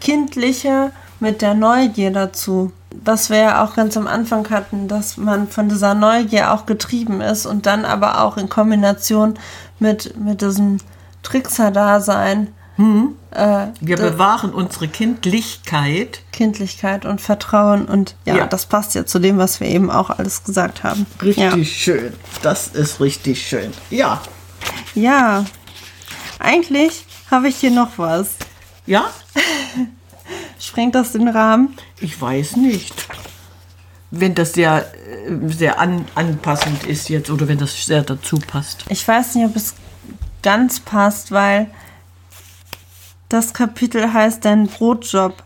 kindliche 0.01 0.91
mit 1.20 1.41
der 1.41 1.53
Neugier 1.53 2.12
dazu 2.12 2.72
was 2.91 3.30
wir 3.30 3.38
ja 3.38 3.64
auch 3.64 3.76
ganz 3.76 3.95
am 3.97 4.07
Anfang 4.07 4.49
hatten, 4.49 4.88
dass 4.88 5.18
man 5.18 5.47
von 5.47 5.70
dieser 5.70 5.93
Neugier 5.93 6.53
auch 6.53 6.66
getrieben 6.66 7.22
ist 7.22 7.45
und 7.45 7.66
dann 7.66 7.86
aber 7.86 8.24
auch 8.24 8.38
in 8.38 8.49
Kombination 8.49 9.38
mit, 9.80 10.18
mit 10.18 10.41
diesem 10.41 10.78
Trickser-Dasein. 11.30 12.54
Hm. 12.78 13.16
Äh, 13.32 13.68
wir 13.82 13.98
bewahren 13.98 14.54
unsere 14.54 14.88
Kindlichkeit. 14.88 16.22
Kindlichkeit 16.32 17.06
und 17.06 17.22
Vertrauen 17.22 17.86
und 17.86 18.16
ja, 18.26 18.38
ja, 18.38 18.48
das 18.48 18.66
passt 18.66 18.96
ja 18.96 19.06
zu 19.06 19.20
dem, 19.20 19.38
was 19.38 19.60
wir 19.60 19.68
eben 19.68 19.92
auch 19.92 20.10
alles 20.10 20.44
gesagt 20.44 20.84
haben. 20.84 21.06
Richtig 21.22 21.44
ja. 21.44 21.64
schön. 21.64 22.14
Das 22.42 22.70
ist 22.70 23.00
richtig 23.02 23.46
schön. 23.46 23.72
Ja. 23.90 24.22
Ja. 24.96 25.46
Eigentlich 26.40 27.06
habe 27.30 27.50
ich 27.50 27.58
hier 27.58 27.72
noch 27.72 27.98
was. 27.98 28.30
Ja? 28.86 29.10
Sprengt 30.60 30.96
das 30.96 31.12
den 31.12 31.28
Rahmen? 31.28 31.76
Ich 32.00 32.20
weiß 32.20 32.56
nicht. 32.56 33.08
Wenn 34.10 34.34
das 34.34 34.54
sehr, 34.54 34.92
äh, 35.28 35.50
sehr 35.50 35.80
an, 35.80 36.06
anpassend 36.16 36.86
ist 36.86 37.10
jetzt 37.10 37.30
oder 37.30 37.48
wenn 37.48 37.60
das 37.60 37.86
sehr 37.86 38.02
dazu 38.02 38.40
passt. 38.40 38.86
Ich 38.90 39.08
weiß 39.08 39.36
nicht, 39.36 39.46
ob 39.46 39.56
es 39.56 39.76
ganz 40.42 40.80
passt, 40.80 41.32
weil 41.32 41.70
das 43.30 43.54
Kapitel 43.54 44.12
heißt 44.12 44.44
Dein 44.46 44.68
Brotjob. 44.68 45.44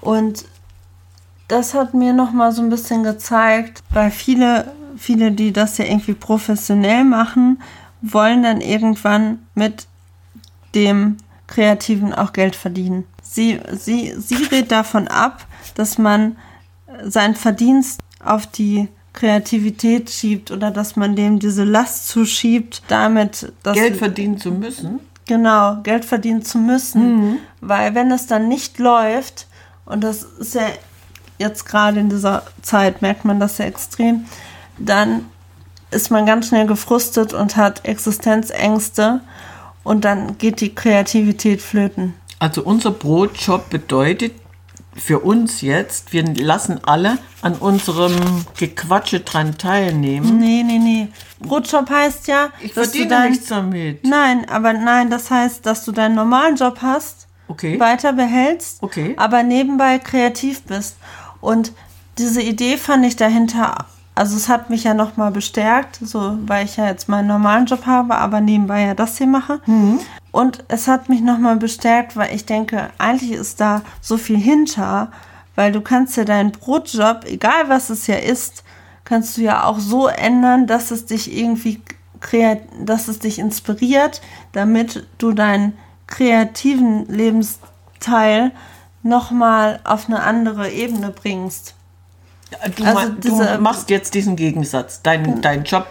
Und 0.00 0.44
das 1.48 1.74
hat 1.74 1.94
mir 1.94 2.12
noch 2.12 2.32
mal 2.32 2.52
so 2.52 2.62
ein 2.62 2.70
bisschen 2.70 3.02
gezeigt, 3.02 3.82
weil 3.90 4.10
viele, 4.10 4.72
viele, 4.96 5.32
die 5.32 5.52
das 5.52 5.78
ja 5.78 5.84
irgendwie 5.84 6.14
professionell 6.14 7.04
machen, 7.04 7.62
wollen 8.02 8.42
dann 8.42 8.60
irgendwann 8.60 9.40
mit 9.54 9.86
dem 10.74 11.16
Kreativen 11.46 12.14
auch 12.14 12.32
Geld 12.32 12.54
verdienen. 12.54 13.04
Sie, 13.22 13.60
sie, 13.72 14.14
sie 14.16 14.44
rät 14.44 14.70
davon 14.70 15.08
ab, 15.08 15.44
dass 15.74 15.98
man 15.98 16.36
seinen 17.02 17.34
Verdienst 17.34 18.00
auf 18.24 18.46
die 18.46 18.88
Kreativität 19.12 20.10
schiebt 20.10 20.50
oder 20.50 20.70
dass 20.70 20.96
man 20.96 21.16
dem 21.16 21.38
diese 21.38 21.64
Last 21.64 22.08
zuschiebt, 22.08 22.82
damit 22.88 23.52
Geld 23.64 23.96
verdienen 23.96 24.38
zu 24.38 24.52
müssen. 24.52 25.00
Genau, 25.26 25.76
Geld 25.82 26.04
verdienen 26.04 26.42
zu 26.42 26.58
müssen, 26.58 27.16
mhm. 27.16 27.38
weil 27.60 27.94
wenn 27.94 28.10
es 28.10 28.26
dann 28.26 28.48
nicht 28.48 28.78
läuft 28.78 29.46
und 29.84 30.02
das 30.02 30.22
ist 30.22 30.54
ja 30.54 30.66
jetzt 31.38 31.64
gerade 31.66 32.00
in 32.00 32.08
dieser 32.08 32.42
Zeit 32.62 33.02
merkt 33.02 33.24
man 33.24 33.40
das 33.40 33.58
ja 33.58 33.64
extrem, 33.64 34.26
dann 34.78 35.26
ist 35.90 36.10
man 36.10 36.26
ganz 36.26 36.48
schnell 36.48 36.66
gefrustet 36.66 37.32
und 37.32 37.56
hat 37.56 37.84
Existenzängste 37.84 39.20
und 39.82 40.04
dann 40.04 40.38
geht 40.38 40.60
die 40.60 40.74
Kreativität 40.74 41.60
flöten. 41.62 42.14
Also 42.38 42.62
unser 42.62 42.90
Brotjob 42.90 43.70
bedeutet 43.70 44.32
für 45.00 45.20
uns 45.20 45.62
jetzt, 45.62 46.12
wir 46.12 46.24
lassen 46.34 46.80
alle 46.84 47.18
an 47.42 47.54
unserem 47.54 48.14
Gequatsche 48.58 49.20
dran 49.20 49.56
teilnehmen. 49.56 50.38
Nee, 50.38 50.62
nee, 50.62 50.78
nee. 50.78 51.08
Brotjob 51.40 51.88
heißt 51.88 52.28
ja, 52.28 52.50
ich 52.60 52.74
verdiene 52.74 53.08
dein, 53.08 53.30
nichts 53.30 53.48
damit. 53.48 54.04
Nein, 54.04 54.48
aber 54.48 54.74
nein, 54.74 55.10
das 55.10 55.30
heißt, 55.30 55.64
dass 55.64 55.84
du 55.84 55.92
deinen 55.92 56.14
normalen 56.14 56.56
Job 56.56 56.78
hast, 56.82 57.28
okay. 57.48 57.80
weiter 57.80 58.12
behältst, 58.12 58.82
okay. 58.82 59.14
aber 59.16 59.42
nebenbei 59.42 59.98
kreativ 59.98 60.62
bist. 60.62 60.96
Und 61.40 61.72
diese 62.18 62.42
Idee 62.42 62.76
fand 62.76 63.06
ich 63.06 63.16
dahinter, 63.16 63.86
also 64.14 64.36
es 64.36 64.50
hat 64.50 64.68
mich 64.68 64.84
ja 64.84 64.92
nochmal 64.92 65.30
bestärkt, 65.30 65.98
so 66.02 66.36
weil 66.46 66.66
ich 66.66 66.76
ja 66.76 66.86
jetzt 66.86 67.08
meinen 67.08 67.28
normalen 67.28 67.64
Job 67.64 67.86
habe, 67.86 68.16
aber 68.16 68.42
nebenbei 68.42 68.82
ja 68.82 68.94
das 68.94 69.16
hier 69.16 69.26
mache. 69.26 69.60
Mhm. 69.64 70.00
Und 70.32 70.64
es 70.68 70.86
hat 70.88 71.08
mich 71.08 71.20
nochmal 71.20 71.56
bestärkt, 71.56 72.16
weil 72.16 72.34
ich 72.34 72.46
denke, 72.46 72.90
eigentlich 72.98 73.32
ist 73.32 73.60
da 73.60 73.82
so 74.00 74.16
viel 74.16 74.38
hinter, 74.38 75.10
weil 75.56 75.72
du 75.72 75.80
kannst 75.80 76.16
ja 76.16 76.24
deinen 76.24 76.52
Brotjob, 76.52 77.24
egal 77.26 77.68
was 77.68 77.90
es 77.90 78.06
ja 78.06 78.16
ist, 78.16 78.62
kannst 79.04 79.36
du 79.36 79.42
ja 79.42 79.64
auch 79.64 79.78
so 79.80 80.06
ändern, 80.06 80.66
dass 80.66 80.90
es 80.90 81.06
dich 81.06 81.36
irgendwie 81.36 81.80
dass 82.84 83.08
es 83.08 83.18
dich 83.18 83.38
inspiriert, 83.38 84.20
damit 84.52 85.06
du 85.16 85.32
deinen 85.32 85.72
kreativen 86.06 87.06
Lebensteil 87.08 88.52
nochmal 89.02 89.80
auf 89.84 90.06
eine 90.06 90.20
andere 90.22 90.70
Ebene 90.70 91.10
bringst. 91.10 91.74
Du, 92.76 92.84
Also 92.84 92.98
ma- 93.00 93.06
du 93.06 93.14
diese- 93.22 93.58
machst 93.58 93.88
jetzt 93.88 94.12
diesen 94.14 94.36
Gegensatz. 94.36 95.00
Dein, 95.02 95.40
dein 95.40 95.64
Job, 95.64 95.86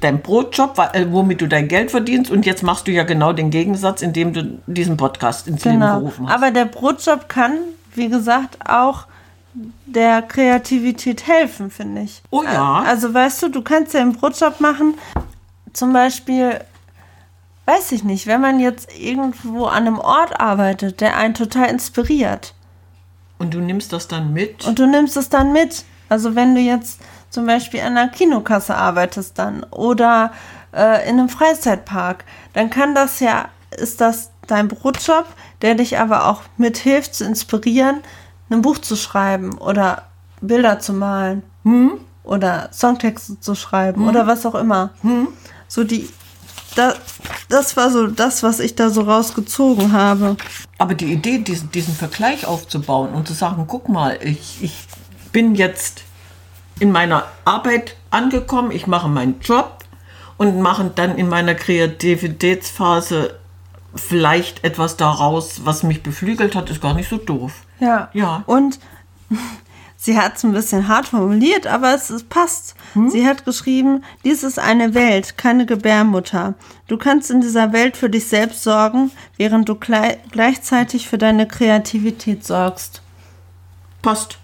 dein 0.00 0.20
Brotjob, 0.22 0.78
äh, 0.92 1.06
womit 1.10 1.40
du 1.40 1.46
dein 1.48 1.68
Geld 1.68 1.90
verdienst 1.90 2.30
und 2.30 2.46
jetzt 2.46 2.62
machst 2.62 2.86
du 2.86 2.92
ja 2.92 3.04
genau 3.04 3.32
den 3.32 3.50
Gegensatz, 3.50 4.02
indem 4.02 4.32
du 4.32 4.58
diesen 4.66 4.96
Podcast 4.96 5.46
ins 5.48 5.64
Leben 5.64 5.80
Genau. 5.80 5.98
gerufen 6.00 6.26
hast. 6.28 6.34
Aber 6.34 6.50
der 6.50 6.64
Brotjob 6.66 7.28
kann, 7.28 7.58
wie 7.94 8.08
gesagt, 8.08 8.58
auch 8.68 9.06
der 9.86 10.22
Kreativität 10.22 11.26
helfen, 11.26 11.70
finde 11.70 12.02
ich. 12.02 12.22
Oh 12.30 12.42
ja. 12.42 12.82
Also 12.86 13.12
weißt 13.14 13.42
du, 13.44 13.48
du 13.48 13.62
kannst 13.62 13.94
ja 13.94 14.00
einen 14.00 14.14
Brotjob 14.14 14.60
machen, 14.60 14.94
zum 15.72 15.92
Beispiel, 15.92 16.60
weiß 17.66 17.92
ich 17.92 18.04
nicht, 18.04 18.26
wenn 18.26 18.40
man 18.40 18.58
jetzt 18.60 18.88
irgendwo 18.98 19.66
an 19.66 19.86
einem 19.86 19.98
Ort 19.98 20.40
arbeitet, 20.40 21.00
der 21.00 21.16
einen 21.16 21.34
total 21.34 21.68
inspiriert 21.70 22.54
und 23.38 23.54
du 23.54 23.60
nimmst 23.60 23.92
das 23.92 24.08
dann 24.08 24.32
mit. 24.32 24.64
und 24.66 24.78
du 24.78 24.86
nimmst 24.86 25.16
es 25.16 25.28
dann 25.28 25.52
mit. 25.52 25.84
Also 26.08 26.34
wenn 26.34 26.54
du 26.54 26.60
jetzt 26.60 27.00
zum 27.34 27.46
Beispiel 27.46 27.80
an 27.80 27.96
einer 27.98 28.08
Kinokasse 28.08 28.74
arbeitest 28.76 29.38
dann 29.38 29.64
oder 29.64 30.32
äh, 30.72 31.08
in 31.08 31.18
einem 31.18 31.28
Freizeitpark, 31.28 32.24
dann 32.52 32.70
kann 32.70 32.94
das 32.94 33.20
ja, 33.20 33.48
ist 33.76 34.00
das 34.00 34.30
dein 34.46 34.68
Brotjob, 34.68 35.26
der 35.60 35.74
dich 35.74 35.98
aber 35.98 36.28
auch 36.28 36.42
mithilft 36.56 37.14
zu 37.14 37.24
inspirieren, 37.24 38.00
ein 38.50 38.62
Buch 38.62 38.78
zu 38.78 38.94
schreiben 38.94 39.58
oder 39.58 40.04
Bilder 40.40 40.78
zu 40.78 40.92
malen 40.92 41.42
oder 42.22 42.68
Songtexte 42.72 43.40
zu 43.40 43.54
schreiben 43.54 44.06
oder 44.08 44.26
was 44.26 44.46
auch 44.46 44.54
immer. 44.54 44.90
So 45.66 45.82
die, 45.82 46.08
da, 46.76 46.94
das 47.48 47.76
war 47.76 47.90
so 47.90 48.06
das, 48.06 48.42
was 48.42 48.60
ich 48.60 48.76
da 48.76 48.90
so 48.90 49.02
rausgezogen 49.02 49.92
habe. 49.92 50.36
Aber 50.78 50.94
die 50.94 51.12
Idee, 51.12 51.38
diesen, 51.38 51.70
diesen 51.72 51.94
Vergleich 51.94 52.46
aufzubauen 52.46 53.12
und 53.12 53.26
zu 53.26 53.34
sagen, 53.34 53.64
guck 53.66 53.88
mal, 53.88 54.18
ich, 54.22 54.62
ich 54.62 54.86
bin 55.32 55.54
jetzt 55.54 56.03
in 56.80 56.90
meiner 56.90 57.24
Arbeit 57.44 57.96
angekommen, 58.10 58.70
ich 58.70 58.86
mache 58.86 59.08
meinen 59.08 59.40
Job 59.40 59.84
und 60.36 60.60
mache 60.60 60.90
dann 60.94 61.16
in 61.16 61.28
meiner 61.28 61.54
Kreativitätsphase 61.54 63.38
vielleicht 63.94 64.64
etwas 64.64 64.96
daraus, 64.96 65.64
was 65.64 65.82
mich 65.82 66.02
beflügelt 66.02 66.54
hat, 66.54 66.70
ist 66.70 66.82
gar 66.82 66.94
nicht 66.94 67.08
so 67.08 67.16
doof. 67.16 67.62
Ja. 67.78 68.08
Ja. 68.12 68.42
Und 68.46 68.80
sie 69.96 70.18
hat 70.18 70.36
es 70.36 70.44
ein 70.44 70.52
bisschen 70.52 70.88
hart 70.88 71.06
formuliert, 71.06 71.66
aber 71.66 71.94
es, 71.94 72.10
es 72.10 72.24
passt. 72.24 72.74
Hm? 72.94 73.08
Sie 73.08 73.26
hat 73.26 73.44
geschrieben, 73.44 74.04
dies 74.24 74.42
ist 74.42 74.58
eine 74.58 74.94
Welt, 74.94 75.38
keine 75.38 75.66
Gebärmutter. 75.66 76.54
Du 76.88 76.96
kannst 76.98 77.30
in 77.30 77.40
dieser 77.40 77.72
Welt 77.72 77.96
für 77.96 78.10
dich 78.10 78.26
selbst 78.26 78.62
sorgen, 78.62 79.12
während 79.36 79.68
du 79.68 79.76
glei 79.76 80.18
gleichzeitig 80.32 81.08
für 81.08 81.18
deine 81.18 81.46
Kreativität 81.46 82.44
sorgst. 82.44 83.02
Passt. 84.02 84.38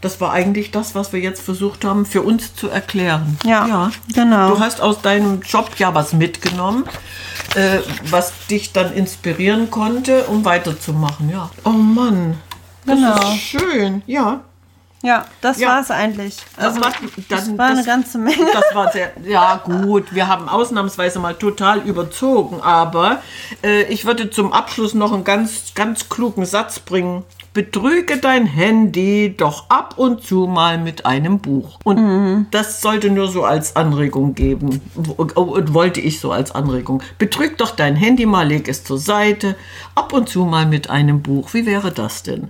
Das 0.00 0.20
war 0.20 0.32
eigentlich 0.32 0.70
das, 0.70 0.94
was 0.94 1.12
wir 1.12 1.20
jetzt 1.20 1.42
versucht 1.42 1.84
haben, 1.84 2.06
für 2.06 2.22
uns 2.22 2.54
zu 2.54 2.68
erklären. 2.68 3.36
Ja, 3.44 3.90
genau. 4.14 4.50
Du 4.54 4.60
hast 4.60 4.80
aus 4.80 5.02
deinem 5.02 5.42
Job 5.42 5.70
ja 5.76 5.94
was 5.94 6.12
mitgenommen, 6.14 6.84
äh, 7.54 7.80
was 8.08 8.32
dich 8.50 8.72
dann 8.72 8.92
inspirieren 8.94 9.70
konnte, 9.70 10.24
um 10.24 10.44
weiterzumachen. 10.44 11.28
Ja. 11.28 11.50
Oh 11.64 11.70
Mann. 11.70 12.38
Das 12.86 12.96
Genau. 12.96 13.32
ist 13.34 13.40
schön. 13.40 14.02
Ja. 14.06 14.40
Ja, 15.02 15.24
das 15.40 15.58
Ja. 15.58 15.68
war 15.68 15.80
es 15.80 15.90
eigentlich. 15.90 16.36
Also, 16.58 16.80
war- 16.82 16.92
das 17.28 17.46
dann- 17.46 17.58
war 17.58 17.66
eine 17.66 17.76
das- 17.76 17.86
ganze 17.86 18.18
Menge. 18.18 18.44
Das 18.52 18.74
war 18.74 18.92
sehr, 18.92 19.12
ja 19.24 19.56
gut, 19.56 20.14
wir 20.14 20.28
haben 20.28 20.46
ausnahmsweise 20.48 21.18
mal 21.18 21.34
total 21.34 21.78
überzogen, 21.80 22.60
aber 22.60 23.22
äh, 23.62 23.82
ich 23.84 24.04
würde 24.04 24.30
zum 24.30 24.52
Abschluss 24.52 24.92
noch 24.92 25.12
einen 25.14 25.24
ganz, 25.24 25.72
ganz 25.74 26.08
klugen 26.10 26.44
Satz 26.44 26.80
bringen. 26.80 27.24
Betrüge 27.52 28.18
dein 28.18 28.46
Handy 28.46 29.34
doch 29.36 29.68
ab 29.70 29.94
und 29.96 30.22
zu 30.22 30.46
mal 30.46 30.78
mit 30.78 31.04
einem 31.04 31.40
Buch. 31.40 31.80
Und 31.82 32.46
das 32.52 32.80
sollte 32.80 33.10
nur 33.10 33.28
so 33.28 33.44
als 33.44 33.74
Anregung 33.74 34.34
geben. 34.34 34.80
Und 35.16 35.34
wollte 35.74 36.00
ich 36.00 36.20
so 36.20 36.30
als 36.30 36.52
Anregung. 36.52 37.02
Betrüg 37.18 37.58
doch 37.58 37.72
dein 37.72 37.96
Handy 37.96 38.24
mal, 38.24 38.46
leg 38.46 38.68
es 38.68 38.84
zur 38.84 38.98
Seite. 38.98 39.56
Ab 39.96 40.12
und 40.12 40.28
zu 40.28 40.44
mal 40.44 40.66
mit 40.66 40.90
einem 40.90 41.22
Buch. 41.22 41.52
Wie 41.52 41.66
wäre 41.66 41.90
das 41.90 42.22
denn? 42.22 42.48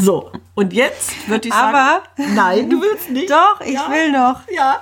So, 0.00 0.30
und 0.54 0.72
jetzt 0.72 1.28
würde 1.28 1.48
ich 1.48 1.54
sagen. 1.54 1.76
Aber- 1.76 2.02
Nein, 2.16 2.70
du 2.70 2.80
willst 2.80 3.10
nicht. 3.10 3.30
Doch, 3.30 3.60
ich 3.60 3.74
Ja. 3.74 3.90
will 3.90 4.12
noch, 4.12 4.40
Ja. 4.50 4.80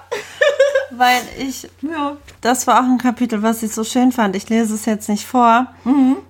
weil 0.91 1.21
ich 1.39 1.69
Ja. 1.83 2.17
Das 2.41 2.67
war 2.67 2.79
auch 2.81 2.85
ein 2.85 2.99
Kapitel, 2.99 3.43
was 3.43 3.63
ich 3.63 3.73
so 3.73 3.83
schön 3.85 4.13
fand. 4.13 4.37
Ich 4.37 4.49
lese 4.49 4.75
es 4.75 4.85
jetzt 4.85 5.09
nicht 5.09 5.27
vor. 5.27 5.67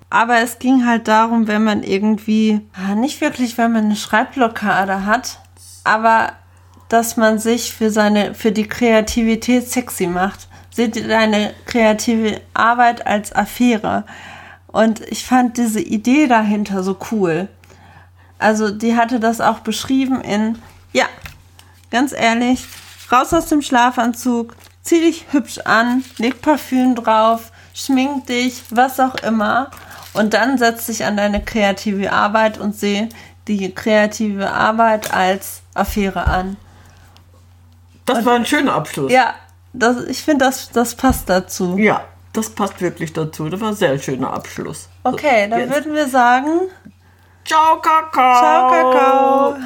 Aber 0.09 0.37
es 0.39 0.57
ging 0.59 0.85
halt 0.87 1.07
darum, 1.07 1.47
wenn 1.47 1.63
man 1.63 1.83
irgendwie, 1.83 2.61
ah, 2.73 2.95
nicht 2.95 3.21
wirklich, 3.21 3.57
wenn 3.57 3.71
man 3.73 3.85
eine 3.85 3.95
Schreibblockade 3.95 5.05
hat, 5.05 5.39
aber 5.83 6.33
dass 6.89 7.15
man 7.17 7.37
sich 7.37 7.73
für 7.73 7.91
seine, 7.91 8.33
für 8.33 8.51
die 8.51 8.67
Kreativität 8.67 9.69
sexy 9.69 10.07
macht. 10.07 10.47
Seht 10.71 10.95
ihr 10.95 11.07
deine 11.07 11.53
kreative 11.65 12.41
Arbeit 12.55 13.05
als 13.05 13.31
Affäre. 13.33 14.05
Und 14.67 15.01
ich 15.01 15.25
fand 15.25 15.57
diese 15.57 15.79
Idee 15.81 16.27
dahinter 16.27 16.81
so 16.83 16.97
cool. 17.11 17.47
Also 18.39 18.71
die 18.71 18.95
hatte 18.95 19.19
das 19.19 19.41
auch 19.41 19.59
beschrieben 19.59 20.21
in, 20.21 20.57
ja, 20.93 21.05
ganz 21.91 22.13
ehrlich, 22.13 22.65
raus 23.11 23.33
aus 23.33 23.47
dem 23.47 23.61
Schlafanzug, 23.61 24.55
zieh 24.81 25.01
dich 25.01 25.25
hübsch 25.31 25.59
an, 25.65 26.03
leg 26.17 26.41
Parfüm 26.41 26.95
drauf, 26.95 27.51
schmink 27.73 28.27
dich, 28.27 28.63
was 28.69 28.99
auch 28.99 29.15
immer. 29.15 29.69
Und 30.13 30.33
dann 30.33 30.57
setz 30.57 30.87
dich 30.87 31.05
an 31.05 31.17
deine 31.17 31.43
kreative 31.43 32.11
Arbeit 32.11 32.57
und 32.57 32.75
seh 32.75 33.09
die 33.47 33.73
kreative 33.73 34.51
Arbeit 34.51 35.13
als 35.13 35.61
Affäre 35.73 36.25
an. 36.25 36.57
Das 38.05 38.25
war 38.25 38.35
ein 38.35 38.45
schöner 38.45 38.73
Abschluss. 38.73 39.11
Ja, 39.11 39.35
das, 39.73 40.03
ich 40.05 40.23
finde, 40.23 40.45
das, 40.45 40.71
das 40.71 40.95
passt 40.95 41.29
dazu. 41.29 41.77
Ja, 41.77 42.03
das 42.33 42.49
passt 42.49 42.81
wirklich 42.81 43.13
dazu. 43.13 43.49
Das 43.49 43.59
war 43.59 43.69
ein 43.69 43.75
sehr 43.75 43.99
schöner 43.99 44.33
Abschluss. 44.33 44.89
Okay, 45.03 45.47
dann 45.49 45.59
Jetzt. 45.59 45.73
würden 45.73 45.93
wir 45.93 46.07
sagen, 46.07 46.61
Ciao, 47.49 47.81
Kakao. 47.81 48.41
ciao, 48.41 48.69
Kakao. 48.69 49.59